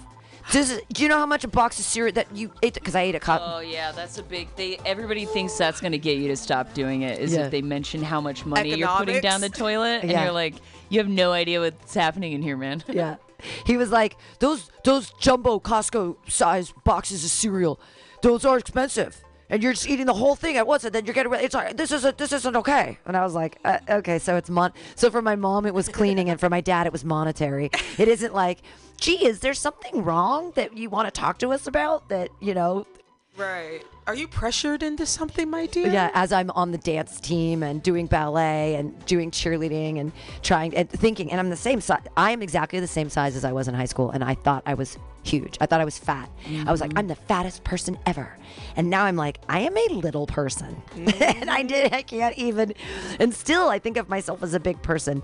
[0.51, 2.73] This is, do you know how much a box of cereal that you ate?
[2.73, 3.41] Because I ate a cup.
[3.45, 4.47] Oh yeah, that's a big.
[4.55, 7.19] They everybody thinks that's going to get you to stop doing it.
[7.19, 7.45] Is Yeah.
[7.45, 10.23] if they mention how much money you're putting down the toilet, and Yeah.
[10.23, 10.55] you're like,
[10.89, 12.83] you have no idea what's happening in here, man.
[12.87, 13.17] Yeah.
[13.65, 17.79] He was like, those those jumbo Costco size boxes of cereal,
[18.23, 19.23] those are expensive.
[19.51, 21.33] And you're just eating the whole thing at once, and then you're getting.
[21.33, 22.17] It's like This isn't.
[22.17, 22.99] This isn't okay.
[23.05, 24.73] And I was like, uh, okay, so it's mon.
[24.95, 27.71] So for my mom, it was cleaning, and for my dad, it was monetary.
[27.97, 28.59] It isn't like,
[28.99, 32.09] gee, is there something wrong that you want to talk to us about?
[32.09, 32.85] That you know,
[33.39, 33.81] Right.
[34.05, 35.87] Are you pressured into something, my dear?
[35.87, 40.11] yeah, as I'm on the dance team and doing ballet and doing cheerleading and
[40.41, 42.01] trying and thinking, and I'm the same size.
[42.17, 44.63] I am exactly the same size as I was in high school, and I thought
[44.65, 45.57] I was huge.
[45.61, 46.29] I thought I was fat.
[46.65, 46.97] I was like, mm-hmm.
[46.97, 48.37] I'm the fattest person ever,
[48.75, 51.67] and now I'm like, I am a little person, and I mm-hmm.
[51.67, 51.93] did.
[51.93, 52.73] I can't even,
[53.19, 55.23] and still, I think of myself as a big person.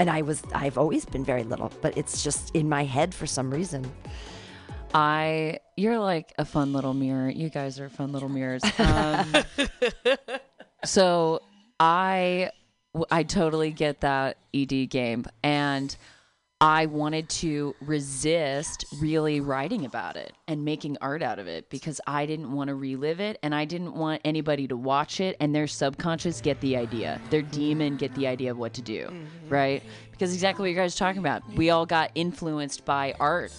[0.00, 3.26] And I was, I've always been very little, but it's just in my head for
[3.26, 3.84] some reason.
[4.94, 7.30] I you're like a fun little mirror.
[7.30, 8.62] You guys are fun little mirrors.
[8.78, 9.32] Um,
[10.84, 11.42] so
[11.78, 12.50] I
[13.10, 15.96] I totally get that ED game and
[16.62, 22.02] I wanted to resist really writing about it and making art out of it because
[22.06, 25.54] I didn't want to relive it and I didn't want anybody to watch it and
[25.54, 27.18] their subconscious get the idea.
[27.30, 29.48] Their demon get the idea of what to do, mm-hmm.
[29.48, 29.82] right?
[30.10, 31.48] Because exactly what you guys are talking about.
[31.54, 33.52] We all got influenced by art,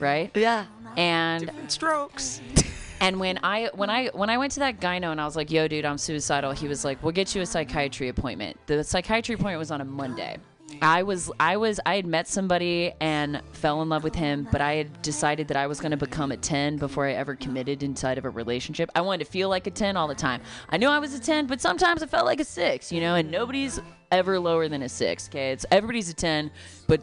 [0.00, 0.32] right?
[0.34, 0.66] Yeah.
[0.96, 2.40] And Diff'rent Strokes.
[3.00, 5.52] and when I when I when I went to that gyno and I was like,
[5.52, 9.36] "Yo, dude, I'm suicidal," he was like, "We'll get you a psychiatry appointment." The psychiatry
[9.36, 10.38] appointment was on a Monday.
[10.82, 14.60] I was I was I had met somebody and fell in love with him, but
[14.60, 17.82] I had decided that I was going to become a 10 before I ever committed
[17.82, 18.90] inside of a relationship.
[18.94, 20.40] I wanted to feel like a 10 all the time.
[20.68, 23.14] I knew I was a 10, but sometimes I felt like a 6, you know,
[23.14, 23.80] and nobody's
[24.10, 25.52] ever lower than a 6, okay?
[25.52, 26.50] It's everybody's a 10,
[26.86, 27.02] but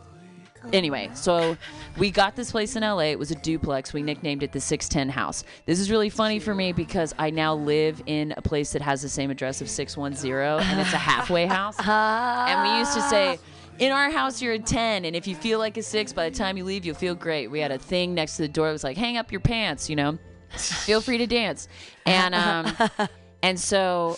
[0.74, 1.58] anyway, so
[1.98, 3.00] we got this place in LA.
[3.12, 3.94] It was a duplex.
[3.94, 5.44] We nicknamed it the 610 house.
[5.66, 9.02] This is really funny for me because I now live in a place that has
[9.02, 11.76] the same address of 610 and it's a halfway house.
[11.88, 12.48] Ah.
[12.48, 13.38] and we used to say,
[13.80, 16.36] in our house, you're a 10, and if you feel like a 6, by the
[16.36, 17.48] time you leave, you'll feel great.
[17.50, 18.70] We had a thing next to the door.
[18.70, 20.18] It was like, hang up your pants, you know?
[20.50, 21.68] Feel free to dance.
[22.06, 22.74] And, um,
[23.44, 24.18] and so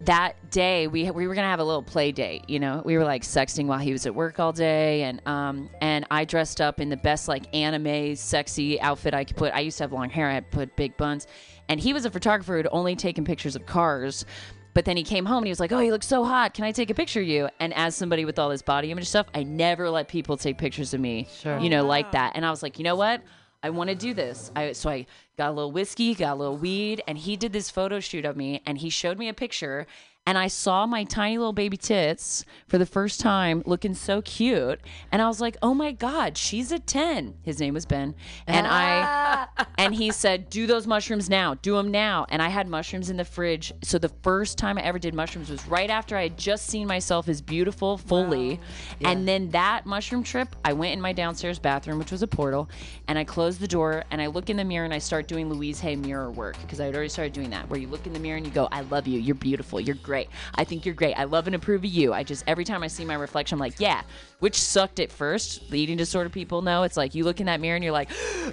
[0.00, 3.04] that day we we were gonna have a little play date you know we were
[3.04, 6.80] like sexting while he was at work all day and um and i dressed up
[6.80, 10.10] in the best like anime sexy outfit i could put i used to have long
[10.10, 11.26] hair i had put big buns
[11.70, 14.26] and he was a photographer who'd only taken pictures of cars
[14.76, 16.52] but then he came home and he was like, "Oh, you look so hot.
[16.52, 19.08] Can I take a picture of you?" And as somebody with all this body image
[19.08, 21.58] stuff, I never let people take pictures of me, Sure.
[21.58, 22.32] you know, oh, like that.
[22.36, 23.22] And I was like, you know what?
[23.62, 24.52] I want to do this.
[24.54, 25.06] I so I
[25.38, 28.36] got a little whiskey, got a little weed, and he did this photo shoot of
[28.36, 29.86] me and he showed me a picture
[30.26, 34.80] and I saw my tiny little baby tits for the first time looking so cute
[35.12, 38.14] and I was like, "Oh my god, she's a 10." His name was Ben.
[38.46, 39.66] And I ah.
[39.78, 41.54] and he said, "Do those mushrooms now.
[41.54, 43.72] Do them now." And I had mushrooms in the fridge.
[43.82, 46.86] So the first time I ever did mushrooms was right after I had just seen
[46.86, 48.60] myself as beautiful fully.
[49.04, 52.68] And then that mushroom trip, I went in my downstairs bathroom, which was a portal,
[53.08, 55.48] and I closed the door and I look in the mirror and I start doing
[55.48, 58.12] Louise Hay mirror work because I had already started doing that, where you look in
[58.12, 59.20] the mirror and you go, "I love you.
[59.20, 59.80] You're beautiful.
[59.80, 60.15] You're great.
[60.54, 61.14] I think you're great.
[61.14, 63.60] I love and approve of you." I just every time I see my reflection, I'm
[63.60, 64.02] like, "Yeah,"
[64.40, 65.70] which sucked at first.
[65.70, 68.10] The eating disorder people know it's like you look in that mirror and you're like,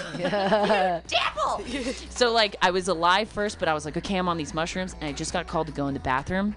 [0.18, 1.64] devil.
[2.10, 4.94] so like I was alive first, but I was like, okay, I'm on these mushrooms,
[5.00, 6.54] and I just got called to go in the bathroom.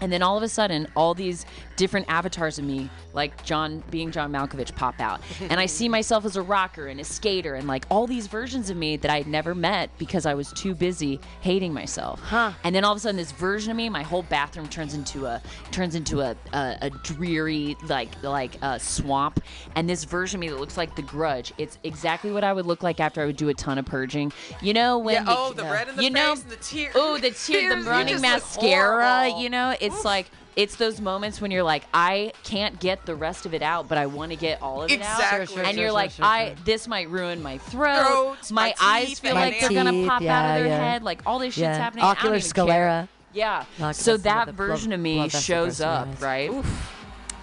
[0.00, 1.44] And then all of a sudden, all these
[1.78, 5.22] different avatars of me, like John being John Malkovich, pop out.
[5.48, 8.68] and I see myself as a rocker and a skater and like all these versions
[8.68, 12.20] of me that I had never met because I was too busy hating myself.
[12.20, 12.52] Huh.
[12.64, 15.24] And then all of a sudden, this version of me, my whole bathroom turns into
[15.24, 15.40] a
[15.70, 19.40] turns into a a, a dreary like like a swamp.
[19.76, 22.66] And this version of me that looks like the Grudge, it's exactly what I would
[22.66, 24.32] look like after I would do a ton of purging.
[24.60, 26.92] You know when Yeah, the- oh, the red in the you know, and the tears.
[26.96, 29.32] Oh, the tear, Tears, the running mascara.
[29.38, 30.28] You know, it's like
[30.58, 33.96] it's those moments when you're like, I can't get the rest of it out, but
[33.96, 35.20] I want to get all of it out.
[35.20, 36.54] Sure, sure, and sure, you're sure, like, sure, I sure.
[36.64, 38.04] this might ruin my throat.
[38.04, 40.78] Throat, my, my eyes feel my like they're gonna teeth, pop out of their yeah.
[40.92, 41.04] head.
[41.04, 41.78] Like all this shit's Yeah.
[41.78, 42.02] happening.
[42.02, 42.48] and Ocular even care.
[42.48, 43.08] sclera.
[43.32, 43.64] Yeah.
[43.78, 46.20] Like, so that version blood- of me shows burst in your up, eyes.
[46.22, 46.64] right?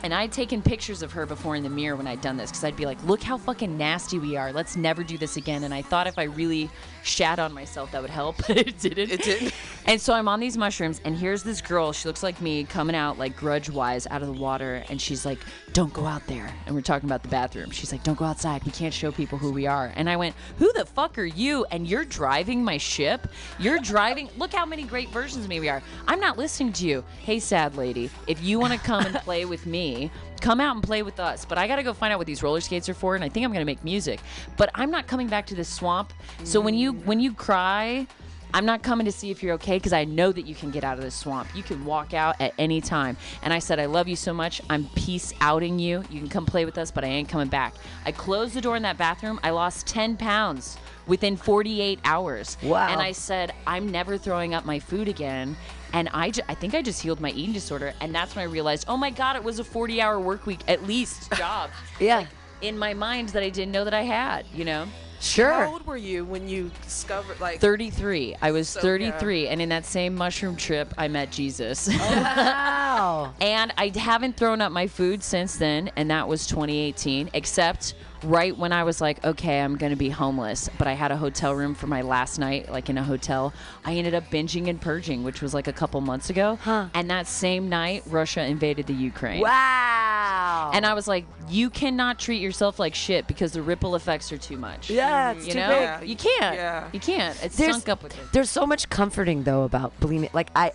[0.04, 2.66] And I'd taken pictures of her before in the mirror when I'd done this because
[2.66, 4.52] I'd be like, look how fucking nasty we are.
[4.52, 5.64] Let's never do this again.
[5.64, 6.70] And I thought if I really
[7.06, 8.38] shat on myself, that would help.
[8.48, 9.12] but it didn't.
[9.12, 9.54] It didn't.
[9.88, 11.94] And so I'm on these mushrooms, and here's this girl.
[11.94, 14.84] She looks like me coming out, like grudge wise, out of the water.
[14.90, 15.38] And she's like,
[15.74, 16.52] don't go out there.
[16.66, 17.70] And we're talking about the bathroom.
[17.70, 18.64] She's like, don't go outside.
[18.64, 19.94] We can't show people who we are.
[19.96, 21.66] And I went, who the fuck are you?
[21.70, 23.28] And you're driving my ship?
[23.60, 24.28] You're driving.
[24.38, 25.84] Look how many great versions of me we are.
[26.08, 27.04] I'm not listening to you.
[27.22, 30.10] Hey, sad lady, if you want to come and play with me,
[30.42, 31.46] come out and play with us.
[31.46, 33.30] But I got to go find out what these roller skates are for, and I
[33.30, 34.20] think I'm going to make music.
[34.58, 36.14] But I'm not coming back to this swamp.
[36.44, 38.08] So when you when you cry
[38.56, 40.86] I'm not coming to see if you're okay because I know that you can get
[40.86, 41.54] out of this swamp.
[41.54, 43.18] You can walk out at any time.
[43.42, 44.62] And I said, I love you so much.
[44.70, 46.06] I'm peace outing you.
[46.10, 47.74] You can come play with us, but I ain't coming back.
[48.06, 49.42] I closed the door in that bathroom.
[49.44, 52.58] I lost 10 pounds within 48 hours.
[52.64, 52.88] Wow.
[52.88, 55.58] And I said, I'm never throwing up my food again.
[55.96, 57.94] And I, ju- I think I just healed my eating disorder.
[58.02, 60.60] And that's when I realized, oh my God, it was a 40 hour work week
[60.68, 61.70] at least job.
[62.02, 62.18] Yeah.
[62.18, 62.28] Like,
[62.62, 64.88] in my mind that I didn't know that I had, you know?
[65.22, 65.54] Sure.
[65.54, 68.36] How old were you when you discovered like 33.
[68.42, 69.48] I was So, 33.
[69.48, 71.88] And in that same mushroom trip, I met Jesus.
[71.90, 73.34] Oh, wow.
[73.40, 75.92] and I haven't thrown up my food since then.
[75.96, 77.96] And that was 2018, except
[78.26, 80.70] right when I was like, okay, I'm going to be homeless.
[80.78, 83.54] But I had a hotel room for my last night, like in a hotel.
[83.86, 86.58] I ended up binging and purging, which was like a couple months ago.
[86.62, 86.88] Huh.
[86.94, 89.42] And that same night, Russia invaded the Ukraine.
[89.42, 90.72] Wow.
[90.74, 94.38] And I was like, you cannot treat yourself like shit because the ripple effects are
[94.38, 94.90] too much.
[94.90, 96.10] yeah, it's You too know, big.
[96.10, 96.56] you can't.
[96.56, 96.90] Yeah.
[96.92, 97.38] You can't.
[97.44, 98.32] It's There's- sunk up with it.
[98.34, 100.34] There's so much comforting though about bulimia.
[100.34, 100.72] Like I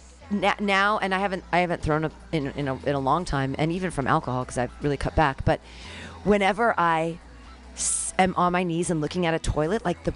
[0.61, 3.57] now, and I haven't I haven't thrown up in in a, in a long time,
[3.59, 5.45] and even from alcohol because I've really cut back.
[5.45, 5.61] But
[6.25, 7.19] whenever I
[8.21, 10.15] am on my knees and looking at a toilet, like the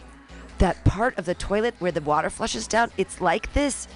[0.59, 3.89] that part of the toilet where the water flushes down, it's like this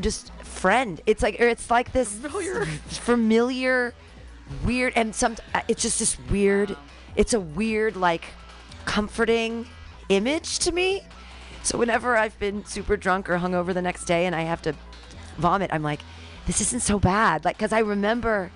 [0.00, 1.00] just friend.
[1.06, 3.94] It's like or it's like this familiar, familiar,
[4.64, 5.36] weird, and some.
[5.66, 6.76] It's just this weird.
[7.16, 8.26] It's a weird like
[8.84, 9.66] comforting
[10.08, 11.02] image to me.
[11.62, 14.74] So whenever I've been super drunk or hungover the next day and I have to
[15.36, 16.00] vomit, I'm like,
[16.46, 17.44] this isn't so bad.
[17.44, 18.50] Like, because I remember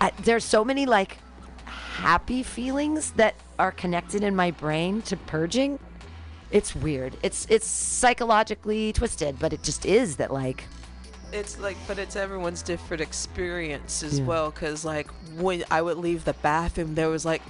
[0.00, 1.18] I, there's so many like
[1.96, 5.78] happy feelings that are connected in my brain to purging.
[6.50, 7.16] It's weird.
[7.22, 10.64] It's it's psychologically twisted, but it just is that like
[11.32, 14.26] it's like but it's everyone's different experience as Yeah.
[14.26, 15.06] well because like
[15.36, 17.40] when i would leave the bathroom there was like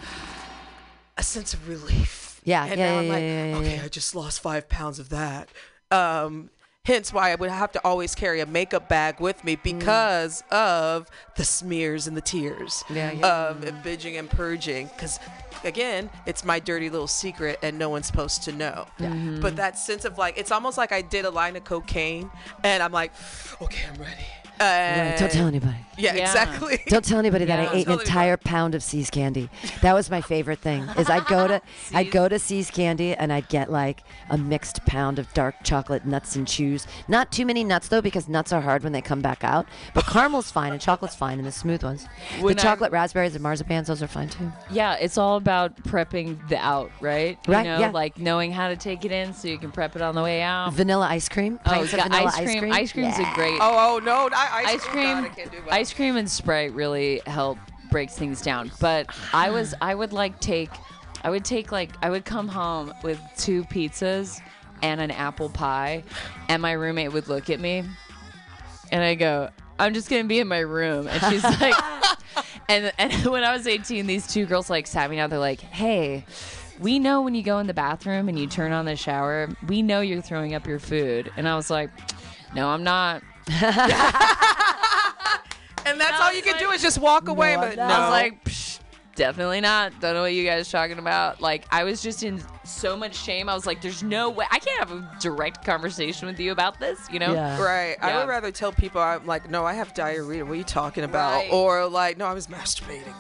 [1.17, 3.89] a sense of relief Yeah, and yeah, now i'm yeah, like yeah, yeah, okay i
[3.89, 5.49] just lost five pounds of that
[5.91, 6.51] um
[6.85, 11.09] hence why i would have to always carry a makeup bag with me because of
[11.37, 13.27] the smears and the tears Yeah, yeah.
[13.27, 14.87] um and binging and purging.
[14.89, 15.19] Because
[15.63, 18.87] again it's my dirty little secret and no one's supposed to know.
[18.99, 22.31] But that sense of like it's almost like i did a line of cocaine
[22.65, 23.13] and i'm like
[23.61, 24.25] okay i'm ready
[24.61, 25.77] Right, don't tell anybody.
[25.97, 26.23] yeah, Yeah.
[26.23, 27.71] exactly Don't tell anybody that Yeah.
[27.71, 28.09] I ate Tell an anybody.
[28.09, 29.49] entire pound of See's candy.
[29.83, 30.83] That was my favorite thing.
[30.99, 31.61] Is I'd go to
[31.95, 36.05] I'd go to See's candy and I'd get like a mixed pound of dark chocolate
[36.07, 36.87] nuts and chews.
[37.09, 39.67] Not too many nuts though, because nuts are hard when they come back out.
[39.95, 42.07] But caramel's fine and chocolate's fine and the smooth ones.
[42.41, 44.51] When the I- chocolate raspberries and marzipans, those are fine too.
[44.71, 47.39] Yeah, it's all about prepping the out, right?
[47.49, 47.91] Right, know, yeah.
[47.91, 50.43] like knowing how to take it in so you can prep it on the way
[50.43, 50.73] out.
[50.73, 51.59] Vanilla ice cream.
[51.67, 52.73] Oh, Pints of God, vanilla ice cream.
[52.73, 53.33] Ice cream's Yeah.
[53.33, 53.59] a great.
[53.61, 55.05] oh oh no I, ice, ice cream.
[55.05, 55.73] God, I can't do both.
[55.73, 57.59] ice cream and Sprite really help
[57.91, 58.71] breaks things down.
[58.81, 60.71] But I was, I would like take,
[61.23, 64.41] I would take like, I would come home with two pizzas
[64.83, 66.05] and an apple pie,
[66.49, 67.85] and my roommate would look at me,
[68.91, 71.75] and I go, I'm just gonna be in my room, and she's like,
[72.71, 75.31] and and when I was 18, these two girls like sat me down.
[75.31, 76.25] They're like, Hey.
[76.79, 79.83] We know when you go in the bathroom and you turn on the shower, we
[79.83, 81.31] know you're throwing up your food.
[81.37, 81.91] And I was like,
[82.55, 83.23] No, I'm not.
[85.87, 87.83] and that's all you can do is just walk away I'm but no.
[87.85, 88.81] I was like, Psh,
[89.15, 89.93] definitely not.
[90.01, 91.41] Don't know what you guys are talking about.
[91.41, 93.49] Like, I was just in so much shame.
[93.49, 96.79] I was like, there's no way I can't have a direct conversation with you about
[96.81, 97.33] this, you know?
[97.33, 97.61] Yeah.
[97.61, 97.97] Right.
[98.01, 100.45] I would rather tell people I'm like, no, I have diarrhea.
[100.45, 101.35] What are you talking about?
[101.35, 101.53] Right.
[101.53, 103.15] Or like, no, I was masturbating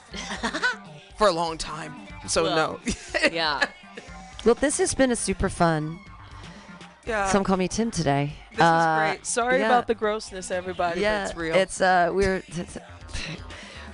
[1.16, 1.94] for a long time.
[2.28, 3.30] So Well, no.
[3.32, 3.64] Yeah.
[4.42, 5.98] Well, this has been a super fun.
[7.10, 7.28] Yeah.
[7.28, 8.32] Some call me Tim today.
[8.52, 9.26] this Uh, is great.
[9.26, 9.66] Sorry yeah.
[9.66, 11.00] about the grossness, everybody.
[11.00, 11.54] Yeah, but it's real.
[11.56, 12.42] It's uh, we're.
[12.46, 12.78] It's,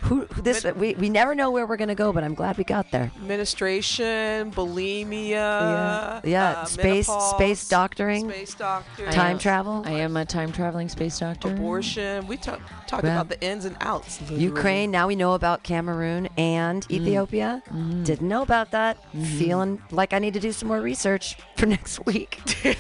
[0.03, 2.63] who, who this we, we never know where we're gonna go, but I'm glad we
[2.65, 3.11] got there.
[3.17, 6.51] administration, bulimia, yeah, yeah.
[6.61, 10.89] uh, space menopause, space doctoring, space doctor, time am- travel, I am a time traveling
[10.89, 11.49] space doctor.
[11.53, 12.27] abortion.
[12.29, 13.15] We talk, talked Yeah.
[13.15, 14.21] about the ins and outs.
[14.21, 14.45] literally.
[14.45, 14.91] Ukraine.
[14.93, 17.63] Now we know about Cameroon and Ethiopia.
[18.05, 18.99] Didn't know about that.
[19.39, 22.41] Feeling like I need to do some more research for next week.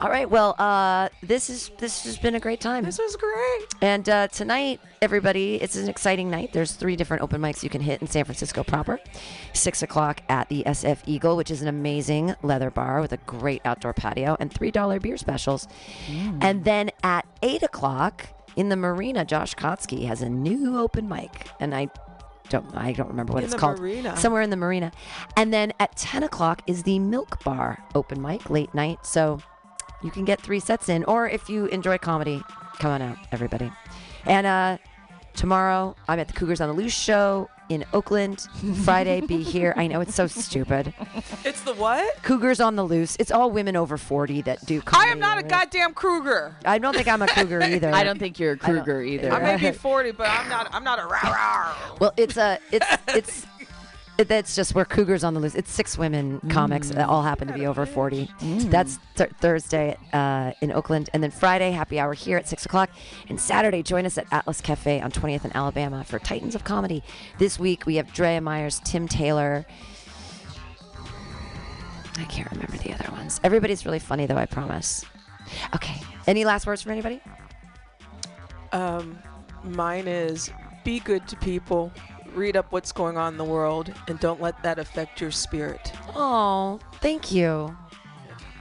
[0.00, 0.28] All right.
[0.28, 2.84] Well, uh, this is this has been a great time.
[2.84, 3.66] This was great.
[3.80, 6.52] And uh, tonight, everybody, it's an exciting night.
[6.52, 8.98] There's three different open mics you can hit in San Francisco proper.
[9.52, 13.62] Six o'clock at the SF Eagle, which is an amazing leather bar with a great
[13.64, 15.68] outdoor patio and three dollar beer specials.
[16.40, 18.26] And then at eight o'clock
[18.56, 21.88] in the marina, Josh Kotsky has a new open mic, and I.
[22.48, 23.78] Don't, I don't remember what In it's called.
[23.78, 24.16] marina.
[24.16, 24.92] Somewhere in the marina.
[25.36, 29.06] And then at 10 o'clock is the Milk Bar open mic, late night.
[29.06, 29.38] So
[30.02, 31.04] you can get three sets in.
[31.04, 32.42] Or if you enjoy comedy,
[32.78, 33.70] come on out, everybody.
[34.26, 34.78] And uh,
[35.34, 38.40] Tomorrow, I'm at the Cougars on the Loose show in Oakland.
[38.84, 39.74] Friday, be here.
[39.76, 40.92] I know it's so stupid.
[41.44, 42.22] It's the what?
[42.22, 43.16] Cougars on the Loose.
[43.18, 45.10] It's all women over 40 that do I comedy.
[45.12, 46.54] am not a goddamn Kruger.
[46.64, 47.92] I don't think I'm a cougar either.
[47.92, 49.30] I don't think you're a don't- Kruger either.
[49.32, 50.68] I may be 40, but I'm not.
[50.74, 51.74] I'm not a rah rah.
[52.00, 53.61] Well, it's a it's it's it,
[54.28, 55.54] that's just we're cougars on the loose.
[55.54, 58.28] It's six women comics that all happen to be over forty.
[58.40, 62.90] That's th- Thursday uh, in Oakland, and then Friday happy hour here at six o'clock,
[63.28, 67.02] and Saturday join us at Atlas Cafe on 20th and Alabama for Titans of Comedy.
[67.38, 69.64] This week we have Drea Myers, Tim Taylor.
[72.18, 73.40] I can't remember the other ones.
[73.42, 74.36] Everybody's really funny though.
[74.36, 75.04] I promise.
[75.74, 76.00] Okay.
[76.26, 77.20] Any last words from anybody?
[78.72, 79.18] Um,
[79.64, 80.50] mine is
[80.84, 81.92] be good to people,
[82.34, 85.92] read up what's going on in the world, and don't let that affect your spirit.
[86.14, 87.76] Oh, thank you.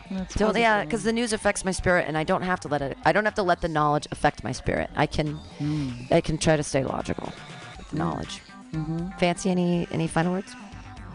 [0.09, 2.81] That's Don't, yeah, because the news affects my spirit, and I don't have to let
[2.81, 2.97] it.
[3.05, 4.89] I don't have to let the knowledge affect my spirit.
[4.95, 5.91] I can, hmm.
[6.11, 7.31] I can try to stay logical
[7.77, 7.97] with the hmm.
[7.97, 8.41] knowledge.
[8.73, 9.09] Mm-hmm.
[9.19, 10.53] Fancy any any final words?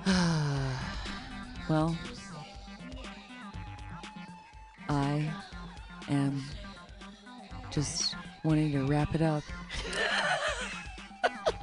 [1.69, 1.99] Well,
[4.89, 5.29] I
[6.09, 6.45] am
[7.73, 8.15] just
[8.45, 9.43] wanting to wrap it up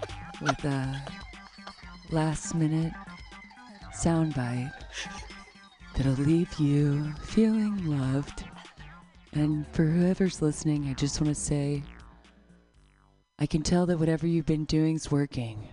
[0.43, 1.01] with a
[2.11, 2.93] last minute
[3.95, 4.73] soundbite
[5.95, 8.43] that'll leave you feeling loved.
[9.33, 11.83] And for whoever's listening, I just want to say
[13.39, 15.69] I can tell that whatever you've been doing's working.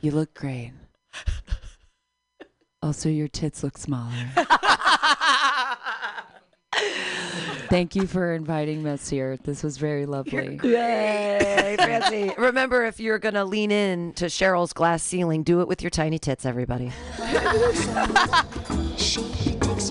[0.00, 0.72] You look great.
[2.82, 4.12] Also, your tits look smaller.
[7.68, 9.38] Thank you for inviting us here.
[9.44, 10.60] This was very lovely.
[10.62, 12.30] Yay, fancy!
[12.36, 16.18] Remember, if you're gonna lean in to Cheryl's glass ceiling, do it with your tiny
[16.18, 16.92] tits, everybody.
[18.98, 19.90] She takes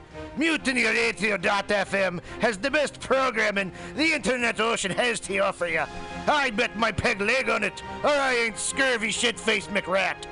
[0.37, 5.83] MutinyRadio.fm has the best programming the internet ocean has to offer you.
[6.27, 10.25] I bet my peg leg on it, or I ain't scurvy shit-faced McRat.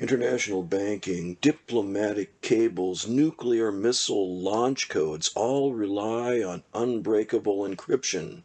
[0.00, 8.42] International banking, diplomatic cables, nuclear missile launch codes all rely on unbreakable encryption.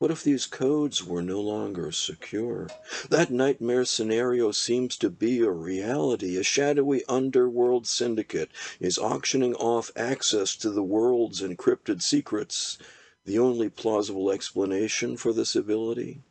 [0.00, 2.68] What if these codes were no longer secure?
[3.10, 6.36] That nightmare scenario seems to be a reality.
[6.36, 8.50] A shadowy underworld syndicate
[8.80, 12.76] is auctioning off access to the world's encrypted secrets.
[13.24, 16.22] The only plausible explanation for this ability?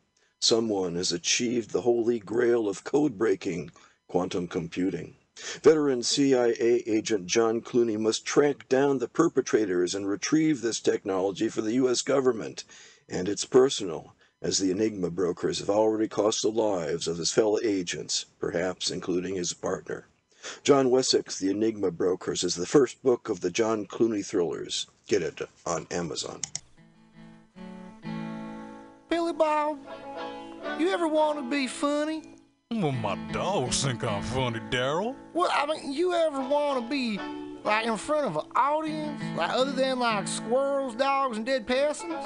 [0.42, 3.72] Someone has achieved the holy grail of code breaking
[4.10, 5.16] quantum computing.
[5.64, 11.62] Veteran CIA agent John Clooney must track down the perpetrators and retrieve this technology for
[11.62, 12.02] the U.S.
[12.02, 12.66] government.
[13.10, 17.60] And it's personal, as the Enigma brokers have already cost the lives of his fellow
[17.64, 20.08] agents, perhaps including his partner.
[20.64, 24.88] John Wessex, The Enigma Brokers, is the first book of the John Clooney thrillers.
[25.08, 26.42] Get it on Amazon.
[29.10, 29.80] Billy Bob,
[30.80, 32.24] you ever want to be funny?
[32.72, 35.16] Well, my dogs think I'm funny, Daryl.
[35.34, 37.20] Well, I mean, you ever want to be
[37.64, 42.26] like in front of an audience, like other than like squirrels, dogs, and dead persons?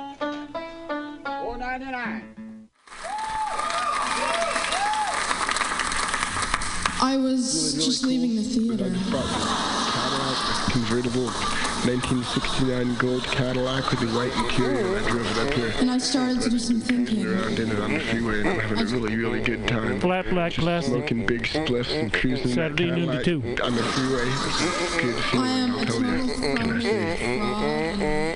[1.71, 2.67] Four ninety nine.
[7.01, 8.93] I was just leaving the theater.
[8.93, 11.31] Cadillac, convertible
[11.87, 14.99] 1969 gold Cadillac with the white interior.
[14.99, 15.73] I drove it up here.
[15.79, 17.25] And I started to do some thinking.
[17.25, 19.99] Around in it on the freeway and I'm having a really, really good time.
[20.01, 20.91] Flat black Just classic.
[20.91, 23.63] Smoking big spliffs and cruising in that Saturday noon to Cadillac two.
[23.63, 24.25] on the freeway.
[24.27, 26.55] It's good I am feeling, a I'll tell total you.
[26.57, 27.50] Can I say?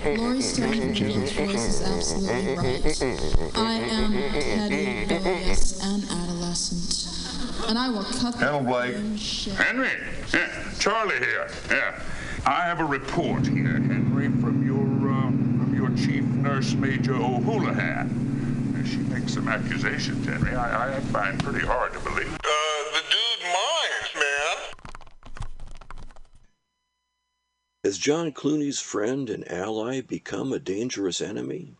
[0.06, 0.18] Fraud.
[0.20, 3.54] Laurie Stone's voice is absolutely right.
[3.56, 7.70] I am petty, rebellious, and adolescent.
[7.70, 8.96] And I will cut Hello, Blake.
[9.18, 9.54] shit.
[9.54, 9.90] Henry,
[10.34, 11.50] yeah, Charlie here.
[11.70, 12.00] Yeah,
[12.46, 18.22] I have a report here, Henry, from your uh, from your chief nurse, Major O'Houlihan.
[18.86, 20.56] She makes some accusations, Henry.
[20.56, 22.32] I, I find pretty hard to believe.
[22.36, 24.58] Uh, the dude minds, man.
[27.86, 31.76] Has John Clooney's friend and ally become a dangerous enemy?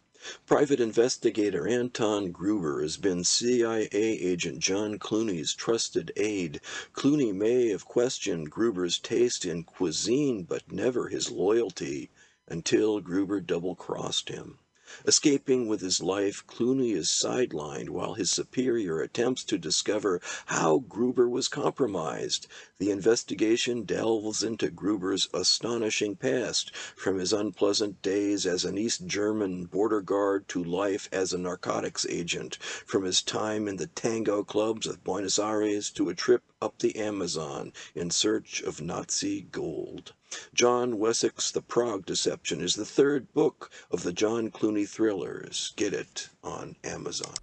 [0.46, 6.62] Private investigator Anton Gruber has been CIA agent John Clooney's trusted aide.
[6.94, 12.12] Clooney may have questioned Gruber's taste in cuisine, but never his loyalty
[12.48, 14.60] until Gruber double crossed him.
[15.08, 21.30] Escaping with his life, Clooney is sidelined while his superior attempts to discover how Gruber
[21.30, 22.48] was compromised.
[22.80, 29.66] The investigation delves into Gruber's astonishing past, from his unpleasant days as an East German
[29.66, 32.56] border guard to life as a narcotics agent,
[32.88, 36.96] from his time in the tango clubs of Buenos Aires to a trip up the
[36.96, 40.14] Amazon in search of Nazi gold.
[40.54, 45.74] John Wessex' The Prague Deception is the third book of the John Clooney thrillers.
[45.76, 47.36] Get it on Amazon.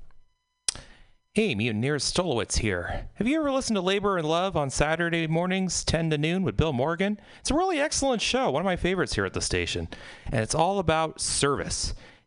[1.34, 3.08] Hey, Mutineers Stolowitz here.
[3.14, 6.58] Have you ever listened to Labor and Love on Saturday mornings, 10 to noon, with
[6.58, 7.18] Bill Morgan?
[7.40, 9.88] It's a really excellent show, one of my favorites here at the station.
[10.26, 11.94] And it's all about service.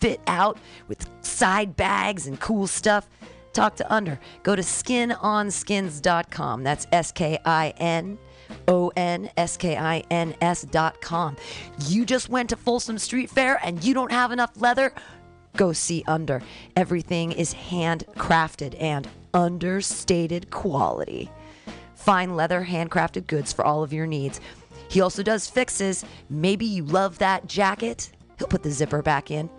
[0.00, 0.58] fit out
[0.88, 3.08] with side bags and cool stuff?
[3.52, 4.18] Talk to Under.
[4.42, 6.62] Go to skinonskins.com.
[6.62, 8.18] That's S K I N
[8.66, 11.36] O N S K I N S dot com.
[11.86, 14.92] You just went to Folsom Street Fair and you don't have enough leather?
[15.56, 16.42] Go see Under.
[16.76, 21.30] Everything is handcrafted and understated quality.
[21.94, 24.40] Fine leather, handcrafted goods for all of your needs.
[24.88, 26.04] He also does fixes.
[26.30, 28.10] Maybe you love that jacket.
[28.38, 29.50] He'll put the zipper back in.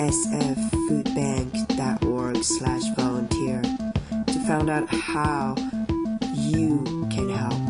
[0.00, 3.60] www.sffoodbank.org slash volunteer
[4.26, 5.54] to find out how
[6.34, 7.69] you can help.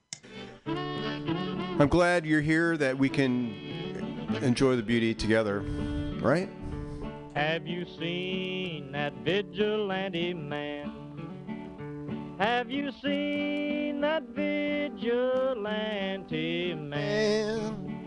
[0.65, 3.53] I'm glad you're here that we can
[4.41, 5.61] enjoy the beauty together,
[6.21, 6.49] right?
[7.35, 10.91] Have you seen that vigilante man?
[12.39, 15.55] Have you seen that vigilante
[16.75, 18.00] man?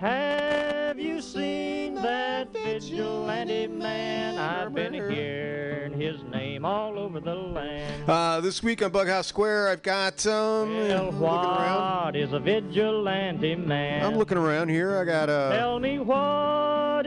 [0.00, 4.38] Have you seen that vigilante man?
[4.38, 8.08] I've been hearing his name all over the land.
[8.08, 10.76] Uh, this week on Bughouse Square, I've got um.
[10.76, 12.04] Well, looking around.
[12.04, 14.04] what is a vigilante man?
[14.04, 14.98] I'm looking around here.
[14.98, 15.56] I got a.
[15.56, 16.16] Tell me what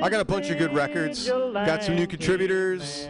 [0.02, 1.28] I got a bunch of good records.
[1.28, 3.08] Got some new contributors.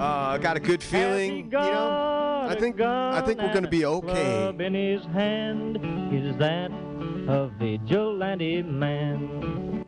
[0.00, 1.44] Uh, I got a good feeling.
[1.44, 4.48] You know, I think I think we're gonna be okay.
[4.58, 5.76] in his hand.
[6.10, 6.70] Is that
[7.28, 9.84] a vigilante man?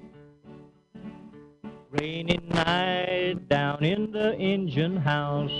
[1.92, 5.50] Rainy night down in the engine house,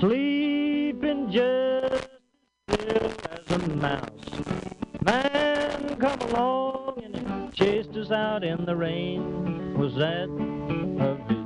[0.00, 2.08] sleeping just
[2.68, 4.10] still as a mouse.
[5.04, 9.78] Man come along and chased us out in the rain.
[9.78, 10.28] Was that
[10.98, 11.45] a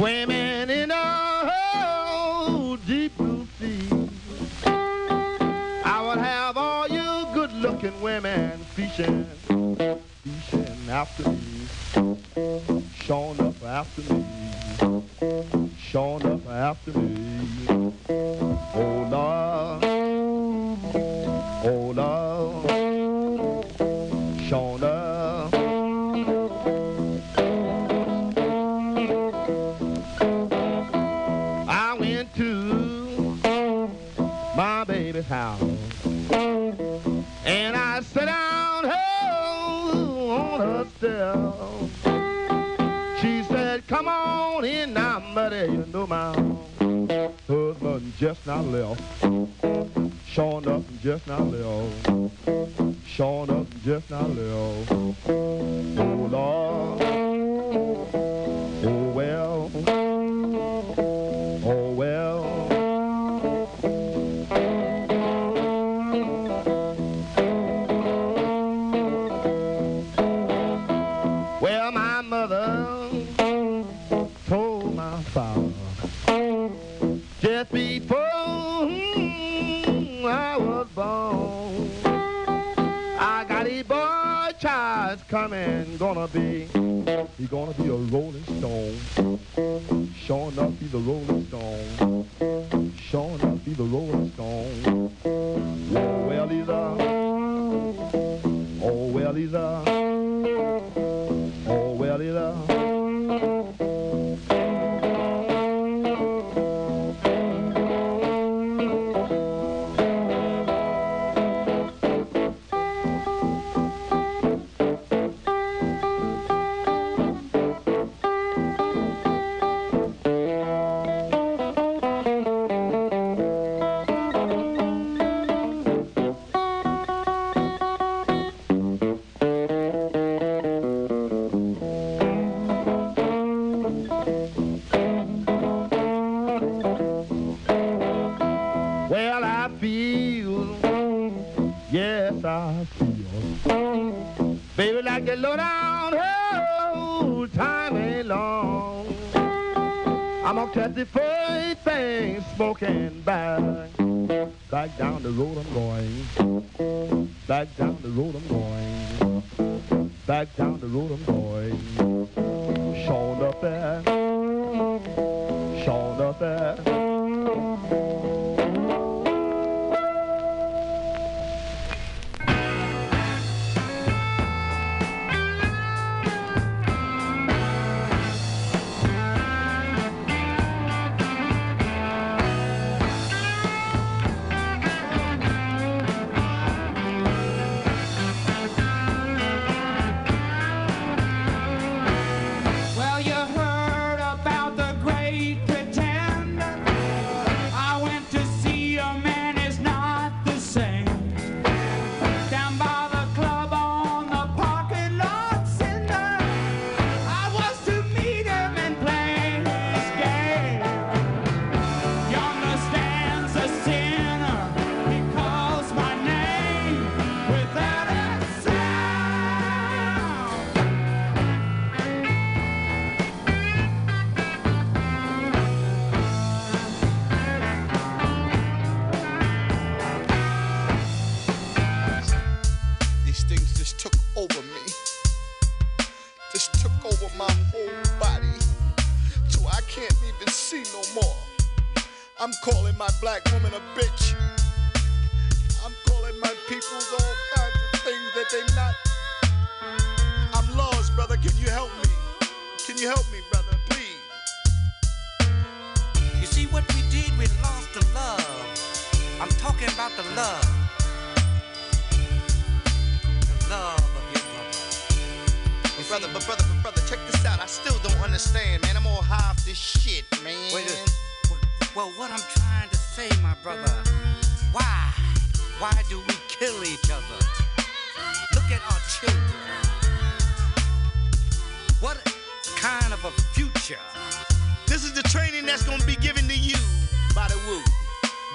[0.00, 0.39] Women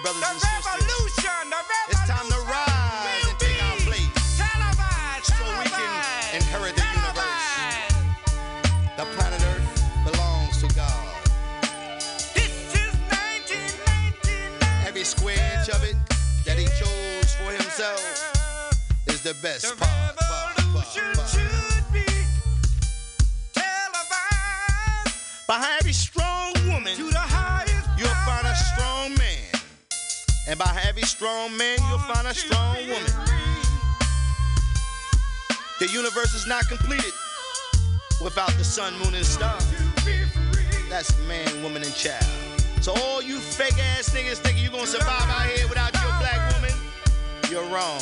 [0.05, 0.61] brothers the and sisters.
[0.61, 1.89] The revolution, the revolution.
[1.89, 4.37] It's time to rise and take our place.
[4.37, 5.91] Televised, so televised, we can
[6.37, 7.49] inherit the universe.
[9.01, 9.65] The planet Earth
[10.05, 11.09] belongs to God.
[12.37, 14.85] This is 1999.
[14.85, 15.97] Every square inch of it
[16.45, 18.05] that he chose for himself
[19.07, 19.65] is the best.
[19.65, 19.84] The
[30.65, 33.11] by every strong man, you'll find a strong woman.
[35.79, 37.13] The universe is not completed
[38.23, 39.65] without the sun, moon, and stars.
[40.89, 42.25] That's man, woman, and child.
[42.81, 46.53] So all you fake ass niggas thinking you gonna survive out here without your black
[46.55, 46.75] woman,
[47.49, 48.01] you're wrong.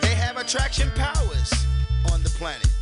[0.00, 1.52] They have attraction powers
[2.12, 2.75] on the planet.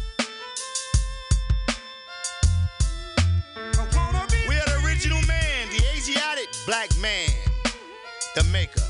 [8.54, 8.86] Maker,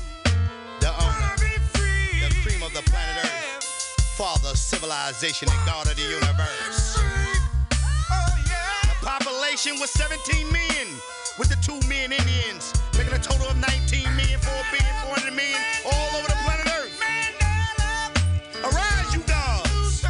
[0.79, 1.33] the owner,
[2.21, 3.65] the cream of the planet Earth,
[4.15, 6.93] father of civilization and god of the universe.
[8.85, 10.87] The population was 17 million,
[11.39, 15.59] with the 2 million Indians, making a total of 19 million, 4 billion, 400 million,
[15.83, 16.93] all over the planet Earth.
[18.69, 20.05] Arise, you gods!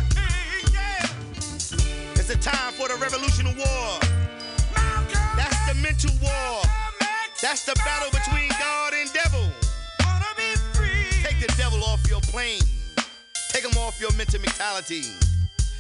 [2.20, 4.04] It's the time for the revolution war.
[5.40, 6.60] That's the mental war.
[7.42, 8.85] That's the battle between God
[11.76, 12.62] devil off your plane.
[13.50, 15.04] Take him off your mental mentality.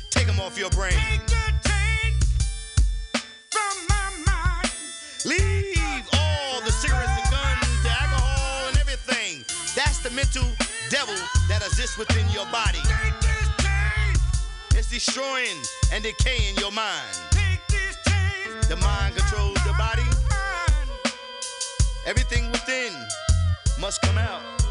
[0.09, 0.91] Take him off your brain.
[0.91, 2.23] Take the taint
[3.49, 4.71] from my mind.
[5.25, 9.43] Leave all the cigarettes, the guns, the alcohol, and everything.
[9.75, 10.45] That's the mental
[10.89, 11.15] devil
[11.49, 12.79] that exists within your body.
[14.71, 15.59] It's destroying
[15.93, 17.15] and decaying your mind.
[18.67, 20.03] The mind controls the body.
[22.05, 22.93] Everything within
[23.79, 24.64] must come out.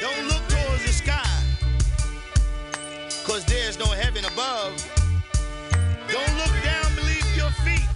[0.00, 1.28] Don't look towards the sky,
[3.24, 4.72] cause there's no heaven above.
[6.08, 7.86] Don't look down beneath your feet,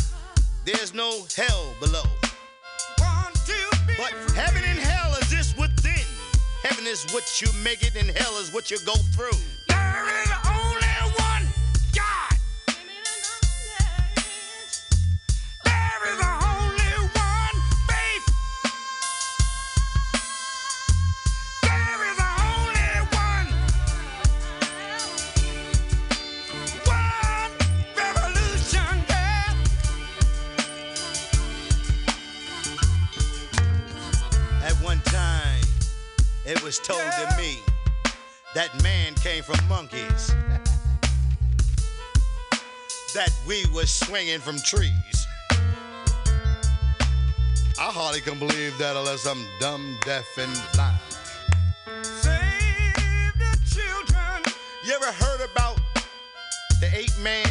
[0.67, 2.05] there's no hell below.
[3.97, 6.07] But heaven and hell exist within.
[6.63, 9.39] Heaven is what you make it, and hell is what you go through.
[9.69, 10.44] There is
[36.55, 37.59] it was told to me
[38.55, 40.33] that man came from monkeys.
[43.15, 45.27] that we was swinging from trees.
[47.79, 50.99] I hardly can believe that unless I'm dumb, deaf, and blind.
[52.03, 54.55] Save the children.
[54.85, 55.79] You ever heard about
[56.81, 57.47] the eight man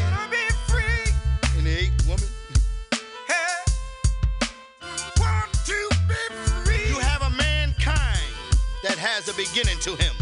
[9.03, 10.15] has a beginning to him.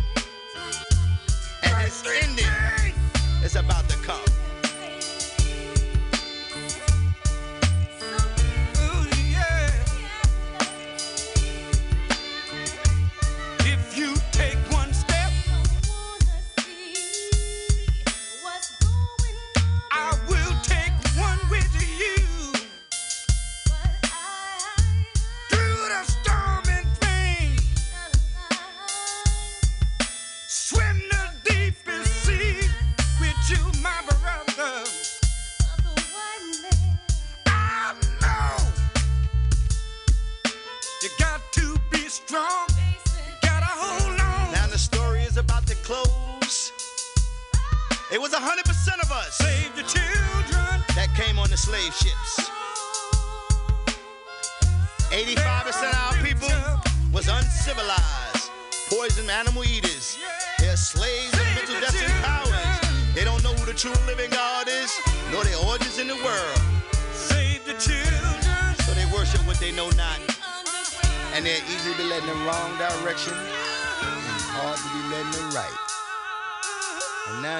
[1.62, 2.96] And his ending
[3.44, 4.41] is about to come.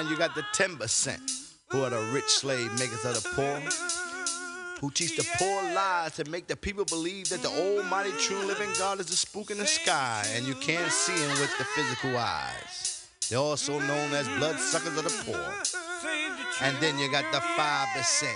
[0.08, 1.18] You got the 10%
[1.68, 3.60] who are the rich slave makers of the poor,
[4.80, 8.68] who teach the poor lies to make the people believe that the almighty true living
[8.78, 12.16] God is a spook in the sky and you can't see him with the physical
[12.16, 13.06] eyes.
[13.30, 15.54] They're also known as bloodsuckers of the poor.
[16.60, 18.34] And then you got the 5%,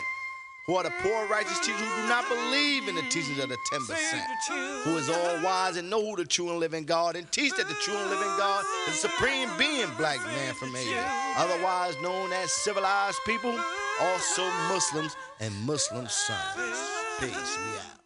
[0.66, 3.56] who are the poor righteous teachers who do not believe in the teachings of the
[3.72, 7.52] 10%, who is all wise and know who the true and living God and teach
[7.56, 11.04] that the true and living God is the supreme being, black man from Asia,
[11.36, 13.56] otherwise known as civilized people,
[14.00, 16.80] also Muslims and Muslim sons.
[17.20, 17.96] Peace, we out.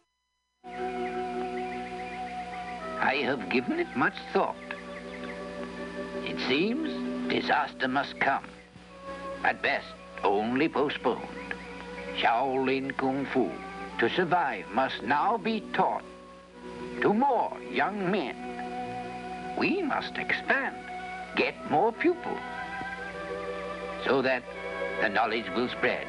[3.01, 4.55] I have given it much thought.
[6.23, 6.89] It seems
[7.27, 8.45] disaster must come.
[9.43, 9.87] At best,
[10.23, 11.40] only postponed.
[12.17, 13.49] Shaolin Kung Fu,
[13.99, 16.03] to survive, must now be taught
[17.01, 18.35] to more young men.
[19.57, 20.75] We must expand,
[21.35, 22.39] get more pupils,
[24.05, 24.43] so that
[25.01, 26.07] the knowledge will spread.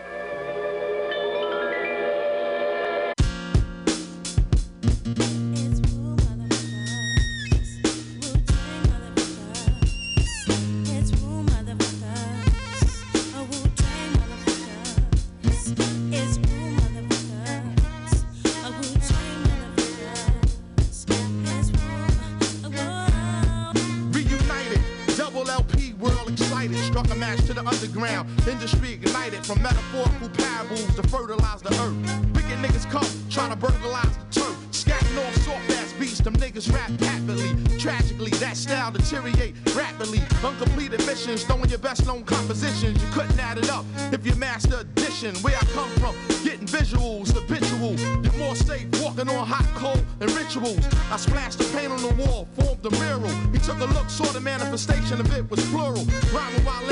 [28.62, 31.98] Industry ignited from metaphorical parables to fertilize the earth.
[32.32, 34.56] Wicked niggas come, trying to burglarize the turf.
[34.70, 37.50] Scatting off soft ass beats, them niggas rap happily.
[37.76, 40.20] Tragically, that style deteriorate rapidly.
[40.44, 43.02] Uncompleted missions, throwing your best known compositions.
[43.02, 45.34] You couldn't add it up if you master addition.
[45.42, 46.14] Where I come from,
[46.44, 47.96] getting visuals, habitual.
[48.22, 50.86] You're more safe walking on hot coal and rituals.
[51.10, 53.34] I splashed the paint on the wall, formed a mural.
[53.50, 56.06] He took a look, saw the manifestation of it was plural.
[56.30, 56.88] Rhyming while